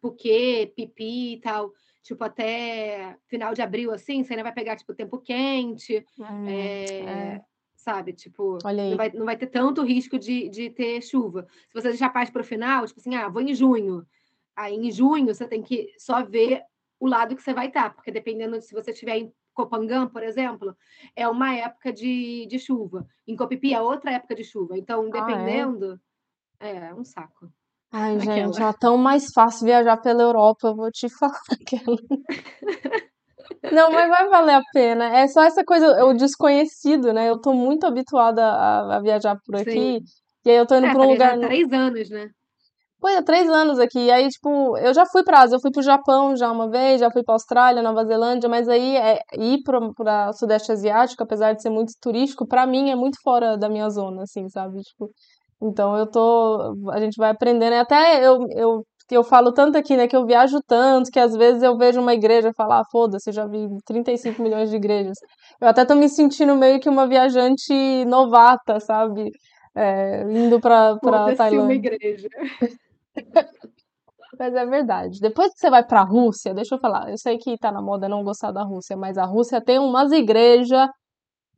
Phuket, 0.00 0.74
Pipi 0.76 1.34
e 1.34 1.40
tal, 1.40 1.72
tipo, 2.02 2.22
até 2.24 3.16
final 3.26 3.54
de 3.54 3.62
abril, 3.62 3.92
assim, 3.92 4.22
você 4.22 4.32
ainda 4.32 4.42
vai 4.42 4.52
pegar, 4.52 4.76
tipo, 4.76 4.94
tempo 4.94 5.18
quente, 5.18 6.04
Hum, 6.18 6.46
é, 6.48 6.84
é. 7.36 7.44
sabe? 7.76 8.12
Tipo, 8.12 8.58
não 8.90 8.96
vai, 8.96 9.10
não 9.12 9.24
vai 9.26 9.36
ter 9.36 9.46
tanto 9.46 9.82
risco 9.82 10.18
de, 10.18 10.48
de 10.48 10.70
ter 10.70 11.00
chuva. 11.02 11.46
Se 11.68 11.74
você 11.74 11.88
deixar 11.90 12.10
paz 12.10 12.30
para 12.30 12.42
o 12.42 12.44
final, 12.44 12.86
tipo 12.86 13.00
assim, 13.00 13.14
ah, 13.14 13.28
vou 13.28 13.42
em 13.42 13.54
junho. 13.54 14.06
Aí 14.54 14.74
em 14.74 14.90
junho 14.90 15.34
você 15.34 15.46
tem 15.48 15.62
que 15.62 15.92
só 15.98 16.22
ver 16.24 16.62
o 17.00 17.06
lado 17.06 17.34
que 17.34 17.42
você 17.42 17.52
vai 17.54 17.66
estar, 17.68 17.94
porque 17.94 18.10
dependendo 18.12 18.58
de 18.58 18.64
se 18.64 18.74
você 18.74 18.90
estiver 18.92 19.16
em 19.16 19.32
Copangã, 19.54 20.06
por 20.08 20.22
exemplo, 20.22 20.76
é 21.16 21.28
uma 21.28 21.54
época 21.54 21.92
de, 21.92 22.46
de 22.46 22.58
chuva. 22.58 23.06
Em 23.26 23.36
Copipi 23.36 23.74
é 23.74 23.80
outra 23.80 24.12
época 24.12 24.34
de 24.34 24.44
chuva. 24.44 24.78
Então, 24.78 25.04
Ah, 25.04 25.08
é? 25.08 25.20
dependendo, 25.20 26.00
é 26.60 26.94
um 26.94 27.04
saco. 27.04 27.52
Ai, 27.92 28.18
Aquela. 28.18 28.52
gente, 28.52 28.62
é 28.62 28.72
tão 28.80 28.96
mais 28.96 29.26
fácil 29.34 29.66
viajar 29.66 29.96
pela 29.98 30.22
Europa, 30.22 30.68
eu 30.68 30.74
vou 30.76 30.90
te 30.90 31.08
falar 31.18 31.38
aquela. 31.50 31.96
Não, 33.70 33.90
mas 33.90 34.08
vai 34.08 34.28
valer 34.28 34.54
a 34.54 34.62
pena. 34.72 35.04
É 35.18 35.28
só 35.28 35.42
essa 35.42 35.64
coisa, 35.64 36.04
o 36.04 36.14
desconhecido, 36.14 37.12
né? 37.12 37.28
Eu 37.28 37.40
tô 37.40 37.52
muito 37.52 37.86
habituada 37.86 38.42
a, 38.44 38.96
a 38.96 39.00
viajar 39.00 39.36
por 39.44 39.56
Sim. 39.56 39.62
aqui, 39.62 40.00
e 40.44 40.50
aí 40.50 40.56
eu 40.56 40.66
tô 40.66 40.76
indo 40.76 40.86
É, 40.86 40.90
pra 40.90 41.00
tá 41.00 41.06
um 41.06 41.10
lugar. 41.10 41.34
há 41.36 41.38
três 41.48 41.72
anos, 41.72 42.10
né? 42.10 42.30
Pois 43.00 43.16
é, 43.16 43.22
três 43.22 43.48
anos 43.50 43.80
aqui. 43.80 43.98
E 43.98 44.10
aí, 44.12 44.28
tipo, 44.28 44.76
eu 44.78 44.94
já 44.94 45.04
fui 45.06 45.24
pra 45.24 45.40
Ásia, 45.40 45.56
eu 45.56 45.60
fui 45.60 45.72
pro 45.72 45.82
Japão 45.82 46.36
já 46.36 46.50
uma 46.52 46.70
vez, 46.70 47.00
já 47.00 47.10
fui 47.10 47.22
pra 47.24 47.34
Austrália, 47.34 47.82
Nova 47.82 48.04
Zelândia, 48.04 48.48
mas 48.48 48.68
aí 48.68 48.96
é, 48.96 49.18
ir 49.38 49.60
pro, 49.64 49.92
pra 49.94 50.32
Sudeste 50.32 50.70
Asiático, 50.70 51.22
apesar 51.22 51.52
de 51.52 51.62
ser 51.62 51.70
muito 51.70 51.92
turístico, 52.00 52.46
pra 52.46 52.64
mim 52.64 52.90
é 52.90 52.94
muito 52.94 53.18
fora 53.22 53.56
da 53.58 53.68
minha 53.68 53.90
zona, 53.90 54.22
assim, 54.22 54.48
sabe? 54.48 54.80
Tipo, 54.82 55.10
então 55.62 55.96
eu 55.96 56.06
tô. 56.06 56.74
A 56.90 57.00
gente 57.00 57.16
vai 57.16 57.30
aprendendo. 57.30 57.74
Até 57.74 58.24
eu, 58.26 58.46
eu, 58.50 58.84
eu 59.10 59.24
falo 59.24 59.52
tanto 59.52 59.78
aqui, 59.78 59.96
né, 59.96 60.08
que 60.08 60.16
eu 60.16 60.26
viajo 60.26 60.60
tanto, 60.66 61.10
que 61.10 61.18
às 61.20 61.34
vezes 61.36 61.62
eu 61.62 61.76
vejo 61.76 62.00
uma 62.00 62.14
igreja 62.14 62.48
e 62.48 62.54
falo, 62.54 62.72
ah, 62.72 62.82
foda-se, 62.90 63.30
eu 63.30 63.34
já 63.34 63.46
vi 63.46 63.68
35 63.86 64.42
milhões 64.42 64.70
de 64.70 64.76
igrejas. 64.76 65.16
Eu 65.60 65.68
até 65.68 65.84
tô 65.84 65.94
me 65.94 66.08
sentindo 66.08 66.56
meio 66.56 66.80
que 66.80 66.88
uma 66.88 67.06
viajante 67.06 68.04
novata, 68.06 68.80
sabe? 68.80 69.30
É, 69.74 70.22
indo 70.22 70.60
pra, 70.60 70.96
pra 70.98 71.10
Foda-se 71.10 71.32
uma 71.34 71.36
Tailândia. 71.36 71.74
igreja. 71.74 72.28
Mas 74.38 74.54
é 74.54 74.66
verdade. 74.66 75.20
Depois 75.20 75.52
que 75.52 75.60
você 75.60 75.70
vai 75.70 75.84
pra 75.86 76.02
Rússia, 76.02 76.54
deixa 76.54 76.74
eu 76.74 76.78
falar, 76.78 77.10
eu 77.10 77.18
sei 77.18 77.36
que 77.38 77.56
tá 77.58 77.70
na 77.70 77.82
moda 77.82 78.08
não 78.08 78.24
gostar 78.24 78.50
da 78.50 78.62
Rússia, 78.62 78.96
mas 78.96 79.18
a 79.18 79.24
Rússia 79.24 79.60
tem 79.60 79.78
umas 79.78 80.10
igrejas 80.10 80.88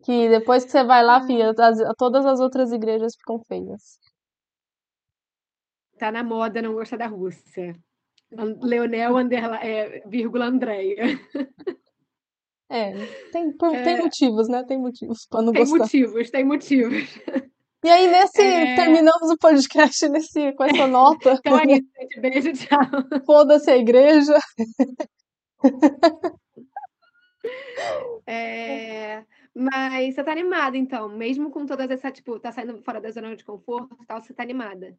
que 0.05 0.29
depois 0.29 0.65
que 0.65 0.71
você 0.71 0.85
vai 0.85 1.03
lá, 1.03 1.25
filha, 1.27 1.51
as- 1.59 1.97
todas 1.97 2.25
as 2.27 2.39
outras 2.41 2.71
igrejas 2.73 3.15
ficam 3.17 3.39
feias. 3.49 3.99
Tá 5.99 6.13
na 6.13 6.23
moda 6.23 6.61
não 6.61 6.75
gostar 6.75 6.97
da 6.99 7.07
Rússia. 7.07 7.75
Leonel, 8.61 9.17
underla- 9.17 9.65
é, 9.65 10.01
vírgula, 10.09 10.47
Andréia. 10.47 11.19
É, 12.69 12.93
tem, 13.31 13.53
por- 13.57 13.71
tem 13.71 13.95
É, 13.95 14.03
motivos, 14.03 14.49
né? 14.49 14.65
Tem 14.65 14.79
motivos 14.79 15.27
pra 15.29 15.41
não 15.43 15.53
tem 15.53 15.63
gostar. 15.63 15.79
motivos, 15.79 16.31
tem 16.31 16.45
motivos. 16.45 17.05
E 17.85 17.89
aí, 17.89 18.11
nesse, 18.11 18.41
É, 18.43 18.75
terminamos 18.75 19.31
o 19.31 19.37
podcast 19.39 20.09
nesse, 20.09 20.53
com 20.55 20.65
essa 20.65 20.87
nota, 20.89 21.35
então 21.35 21.59
é 21.59 21.65
isso, 21.77 21.89
gente. 22.01 22.21
Beijo, 22.21 22.53
tchau. 22.55 22.79
foda-se 23.27 23.71
a 23.71 23.77
igreja. 23.77 24.35
É, 28.27 29.23
mas 29.55 30.15
você 30.15 30.25
tá 30.25 30.33
animada, 30.33 30.77
então, 30.77 31.09
mesmo 31.09 31.51
com 31.51 31.67
todas 31.67 31.91
essa, 31.91 32.11
tipo, 32.11 32.39
tá 32.41 32.53
saindo 32.53 32.83
fora 32.83 33.01
da 33.01 33.11
zona 33.11 33.37
de 33.37 33.45
conforto 33.45 33.97
e 34.03 34.07
tal, 34.07 34.23
você 34.23 34.35
tá 34.35 34.43
animada. 34.43 34.97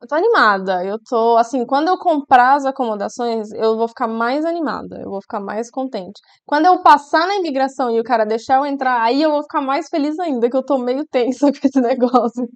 Eu 0.00 0.06
tô 0.06 0.14
animada. 0.14 0.84
Eu 0.84 0.98
tô, 1.02 1.36
assim, 1.38 1.64
quando 1.64 1.88
eu 1.88 1.98
comprar 1.98 2.54
as 2.54 2.66
acomodações, 2.66 3.50
eu 3.52 3.76
vou 3.76 3.88
ficar 3.88 4.06
mais 4.06 4.44
animada. 4.44 5.00
Eu 5.00 5.10
vou 5.10 5.22
ficar 5.22 5.40
mais 5.40 5.70
contente. 5.70 6.20
Quando 6.44 6.66
eu 6.66 6.82
passar 6.82 7.26
na 7.26 7.36
imigração 7.36 7.90
e 7.90 7.98
o 7.98 8.04
cara 8.04 8.24
deixar 8.26 8.58
eu 8.58 8.66
entrar, 8.66 9.00
aí 9.02 9.22
eu 9.22 9.30
vou 9.30 9.42
ficar 9.42 9.62
mais 9.62 9.88
feliz 9.88 10.18
ainda, 10.18 10.50
que 10.50 10.56
eu 10.56 10.62
tô 10.64 10.78
meio 10.78 11.06
tensa 11.06 11.50
com 11.52 11.66
esse 11.66 11.80
negócio. 11.80 12.46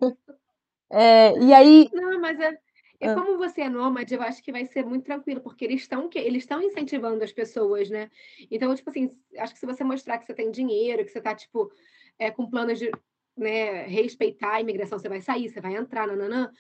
É, 0.93 1.39
e 1.39 1.53
aí. 1.55 1.89
Não, 1.93 2.21
mas 2.21 2.39
é, 2.41 2.59
é 3.01 3.09
ah, 3.09 3.15
como 3.15 3.39
você 3.39 3.63
é 3.63 3.69
nômade, 3.69 4.15
eu 4.15 4.23
acho 4.23 4.43
que 4.43 4.53
vai 4.53 4.67
ser 4.67 4.85
muito 4.85 5.05
tranquilo, 5.05 5.41
porque 5.41 5.65
eles 5.65 5.81
estão 5.81 6.09
eles 6.15 6.43
estão 6.43 6.63
incentivando 6.63 7.25
as 7.25 7.33
pessoas, 7.33 7.89
né? 7.89 8.11
Então, 8.51 8.75
tipo 8.75 8.91
assim, 8.91 9.11
acho 9.39 9.55
que 9.55 9.59
se 9.61 9.67
você 9.67 9.83
mostrar 9.83 10.19
que 10.19 10.27
você 10.27 10.35
tem 10.35 10.51
dinheiro, 10.51 11.05
que 11.05 11.11
você 11.11 11.21
tá, 11.21 11.35
tipo, 11.35 11.73
é, 12.19 12.31
com 12.31 12.49
planos 12.49 12.79
de, 12.79 12.91
né, 13.37 13.87
respeitar 13.87 14.57
a 14.57 14.61
imigração, 14.61 14.99
você 14.99 15.09
vai 15.09 15.23
sair, 15.23 15.49
você 15.49 15.61
vai 15.61 15.75
entrar, 15.77 16.07
nananã, 16.07 16.51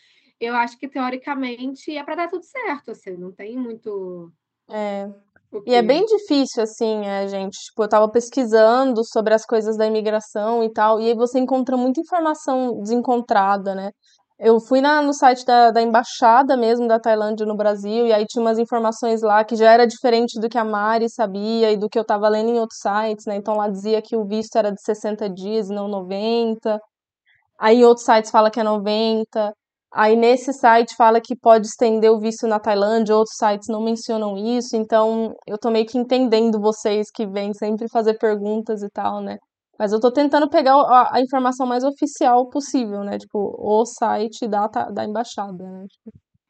eu 0.40 0.54
acho 0.54 0.78
que 0.78 0.88
teoricamente 0.88 1.94
é 1.94 2.02
para 2.02 2.14
dar 2.14 2.28
tudo 2.28 2.44
certo, 2.44 2.92
assim, 2.92 3.16
não 3.16 3.30
tem 3.30 3.58
muito 3.58 4.32
é, 4.70 5.10
E 5.66 5.74
é 5.74 5.82
bem 5.82 6.06
difícil, 6.06 6.62
assim, 6.62 7.04
é, 7.04 7.26
gente. 7.28 7.58
Tipo, 7.58 7.82
eu 7.82 7.88
tava 7.88 8.08
pesquisando 8.08 9.04
sobre 9.04 9.34
as 9.34 9.44
coisas 9.44 9.76
da 9.76 9.86
imigração 9.86 10.62
e 10.62 10.72
tal, 10.72 11.00
e 11.00 11.08
aí 11.08 11.14
você 11.14 11.38
encontra 11.38 11.76
muita 11.76 12.00
informação 12.00 12.80
desencontrada, 12.80 13.74
né? 13.74 13.90
Eu 14.42 14.58
fui 14.58 14.80
na, 14.80 15.02
no 15.02 15.12
site 15.12 15.44
da, 15.44 15.70
da 15.70 15.82
embaixada 15.82 16.56
mesmo 16.56 16.88
da 16.88 16.98
Tailândia 16.98 17.44
no 17.44 17.54
Brasil, 17.54 18.06
e 18.06 18.12
aí 18.12 18.24
tinha 18.26 18.40
umas 18.40 18.58
informações 18.58 19.20
lá 19.20 19.44
que 19.44 19.54
já 19.54 19.70
era 19.70 19.86
diferente 19.86 20.40
do 20.40 20.48
que 20.48 20.56
a 20.56 20.64
Mari 20.64 21.10
sabia 21.10 21.70
e 21.70 21.76
do 21.76 21.90
que 21.90 21.98
eu 21.98 22.04
tava 22.04 22.26
lendo 22.26 22.48
em 22.48 22.58
outros 22.58 22.78
sites, 22.80 23.26
né? 23.26 23.36
Então 23.36 23.54
lá 23.54 23.68
dizia 23.68 24.00
que 24.00 24.16
o 24.16 24.24
visto 24.24 24.56
era 24.56 24.72
de 24.72 24.80
60 24.82 25.28
dias 25.28 25.68
e 25.68 25.74
não 25.74 25.88
90. 25.88 26.80
Aí 27.58 27.84
outros 27.84 28.06
sites 28.06 28.30
fala 28.30 28.50
que 28.50 28.60
é 28.60 28.64
90. 28.64 29.52
Aí 29.92 30.16
nesse 30.16 30.52
site 30.54 30.96
fala 30.96 31.20
que 31.20 31.36
pode 31.36 31.66
estender 31.66 32.10
o 32.10 32.20
visto 32.20 32.46
na 32.46 32.60
Tailândia, 32.60 33.16
outros 33.16 33.36
sites 33.36 33.68
não 33.68 33.82
mencionam 33.82 34.36
isso, 34.38 34.76
então 34.76 35.34
eu 35.46 35.58
tô 35.58 35.70
meio 35.70 35.86
que 35.86 35.98
entendendo 35.98 36.60
vocês 36.60 37.08
que 37.14 37.26
vêm 37.26 37.52
sempre 37.54 37.88
fazer 37.90 38.18
perguntas 38.18 38.82
e 38.82 38.88
tal, 38.90 39.20
né? 39.20 39.36
Mas 39.80 39.92
eu 39.94 39.98
tô 39.98 40.12
tentando 40.12 40.46
pegar 40.50 40.74
a, 40.74 41.16
a 41.16 41.20
informação 41.22 41.66
mais 41.66 41.82
oficial 41.82 42.50
possível, 42.50 43.02
né? 43.02 43.16
Tipo, 43.16 43.56
o 43.58 43.86
site 43.86 44.46
da, 44.46 44.66
da 44.66 45.06
embaixada, 45.06 45.64
né? 45.64 45.86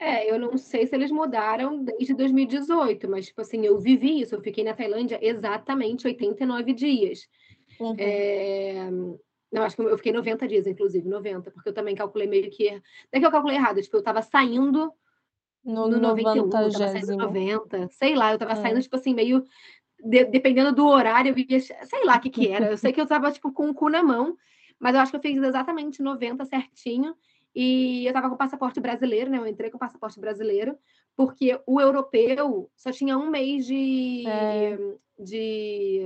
É, 0.01 0.29
eu 0.29 0.37
não 0.37 0.59
sei 0.59 0.85
se 0.85 0.97
eles 0.97 1.13
mudaram 1.13 1.85
desde 1.85 2.13
2018, 2.13 3.09
mas, 3.09 3.27
tipo 3.27 3.41
assim, 3.41 3.65
eu 3.65 3.79
vivi 3.79 4.21
isso, 4.21 4.35
eu 4.35 4.41
fiquei 4.41 4.65
na 4.65 4.75
Tailândia 4.75 5.17
exatamente 5.23 6.09
89 6.09 6.73
dias. 6.73 7.21
Uhum. 7.79 7.95
É... 7.97 8.91
Não, 9.53 9.63
acho 9.63 9.77
que 9.77 9.83
eu 9.83 9.97
fiquei 9.97 10.13
90 10.13 10.49
dias, 10.49 10.67
inclusive, 10.67 11.09
90, 11.09 11.53
porque 11.53 11.69
eu 11.69 11.75
também 11.75 11.95
calculei 11.95 12.27
meio 12.27 12.51
que. 12.51 12.69
Não 12.73 12.81
é 13.13 13.21
que 13.21 13.27
eu 13.27 13.31
calculei 13.31 13.57
errado, 13.57 13.81
tipo, 13.81 13.97
eu 13.97 14.03
tava 14.03 14.23
saindo 14.23 14.93
No 15.65 15.87
no 15.87 16.01
91, 16.01 16.45
eu 16.45 16.51
tava 16.51 16.71
saindo 16.71 17.13
no 17.13 17.25
90. 17.27 17.79
90, 17.79 17.89
sei 17.93 18.17
lá, 18.17 18.33
eu 18.33 18.39
tava 18.39 18.53
É. 18.53 18.57
saindo, 18.57 18.83
tipo 18.83 18.97
assim, 18.97 19.15
meio. 19.15 19.45
De- 20.05 20.25
dependendo 20.25 20.73
do 20.73 20.87
horário, 20.87 21.31
eu 21.31 21.35
via, 21.35 21.61
sei 21.61 22.05
lá 22.05 22.17
o 22.17 22.21
que 22.21 22.31
que 22.31 22.49
era. 22.49 22.71
Eu 22.71 22.77
sei 22.79 22.93
que 22.93 23.01
eu 23.01 23.07
tava, 23.07 23.31
tipo, 23.33 23.53
com 23.53 23.69
o 23.71 23.75
cu 23.75 23.89
na 23.89 24.03
mão, 24.03 24.37
mas 24.79 24.95
eu 24.95 25.01
acho 25.01 25.11
que 25.13 25.17
eu 25.17 25.21
fiz 25.21 25.43
exatamente 25.43 26.03
90 26.03 26.45
certinho. 26.45 27.15
E 27.55 28.07
eu 28.07 28.13
tava 28.13 28.29
com 28.29 28.35
o 28.37 28.39
passaporte 28.39 28.79
brasileiro, 28.81 29.29
né? 29.29 29.39
Eu 29.39 29.47
entrei 29.47 29.71
com 29.71 29.77
o 29.77 29.81
passaporte 29.81 30.21
brasileiro, 30.21 30.77
porque 31.17 31.59
o 31.67 31.81
europeu 31.81 32.71
só 32.77 32.93
tinha 32.93 33.19
um 33.19 33.29
mês 33.29 33.67
de. 33.67 34.25
É. 34.29 34.79
de... 35.19 36.03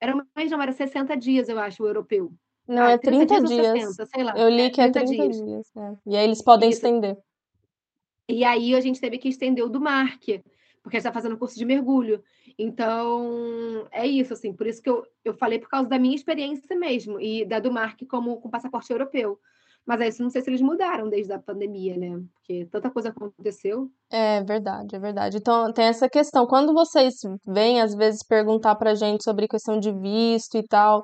Era 0.00 0.16
um 0.16 0.22
mês, 0.36 0.50
não, 0.50 0.60
era 0.62 0.72
60 0.72 1.14
dias, 1.16 1.48
eu 1.48 1.58
acho, 1.58 1.82
o 1.82 1.86
europeu. 1.86 2.32
Não, 2.66 2.82
Ah, 2.84 2.92
é 2.92 2.98
30 2.98 3.34
ou 3.34 3.44
dias. 3.44 3.66
60, 3.66 4.06
sei 4.06 4.24
lá. 4.24 4.34
Eu 4.36 4.48
li 4.48 4.62
É, 4.62 4.70
que 4.70 4.80
é 4.80 4.90
30 4.90 5.06
30 5.06 5.22
dias. 5.28 5.42
dias. 5.44 5.76
é. 5.76 5.96
E 6.06 6.16
aí 6.16 6.24
eles 6.24 6.42
podem 6.42 6.70
Isso. 6.70 6.78
estender. 6.78 7.16
E 8.28 8.42
aí 8.44 8.74
a 8.74 8.80
gente 8.80 9.00
teve 9.00 9.18
que 9.18 9.28
estender 9.28 9.64
o 9.64 9.68
do 9.68 9.80
Mark, 9.80 10.22
porque 10.86 10.98
está 10.98 11.12
fazendo 11.12 11.36
curso 11.36 11.58
de 11.58 11.64
mergulho. 11.64 12.22
Então, 12.56 13.88
é 13.90 14.06
isso, 14.06 14.32
assim, 14.32 14.52
por 14.52 14.68
isso 14.68 14.80
que 14.80 14.88
eu, 14.88 15.04
eu 15.24 15.34
falei 15.34 15.58
por 15.58 15.68
causa 15.68 15.88
da 15.88 15.98
minha 15.98 16.14
experiência 16.14 16.76
mesmo, 16.78 17.20
e 17.20 17.44
da 17.44 17.58
do 17.58 17.72
Mark 17.72 18.00
como 18.08 18.40
com 18.40 18.48
passaporte 18.48 18.92
europeu. 18.92 19.36
Mas 19.84 20.00
aí, 20.00 20.12
não 20.20 20.30
sei 20.30 20.42
se 20.42 20.48
eles 20.48 20.60
mudaram 20.60 21.08
desde 21.08 21.32
a 21.32 21.40
pandemia, 21.40 21.96
né? 21.96 22.22
Porque 22.34 22.66
tanta 22.70 22.88
coisa 22.88 23.08
aconteceu. 23.08 23.90
É 24.08 24.44
verdade, 24.44 24.94
é 24.94 24.98
verdade. 25.00 25.38
Então, 25.38 25.72
tem 25.72 25.86
essa 25.86 26.08
questão. 26.08 26.46
Quando 26.46 26.72
vocês 26.72 27.14
vêm, 27.44 27.80
às 27.80 27.92
vezes, 27.92 28.22
perguntar 28.24 28.76
pra 28.76 28.94
gente 28.94 29.24
sobre 29.24 29.48
questão 29.48 29.80
de 29.80 29.90
visto 29.90 30.56
e 30.56 30.62
tal, 30.68 31.02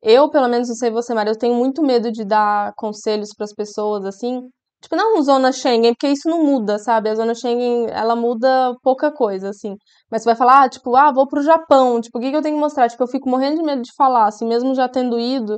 eu, 0.00 0.30
pelo 0.30 0.48
menos, 0.48 0.68
não 0.68 0.76
sei 0.76 0.92
você, 0.92 1.12
Maria, 1.12 1.32
eu 1.32 1.38
tenho 1.38 1.56
muito 1.56 1.82
medo 1.82 2.12
de 2.12 2.24
dar 2.24 2.72
conselhos 2.76 3.30
para 3.36 3.44
as 3.44 3.52
pessoas, 3.52 4.04
assim. 4.04 4.42
Tipo, 4.84 4.96
não 4.96 5.22
zona 5.22 5.50
Schengen, 5.50 5.94
porque 5.94 6.08
isso 6.08 6.28
não 6.28 6.44
muda, 6.44 6.78
sabe? 6.78 7.08
A 7.08 7.14
zona 7.14 7.34
Schengen, 7.34 7.86
ela 7.90 8.14
muda 8.14 8.74
pouca 8.82 9.10
coisa, 9.10 9.48
assim. 9.48 9.76
Mas 10.10 10.22
você 10.22 10.26
vai 10.28 10.36
falar, 10.36 10.64
ah, 10.64 10.68
tipo, 10.68 10.94
ah, 10.94 11.10
vou 11.10 11.26
pro 11.26 11.42
Japão. 11.42 12.00
Tipo, 12.02 12.18
o 12.18 12.20
que 12.20 12.30
que 12.30 12.36
eu 12.36 12.42
tenho 12.42 12.56
que 12.56 12.60
mostrar? 12.60 12.88
Tipo, 12.90 13.02
eu 13.04 13.08
fico 13.08 13.28
morrendo 13.30 13.56
de 13.56 13.62
medo 13.62 13.80
de 13.80 13.92
falar, 13.96 14.26
assim, 14.26 14.46
mesmo 14.46 14.74
já 14.74 14.86
tendo 14.88 15.18
ido 15.18 15.56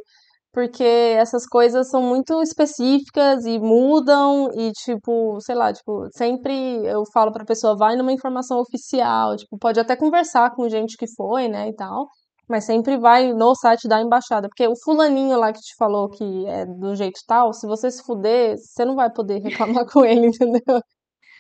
porque 0.52 0.82
essas 1.18 1.46
coisas 1.46 1.90
são 1.90 2.00
muito 2.02 2.40
específicas 2.42 3.44
e 3.44 3.58
mudam 3.58 4.48
e 4.54 4.72
tipo, 4.72 5.38
sei 5.42 5.54
lá, 5.54 5.70
tipo, 5.70 6.08
sempre 6.16 6.52
eu 6.86 7.02
falo 7.12 7.30
pra 7.30 7.44
pessoa 7.44 7.76
vai 7.76 7.94
numa 7.94 8.10
informação 8.12 8.58
oficial, 8.58 9.36
tipo, 9.36 9.58
pode 9.58 9.78
até 9.78 9.94
conversar 9.94 10.54
com 10.54 10.66
gente 10.66 10.96
que 10.96 11.06
foi, 11.14 11.46
né, 11.46 11.68
e 11.68 11.74
tal, 11.74 12.06
mas 12.49 12.64
sempre 12.64 12.97
vai 12.97 13.32
no 13.32 13.55
site 13.55 13.88
da 13.88 14.01
embaixada, 14.01 14.49
porque 14.49 14.66
o 14.66 14.76
fulaninho 14.76 15.38
lá 15.38 15.53
que 15.53 15.61
te 15.61 15.74
falou 15.76 16.09
que 16.09 16.47
é 16.47 16.64
do 16.64 16.94
jeito 16.94 17.20
tal, 17.26 17.53
se 17.53 17.66
você 17.66 17.90
se 17.90 18.03
fuder, 18.05 18.57
você 18.57 18.84
não 18.84 18.94
vai 18.94 19.11
poder 19.12 19.40
reclamar 19.40 19.86
com 19.86 20.05
ele, 20.05 20.26
entendeu? 20.28 20.80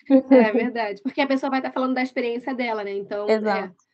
É 0.08 0.52
verdade, 0.52 1.00
porque 1.02 1.20
a 1.20 1.26
pessoa 1.26 1.50
vai 1.50 1.60
estar 1.60 1.72
falando 1.72 1.94
da 1.94 2.02
experiência 2.02 2.54
dela, 2.54 2.84
né? 2.84 2.92
Então, 2.92 3.28
Exato. 3.28 3.72
É, 3.72 3.86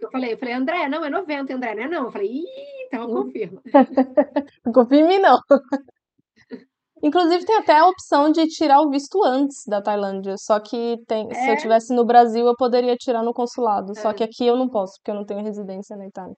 eu 0.00 0.10
falei, 0.10 0.32
eu 0.32 0.38
falei, 0.38 0.54
André, 0.54 0.88
não, 0.88 1.04
é 1.04 1.10
90, 1.10 1.54
André, 1.54 1.74
não 1.74 1.82
é 1.82 1.88
não. 1.88 2.04
Eu 2.04 2.12
falei, 2.12 2.28
ih, 2.28 2.86
então 2.86 3.02
eu 3.02 3.08
confirmo. 3.08 3.62
não 4.64 4.72
confia 4.72 5.00
em 5.00 5.08
mim, 5.08 5.18
não. 5.18 5.38
Inclusive, 7.02 7.44
tem 7.44 7.56
até 7.56 7.78
a 7.78 7.86
opção 7.86 8.30
de 8.32 8.46
tirar 8.48 8.80
o 8.80 8.90
visto 8.90 9.22
antes 9.24 9.64
da 9.66 9.80
Tailândia. 9.80 10.34
Só 10.36 10.58
que 10.58 10.96
tem, 11.06 11.28
é? 11.30 11.34
se 11.34 11.48
eu 11.48 11.54
estivesse 11.54 11.94
no 11.94 12.04
Brasil, 12.04 12.44
eu 12.46 12.56
poderia 12.56 12.96
tirar 12.96 13.22
no 13.22 13.32
consulado. 13.32 13.92
É. 13.92 14.00
Só 14.00 14.12
que 14.12 14.24
aqui 14.24 14.46
eu 14.46 14.56
não 14.56 14.68
posso, 14.68 14.94
porque 14.98 15.10
eu 15.10 15.14
não 15.14 15.24
tenho 15.24 15.42
residência 15.42 15.96
na 15.96 16.06
Itália. 16.06 16.34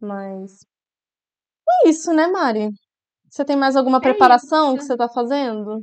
Mas. 0.00 0.66
É 1.84 1.88
isso, 1.88 2.12
né, 2.12 2.26
Mari? 2.26 2.70
Você 3.30 3.44
tem 3.44 3.56
mais 3.56 3.76
alguma 3.76 3.98
é 3.98 4.00
preparação 4.00 4.68
isso. 4.68 4.78
que 4.78 4.84
você 4.84 4.96
tá 4.96 5.08
fazendo? 5.08 5.82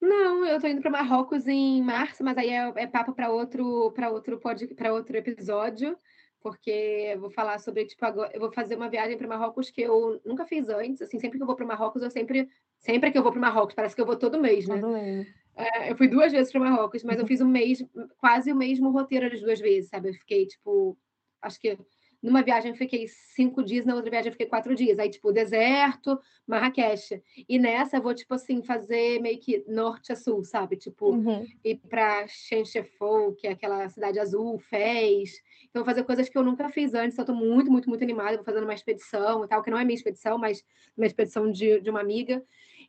Não, 0.00 0.44
eu 0.44 0.60
tô 0.60 0.66
indo 0.66 0.82
para 0.82 0.90
Marrocos 0.90 1.46
em 1.46 1.82
março, 1.82 2.22
mas 2.22 2.36
aí 2.36 2.50
é, 2.50 2.72
é 2.76 2.86
papo 2.86 3.14
para 3.14 3.30
outro 3.30 3.90
para 3.92 4.10
outro 4.10 4.38
para 4.76 4.92
outro 4.92 5.16
episódio, 5.16 5.96
porque 6.40 7.10
eu 7.14 7.20
vou 7.20 7.30
falar 7.30 7.58
sobre 7.58 7.86
tipo 7.86 8.04
agora, 8.04 8.30
eu 8.34 8.40
vou 8.40 8.52
fazer 8.52 8.76
uma 8.76 8.90
viagem 8.90 9.16
para 9.16 9.26
Marrocos 9.26 9.70
que 9.70 9.80
eu 9.80 10.20
nunca 10.24 10.44
fiz 10.44 10.68
antes, 10.68 11.00
assim, 11.00 11.18
sempre 11.18 11.38
que 11.38 11.42
eu 11.42 11.46
vou 11.46 11.56
para 11.56 11.66
Marrocos, 11.66 12.02
eu 12.02 12.10
sempre 12.10 12.48
sempre 12.78 13.10
que 13.10 13.16
eu 13.16 13.22
vou 13.22 13.32
para 13.32 13.40
Marrocos, 13.40 13.74
parece 13.74 13.94
que 13.94 14.00
eu 14.00 14.06
vou 14.06 14.16
todo 14.16 14.40
mês, 14.40 14.68
né? 14.68 14.78
Todo 14.78 14.92
mês. 14.92 15.26
É, 15.56 15.90
eu 15.90 15.96
fui 15.96 16.08
duas 16.08 16.32
vezes 16.32 16.52
para 16.52 16.60
Marrocos, 16.60 17.02
mas 17.02 17.18
eu 17.18 17.26
fiz 17.26 17.40
um 17.40 17.48
mês, 17.48 17.82
quase 18.18 18.52
o 18.52 18.56
mesmo 18.56 18.90
roteiro 18.90 19.26
as 19.26 19.40
duas 19.40 19.58
vezes, 19.58 19.88
sabe? 19.88 20.10
Eu 20.10 20.14
fiquei 20.14 20.46
tipo, 20.46 20.98
acho 21.40 21.58
que 21.58 21.78
numa 22.24 22.42
viagem 22.42 22.70
eu 22.70 22.76
fiquei 22.76 23.06
cinco 23.06 23.62
dias, 23.62 23.84
na 23.84 23.94
outra 23.94 24.10
viagem 24.10 24.28
eu 24.28 24.32
fiquei 24.32 24.46
quatro 24.46 24.74
dias. 24.74 24.98
Aí, 24.98 25.10
tipo, 25.10 25.30
deserto, 25.30 26.18
Marrakech. 26.46 27.22
E 27.46 27.58
nessa 27.58 27.98
eu 27.98 28.02
vou, 28.02 28.14
tipo 28.14 28.32
assim, 28.32 28.62
fazer 28.62 29.20
meio 29.20 29.38
que 29.38 29.62
norte 29.68 30.10
a 30.10 30.16
sul, 30.16 30.42
sabe? 30.42 30.76
Tipo, 30.76 31.10
uhum. 31.10 31.46
ir 31.62 31.76
pra 31.86 32.26
Chenchefou, 32.26 33.34
que 33.34 33.46
é 33.46 33.50
aquela 33.50 33.86
cidade 33.90 34.18
azul, 34.18 34.58
Fez. 34.58 35.32
Então, 35.68 35.84
vou 35.84 35.84
fazer 35.84 36.02
coisas 36.04 36.26
que 36.26 36.38
eu 36.38 36.42
nunca 36.42 36.70
fiz 36.70 36.94
antes. 36.94 37.18
Eu 37.18 37.26
tô 37.26 37.34
muito, 37.34 37.70
muito, 37.70 37.90
muito 37.90 38.02
animada. 38.02 38.36
Vou 38.36 38.44
fazendo 38.44 38.64
uma 38.64 38.74
expedição 38.74 39.44
e 39.44 39.48
tal, 39.48 39.62
que 39.62 39.70
não 39.70 39.78
é 39.78 39.84
minha 39.84 39.94
expedição, 39.96 40.38
mas 40.38 40.64
uma 40.96 41.06
expedição 41.06 41.52
de, 41.52 41.78
de 41.82 41.90
uma 41.90 42.00
amiga. 42.00 42.42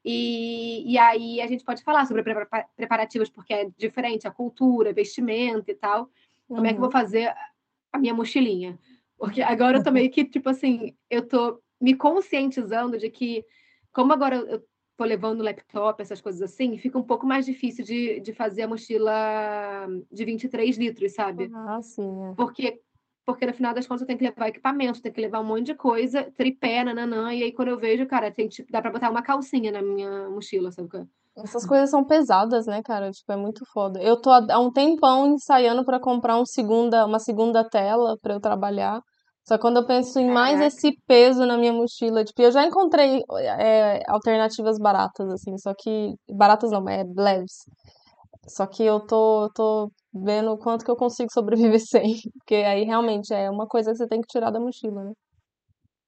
E, 0.03 0.93
e 0.93 0.97
aí 0.97 1.41
a 1.41 1.47
gente 1.47 1.65
pode 1.65 1.83
falar 1.83 2.05
sobre 2.05 2.23
preparativos, 2.77 3.29
porque 3.29 3.53
é 3.53 3.69
diferente 3.77 4.25
a 4.25 4.31
cultura, 4.31 4.93
vestimento 4.93 5.69
e 5.69 5.75
tal. 5.75 6.09
Como 6.47 6.61
uhum. 6.61 6.65
é 6.67 6.69
que 6.69 6.75
eu 6.75 6.79
vou 6.79 6.87
uhum. 6.87 6.91
fazer 6.91 7.35
a 7.91 7.99
minha 7.99 8.13
mochilinha? 8.13 8.79
Porque 9.25 9.41
agora 9.41 9.77
eu 9.77 9.83
tô 9.83 9.91
meio 9.91 10.11
que, 10.11 10.23
tipo 10.23 10.49
assim, 10.49 10.95
eu 11.09 11.27
tô 11.27 11.59
me 11.81 11.95
conscientizando 11.95 12.97
de 12.97 13.09
que, 13.09 13.43
como 13.91 14.13
agora 14.13 14.35
eu 14.35 14.63
tô 14.95 15.03
levando 15.03 15.43
laptop, 15.43 16.01
essas 16.01 16.21
coisas 16.21 16.41
assim, 16.41 16.77
fica 16.77 16.97
um 16.97 17.03
pouco 17.03 17.25
mais 17.25 17.45
difícil 17.45 17.83
de, 17.83 18.19
de 18.19 18.33
fazer 18.33 18.61
a 18.61 18.67
mochila 18.67 19.87
de 20.11 20.25
23 20.25 20.77
litros, 20.77 21.13
sabe? 21.13 21.49
Ah, 21.53 21.81
sim. 21.81 22.23
É. 22.23 22.33
Porque, 22.35 22.79
porque 23.25 23.45
no 23.45 23.53
final 23.53 23.73
das 23.73 23.87
contas 23.87 24.01
eu 24.01 24.07
tenho 24.07 24.19
que 24.19 24.25
levar 24.25 24.47
equipamento, 24.47 25.01
tenho 25.01 25.13
que 25.13 25.21
levar 25.21 25.41
um 25.41 25.45
monte 25.45 25.65
de 25.65 25.75
coisa, 25.75 26.31
tripé, 26.37 26.83
nananã, 26.83 27.33
e 27.33 27.43
aí 27.43 27.51
quando 27.51 27.69
eu 27.69 27.79
vejo, 27.79 28.05
cara, 28.05 28.31
tem, 28.31 28.47
tipo, 28.47 28.71
dá 28.71 28.81
pra 28.81 28.91
botar 28.91 29.09
uma 29.09 29.23
calcinha 29.23 29.71
na 29.71 29.81
minha 29.81 30.29
mochila, 30.29 30.71
sabe? 30.71 30.89
Essas 31.37 31.65
coisas 31.65 31.89
são 31.89 32.05
pesadas, 32.05 32.65
né, 32.65 32.81
cara? 32.81 33.11
Tipo, 33.11 33.33
é 33.33 33.35
muito 33.35 33.65
foda. 33.65 34.01
Eu 34.01 34.21
tô 34.21 34.31
há 34.31 34.59
um 34.59 34.71
tempão 34.71 35.33
ensaiando 35.33 35.83
para 35.83 35.99
comprar 35.99 36.37
um 36.37 36.45
segunda, 36.45 37.05
uma 37.05 37.19
segunda 37.19 37.67
tela 37.67 38.17
para 38.21 38.35
eu 38.35 38.39
trabalhar. 38.39 39.01
Só 39.47 39.59
quando 39.59 39.77
eu 39.77 39.85
penso 39.85 40.19
em 40.19 40.29
mais 40.29 40.59
esse 40.59 40.91
peso 41.05 41.45
na 41.45 41.55
minha 41.57 41.71
mochila, 41.71 42.25
tipo, 42.25 42.41
eu 42.41 42.51
já 42.51 42.65
encontrei 42.65 43.23
é, 43.59 44.01
alternativas 44.07 44.79
baratas, 44.79 45.29
assim, 45.29 45.55
só 45.57 45.73
que. 45.73 46.15
Baratas 46.29 46.71
não, 46.71 46.87
é 46.89 47.03
leves. 47.15 47.65
Só 48.47 48.65
que 48.65 48.83
eu 48.83 48.99
tô, 49.01 49.51
tô 49.53 49.91
vendo 50.13 50.51
o 50.51 50.57
quanto 50.57 50.83
que 50.83 50.89
eu 50.89 50.95
consigo 50.95 51.31
sobreviver 51.31 51.79
sem. 51.85 52.15
Porque 52.39 52.55
aí 52.55 52.83
realmente 52.83 53.33
é 53.33 53.49
uma 53.49 53.67
coisa 53.67 53.91
que 53.91 53.97
você 53.97 54.07
tem 54.07 54.19
que 54.19 54.27
tirar 54.27 54.49
da 54.49 54.59
mochila, 54.59 55.03
né? 55.03 55.11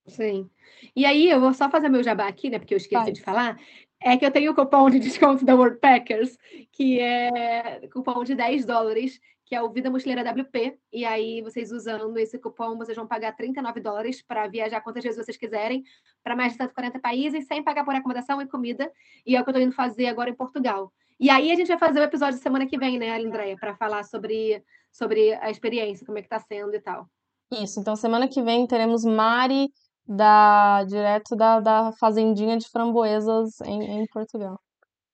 Sim. 0.07 0.49
E 0.95 1.05
aí, 1.05 1.29
eu 1.29 1.39
vou 1.39 1.53
só 1.53 1.69
fazer 1.69 1.89
meu 1.89 2.01
jabá 2.01 2.27
aqui, 2.27 2.49
né? 2.49 2.57
Porque 2.57 2.73
eu 2.73 2.77
esqueci 2.77 3.11
de 3.11 3.21
falar 3.21 3.57
é 4.01 4.15
que 4.15 4.25
eu 4.25 4.31
tenho 4.31 4.51
o 4.51 4.55
cupom 4.55 4.89
de 4.89 4.99
desconto 4.99 5.43
da 5.43 5.55
Worldpackers, 5.55 6.37
que 6.71 6.99
é 6.99 7.87
cupom 7.91 8.23
de 8.23 8.35
10 8.35 8.65
dólares, 8.65 9.19
que 9.47 9.55
é 9.55 9.61
o 9.61 9.69
Vida 9.69 9.89
Mochileira 9.89 10.29
WP. 10.29 10.77
E 10.91 11.05
aí, 11.05 11.41
vocês 11.41 11.71
usando 11.71 12.17
esse 12.17 12.37
cupom, 12.37 12.77
vocês 12.77 12.97
vão 12.97 13.07
pagar 13.07 13.33
39 13.33 13.79
dólares 13.79 14.21
para 14.21 14.45
viajar 14.47 14.81
quantas 14.81 15.01
vezes 15.01 15.23
vocês 15.23 15.37
quiserem, 15.37 15.83
para 16.21 16.35
mais 16.35 16.51
de 16.51 16.57
140 16.57 16.99
países, 16.99 17.47
sem 17.47 17.63
pagar 17.63 17.85
por 17.85 17.95
acomodação 17.95 18.41
e 18.41 18.47
comida. 18.47 18.91
E 19.25 19.37
é 19.37 19.39
o 19.39 19.45
que 19.45 19.49
eu 19.49 19.53
estou 19.53 19.65
indo 19.65 19.73
fazer 19.73 20.07
agora 20.07 20.29
em 20.29 20.35
Portugal. 20.35 20.91
E 21.17 21.29
aí, 21.29 21.49
a 21.49 21.55
gente 21.55 21.69
vai 21.69 21.77
fazer 21.77 22.01
o 22.01 22.03
episódio 22.03 22.37
semana 22.39 22.67
que 22.67 22.77
vem, 22.77 22.99
né, 22.99 23.17
Andréia, 23.17 23.55
para 23.57 23.73
falar 23.77 24.03
sobre, 24.03 24.61
sobre 24.91 25.33
a 25.35 25.49
experiência, 25.49 26.05
como 26.05 26.17
é 26.17 26.21
que 26.21 26.27
está 26.27 26.39
sendo 26.39 26.75
e 26.75 26.81
tal. 26.81 27.07
Isso, 27.49 27.79
então 27.79 27.95
semana 27.95 28.27
que 28.27 28.41
vem 28.41 28.67
teremos 28.67 29.05
Mari 29.05 29.69
da 30.05 30.83
direto 30.83 31.37
da, 31.37 31.61
da 31.61 31.91
fazendinha 31.93 32.57
de 32.57 32.67
framboesas 32.69 33.61
em, 33.61 34.01
em 34.01 34.05
Portugal. 34.07 34.59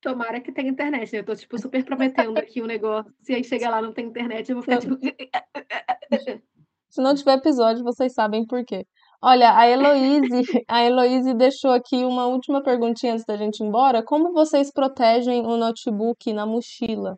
Tomara 0.03 0.41
que 0.41 0.51
tenha 0.51 0.69
internet, 0.69 1.13
né? 1.13 1.19
Eu 1.19 1.23
tô, 1.23 1.33
tipo, 1.33 1.57
super 1.57 1.83
prometendo 1.85 2.37
aqui 2.37 2.61
um 2.61 2.65
negócio. 2.65 3.09
Se 3.21 3.33
aí 3.33 3.41
chega 3.41 3.69
lá 3.69 3.81
não 3.81 3.93
tem 3.93 4.05
internet, 4.05 4.49
eu 4.49 4.57
vou 4.57 4.61
ficar, 4.61 4.79
tipo... 4.79 4.97
Se 6.89 7.01
não 7.01 7.15
tiver 7.15 7.37
episódio, 7.37 7.83
vocês 7.83 8.13
sabem 8.13 8.45
por 8.45 8.63
quê. 8.65 8.85
Olha, 9.21 9.57
a 9.57 9.67
Heloíse, 9.67 10.63
a 10.67 10.83
Heloíse 10.83 11.33
deixou 11.33 11.71
aqui 11.71 12.03
uma 12.03 12.27
última 12.27 12.61
perguntinha 12.61 13.13
antes 13.13 13.25
da 13.25 13.37
gente 13.37 13.61
ir 13.61 13.65
embora. 13.65 14.03
Como 14.03 14.33
vocês 14.33 14.71
protegem 14.71 15.45
o 15.45 15.55
notebook 15.55 16.31
na 16.33 16.45
mochila? 16.45 17.17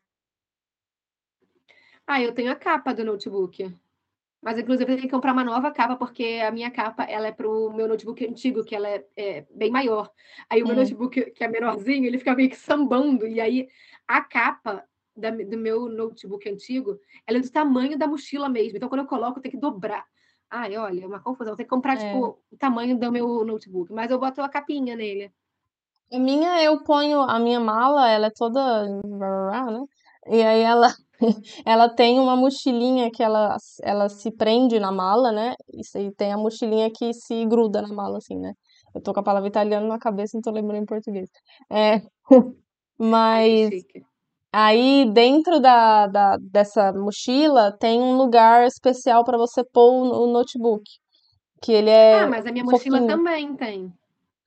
Ah, 2.06 2.22
eu 2.22 2.34
tenho 2.34 2.52
a 2.52 2.56
capa 2.56 2.94
do 2.94 3.04
notebook. 3.04 3.76
Mas, 4.46 4.60
inclusive, 4.60 4.84
eu 4.92 4.96
tenho 4.96 5.08
que 5.08 5.12
comprar 5.12 5.34
uma 5.34 5.44
nova 5.44 5.72
capa, 5.72 5.96
porque 5.96 6.40
a 6.48 6.52
minha 6.52 6.70
capa 6.70 7.04
ela 7.06 7.26
é 7.26 7.32
para 7.32 7.50
o 7.50 7.74
meu 7.74 7.88
notebook 7.88 8.24
antigo, 8.24 8.64
que 8.64 8.76
ela 8.76 8.88
é, 8.88 9.04
é 9.18 9.46
bem 9.50 9.72
maior. 9.72 10.12
Aí 10.48 10.62
o 10.62 10.68
meu 10.68 10.76
hum. 10.76 10.80
notebook, 10.82 11.32
que 11.32 11.44
é 11.44 11.48
menorzinho, 11.48 12.06
ele 12.06 12.20
fica 12.20 12.36
meio 12.36 12.52
que 12.52 12.56
sambando. 12.56 13.26
E 13.26 13.42
aí 13.42 13.68
a 14.08 14.22
capa 14.22 14.84
da, 15.18 15.32
do 15.32 15.58
meu 15.58 15.90
notebook 15.90 16.48
antigo, 16.48 17.00
ela 17.26 17.40
é 17.40 17.42
do 17.42 17.52
tamanho 17.52 17.98
da 17.98 18.06
mochila 18.06 18.48
mesmo. 18.48 18.78
Então, 18.78 18.88
quando 18.88 19.02
eu 19.02 19.08
coloco, 19.08 19.40
eu 19.40 19.42
tenho 19.42 19.54
que 19.54 19.60
dobrar. 19.60 20.06
Ai, 20.48 20.78
olha, 20.78 21.04
é 21.04 21.08
uma 21.08 21.20
confusão. 21.20 21.54
Eu 21.54 21.58
tenho 21.58 21.68
que 21.68 21.76
comprar, 21.76 21.96
é. 21.96 22.08
tipo, 22.08 22.40
o 22.52 22.56
tamanho 22.56 22.96
do 23.00 23.12
meu 23.12 23.44
notebook. 23.44 23.92
Mas 23.92 24.12
eu 24.12 24.20
boto 24.20 24.44
a 24.44 24.50
capinha 24.50 24.96
nele. 24.96 25.34
A 26.14 26.20
minha, 26.20 26.64
eu 26.64 26.84
ponho... 26.84 27.22
A 27.22 27.40
minha 27.40 27.60
mala, 27.60 28.12
ela 28.12 28.28
é 28.28 28.32
toda... 28.32 28.88
Né? 28.88 29.86
E 30.28 30.42
aí 30.42 30.62
ela 30.62 30.94
ela 31.66 31.90
tem 31.90 32.20
uma 32.20 32.36
mochilinha 32.36 33.10
que 33.12 33.24
ela, 33.24 33.56
ela 33.82 34.10
se 34.10 34.32
prende 34.32 34.80
na 34.80 34.92
mala, 34.92 35.32
né? 35.32 35.56
E 35.74 36.12
tem 36.12 36.34
a 36.34 36.38
mochilinha 36.38 36.90
que 36.94 37.14
se 37.14 37.46
gruda 37.46 37.82
na 37.82 37.94
mala, 37.94 38.18
assim, 38.18 38.38
né? 38.38 38.54
Eu 38.94 39.02
tô 39.02 39.14
com 39.14 39.20
a 39.20 39.24
palavra 39.24 39.48
italiana 39.48 39.88
na 39.88 40.00
cabeça, 40.00 40.32
não 40.36 40.42
tô 40.42 40.52
lembrando 40.52 40.84
em 40.84 40.86
português. 40.86 41.30
É, 41.72 42.02
mas 42.98 43.70
aí 44.54 45.10
dentro 45.12 45.60
da, 45.60 46.08
da, 46.08 46.38
dessa 46.38 46.94
mochila 46.94 47.76
tem 47.78 48.02
um 48.02 48.16
lugar 48.16 48.66
especial 48.66 49.24
para 49.24 49.38
você 49.38 49.64
pôr 49.64 49.92
o 49.92 50.28
notebook. 50.28 50.84
Que 51.62 51.72
ele 51.72 51.90
é. 51.90 52.20
Ah, 52.20 52.28
mas 52.28 52.46
a 52.46 52.52
minha 52.52 52.64
mochila 52.64 53.00
fofinho. 53.00 53.08
também 53.18 53.56
tem. 53.56 53.94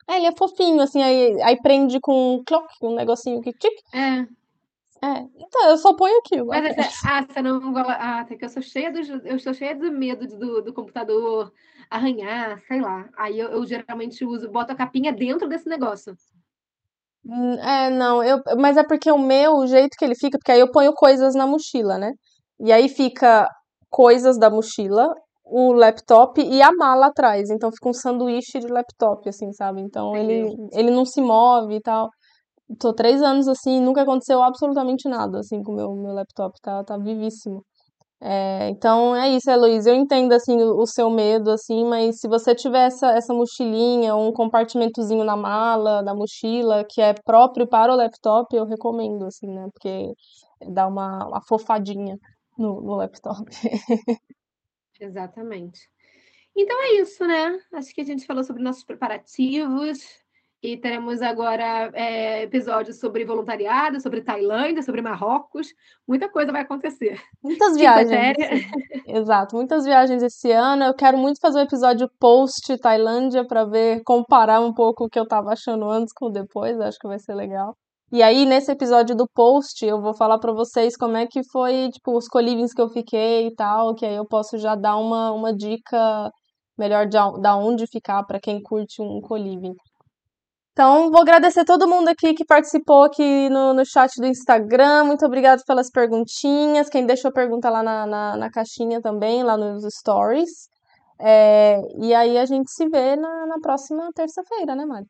É, 0.09 0.16
ele 0.16 0.26
é 0.26 0.33
fofinho, 0.33 0.81
assim, 0.81 1.03
aí, 1.03 1.43
aí 1.43 1.61
prende 1.61 2.01
com 2.01 2.37
um 2.37 2.45
clock, 2.45 2.66
um 2.83 2.95
negocinho 2.95 3.43
que 3.43 3.53
tic. 3.53 3.72
É. 3.93 4.26
É, 5.03 5.20
então, 5.36 5.70
eu 5.70 5.76
só 5.76 5.94
ponho 5.94 6.18
aquilo. 6.18 6.46
Mas 6.46 6.76
essa, 6.76 7.09
ah, 7.09 7.24
você 7.28 7.40
não 7.40 7.72
gosta. 7.72 7.92
Ah, 7.92 8.20
até 8.20 8.36
que 8.36 8.44
eu 8.44 8.49
sou 8.49 8.62
cheia 8.62 8.92
do, 8.92 8.99
eu 9.26 9.36
estou 9.36 9.55
cheia 9.55 9.74
de 9.74 9.90
medo 9.90 10.26
do, 10.26 10.62
do 10.62 10.72
computador 10.72 11.53
arranhar, 11.88 12.61
sei 12.66 12.80
lá. 12.80 13.09
Aí 13.16 13.38
eu, 13.38 13.49
eu 13.49 13.64
geralmente 13.64 14.24
uso, 14.24 14.51
boto 14.51 14.72
a 14.72 14.76
capinha 14.76 15.12
dentro 15.12 15.49
desse 15.49 15.68
negócio. 15.68 16.14
Hum, 17.24 17.55
É, 17.61 17.90
não, 17.90 18.22
eu, 18.24 18.40
mas 18.59 18.76
é 18.76 18.84
porque 18.84 19.11
o 19.11 19.18
meu, 19.18 19.57
o 19.57 19.66
jeito 19.66 19.96
que 19.99 20.05
ele 20.05 20.14
fica, 20.14 20.38
porque 20.38 20.53
aí 20.53 20.61
eu 20.61 20.70
ponho 20.70 20.92
coisas 20.94 21.34
na 21.34 21.46
mochila, 21.46 21.99
né? 21.99 22.12
E 22.61 22.72
aí 22.72 22.88
fica 22.88 23.49
coisas 23.90 24.38
da 24.38 24.51
mochila, 24.51 25.14
o 25.44 25.72
laptop 25.72 26.40
e 26.40 26.62
a 26.62 26.72
mala 26.72 27.07
atrás. 27.07 27.51
Então 27.51 27.70
fica 27.70 27.88
um 27.88 27.92
sanduíche 27.92 28.59
de 28.59 28.66
laptop, 28.68 29.28
assim, 29.28 29.53
sabe? 29.53 29.80
Então 29.82 30.16
ele, 30.16 30.49
ele 30.72 30.90
não 30.90 31.05
se 31.05 31.20
move 31.20 31.76
e 31.76 31.80
tal. 31.80 32.09
Tô 32.79 32.93
três 32.93 33.23
anos 33.23 33.49
assim, 33.49 33.81
nunca 33.81 34.03
aconteceu 34.03 34.43
absolutamente 34.43 35.09
nada, 35.09 35.39
assim, 35.41 35.62
com 35.62 35.73
o 35.73 35.77
meu, 35.77 35.95
meu 35.95 36.12
laptop, 36.12 36.55
tá, 36.61 36.85
tá 36.85 36.99
vivíssimo. 36.99 37.64
É, 38.21 38.69
então 38.71 39.14
é 39.16 39.29
isso, 39.31 39.51
Heloísa. 39.51 39.91
Eu 39.91 39.95
entendo 39.95 40.33
assim 40.33 40.57
o, 40.61 40.81
o 40.83 40.87
seu 40.87 41.09
medo, 41.11 41.51
assim, 41.51 41.85
mas 41.85 42.19
se 42.21 42.29
você 42.29 42.55
tiver 42.55 42.87
essa, 42.87 43.12
essa 43.12 43.33
mochilinha, 43.33 44.16
um 44.16 44.33
compartimentozinho 44.33 45.25
na 45.25 45.37
mala, 45.37 46.03
na 46.03 46.14
mochila, 46.14 46.85
que 46.89 47.01
é 47.01 47.14
próprio 47.25 47.66
para 47.66 47.93
o 47.93 47.97
laptop, 47.97 48.55
eu 48.55 48.66
recomendo, 48.66 49.25
assim, 49.27 49.47
né? 49.47 49.69
Porque 49.73 50.12
dá 50.73 50.87
uma, 50.89 51.27
uma 51.29 51.41
fofadinha 51.49 52.16
no, 52.59 52.81
no 52.83 52.97
laptop. 52.97 53.45
Exatamente. 55.01 55.81
Então 56.57 56.83
é 56.83 56.95
isso, 57.01 57.25
né? 57.27 57.59
Acho 57.73 57.95
que 57.95 58.01
a 58.01 58.05
gente 58.05 58.27
falou 58.27 58.43
sobre 58.43 58.62
nossos 58.62 58.85
preparativos 58.85 60.01
e 60.63 60.77
teremos 60.77 61.23
agora 61.23 61.91
é, 61.95 62.43
episódios 62.43 62.99
sobre 62.99 63.25
voluntariado, 63.25 64.01
sobre 64.01 64.23
Tailândia, 64.23 64.83
sobre 64.83 65.01
Marrocos. 65.01 65.69
Muita 66.07 66.29
coisa 66.29 66.51
vai 66.51 66.63
acontecer. 66.63 67.21
Muitas 67.43 67.77
Quinta 67.77 68.05
viagens. 68.05 68.37
Exato, 69.07 69.55
muitas 69.55 69.85
viagens 69.85 70.23
esse 70.23 70.51
ano. 70.51 70.85
Eu 70.85 70.95
quero 70.95 71.17
muito 71.17 71.41
fazer 71.41 71.59
um 71.59 71.63
episódio 71.63 72.11
post 72.19 72.77
Tailândia 72.79 73.47
para 73.47 73.65
ver, 73.65 74.03
comparar 74.05 74.61
um 74.61 74.75
pouco 74.75 75.05
o 75.05 75.09
que 75.09 75.19
eu 75.19 75.27
tava 75.27 75.53
achando 75.53 75.89
antes 75.89 76.13
com 76.13 76.27
o 76.27 76.33
depois. 76.33 76.81
Acho 76.81 76.99
que 76.99 77.07
vai 77.09 77.19
ser 77.19 77.35
legal. 77.35 77.77
E 78.11 78.23
aí, 78.23 78.47
nesse 78.47 78.73
episódio 78.73 79.15
do 79.15 79.29
post, 79.29 79.85
eu 79.85 80.01
vou 80.01 80.15
falar 80.15 80.39
pra 80.39 80.51
vocês 80.53 80.97
como 80.97 81.17
é 81.19 81.27
que 81.27 81.43
foi, 81.53 81.91
tipo, 81.91 82.17
os 82.17 82.27
colivings 82.27 82.73
que 82.73 82.81
eu 82.81 82.89
fiquei 82.89 83.49
e 83.49 83.55
tal, 83.55 83.95
que 83.95 84.07
aí 84.07 84.17
eu 84.17 84.27
posso 84.27 84.57
já 84.57 84.75
dar 84.75 84.97
uma, 84.97 85.31
uma 85.31 85.55
dica 85.55 86.31
melhor 86.77 87.07
de 87.07 87.19
da 87.43 87.57
onde 87.57 87.87
ficar 87.87 88.25
pra 88.25 88.41
quem 88.41 88.63
curte 88.63 89.03
um 89.03 89.21
coliving. 89.21 89.75
Então, 90.79 91.11
vou 91.11 91.20
agradecer 91.20 91.64
todo 91.64 91.89
mundo 91.89 92.07
aqui 92.07 92.35
que 92.35 92.45
participou 92.45 93.03
aqui 93.03 93.49
no, 93.51 93.74
no 93.74 93.85
chat 93.85 94.12
do 94.20 94.26
Instagram. 94.29 95.03
Muito 95.03 95.26
obrigada 95.26 95.61
pelas 95.66 95.91
perguntinhas. 95.91 96.89
Quem 96.89 97.05
deixou 97.05 97.33
pergunta 97.33 97.68
lá 97.68 97.83
na, 97.83 98.07
na, 98.07 98.37
na 98.37 98.49
caixinha 98.49 99.01
também, 99.03 99.43
lá 99.43 99.57
nos 99.57 99.83
stories. 99.93 100.68
É, 101.20 101.81
e 102.01 102.14
aí 102.14 102.39
a 102.39 102.47
gente 102.47 102.70
se 102.70 102.89
vê 102.89 103.16
na, 103.16 103.47
na 103.49 103.59
próxima 103.61 104.09
terça-feira, 104.14 104.76
né, 104.76 104.87
Mari? 104.87 105.07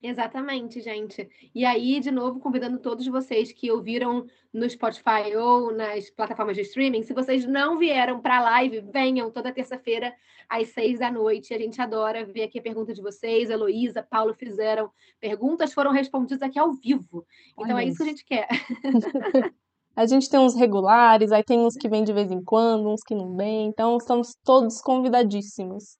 Exatamente, 0.00 0.80
gente. 0.80 1.28
E 1.52 1.64
aí, 1.64 1.98
de 1.98 2.10
novo, 2.12 2.38
convidando 2.38 2.78
todos 2.78 3.04
vocês 3.08 3.50
que 3.50 3.70
ouviram 3.70 4.26
no 4.52 4.68
Spotify 4.70 5.34
ou 5.36 5.72
nas 5.72 6.08
plataformas 6.08 6.54
de 6.54 6.62
streaming, 6.62 7.02
se 7.02 7.12
vocês 7.12 7.44
não 7.44 7.78
vieram 7.78 8.20
para 8.20 8.38
a 8.38 8.42
live, 8.42 8.80
venham 8.80 9.28
toda 9.30 9.52
terça-feira 9.52 10.14
às 10.48 10.68
seis 10.68 11.00
da 11.00 11.10
noite. 11.10 11.52
A 11.52 11.58
gente 11.58 11.80
adora 11.80 12.24
ver 12.24 12.44
aqui 12.44 12.60
a 12.60 12.62
pergunta 12.62 12.94
de 12.94 13.02
vocês. 13.02 13.50
Heloísa, 13.50 14.00
Paulo 14.00 14.34
fizeram 14.34 14.88
perguntas, 15.20 15.74
foram 15.74 15.90
respondidas 15.90 16.42
aqui 16.42 16.60
ao 16.60 16.72
vivo. 16.72 17.26
Então 17.58 17.74
Olha 17.74 17.84
é 17.84 17.88
isso 17.88 17.98
que 17.98 18.02
a 18.04 18.06
gente 18.06 18.24
quer. 18.24 18.48
A 19.96 20.06
gente 20.06 20.30
tem 20.30 20.38
uns 20.38 20.54
regulares, 20.54 21.32
aí 21.32 21.42
tem 21.42 21.58
uns 21.58 21.74
que 21.74 21.88
vêm 21.88 22.04
de 22.04 22.12
vez 22.12 22.30
em 22.30 22.40
quando, 22.40 22.88
uns 22.88 23.02
que 23.02 23.16
não 23.16 23.34
vêm. 23.34 23.66
Então, 23.66 23.96
estamos 23.96 24.32
todos 24.44 24.80
convidadíssimos. 24.80 25.98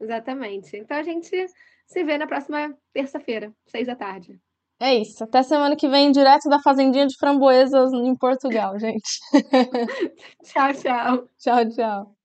Exatamente. 0.00 0.76
Então 0.76 0.96
a 0.96 1.02
gente 1.02 1.46
se 1.86 2.04
vê 2.04 2.18
na 2.18 2.26
próxima 2.26 2.76
terça-feira, 2.92 3.52
seis 3.66 3.86
da 3.86 3.96
tarde. 3.96 4.38
É 4.80 4.94
isso. 4.94 5.24
Até 5.24 5.42
semana 5.42 5.74
que 5.74 5.88
vem, 5.88 6.12
direto 6.12 6.48
da 6.50 6.60
Fazendinha 6.60 7.06
de 7.06 7.16
Framboesas 7.16 7.92
em 7.92 8.14
Portugal, 8.14 8.78
gente. 8.78 9.20
Tchau, 10.44 10.74
tchau. 10.74 11.28
Tchau, 11.38 11.68
tchau. 11.70 12.15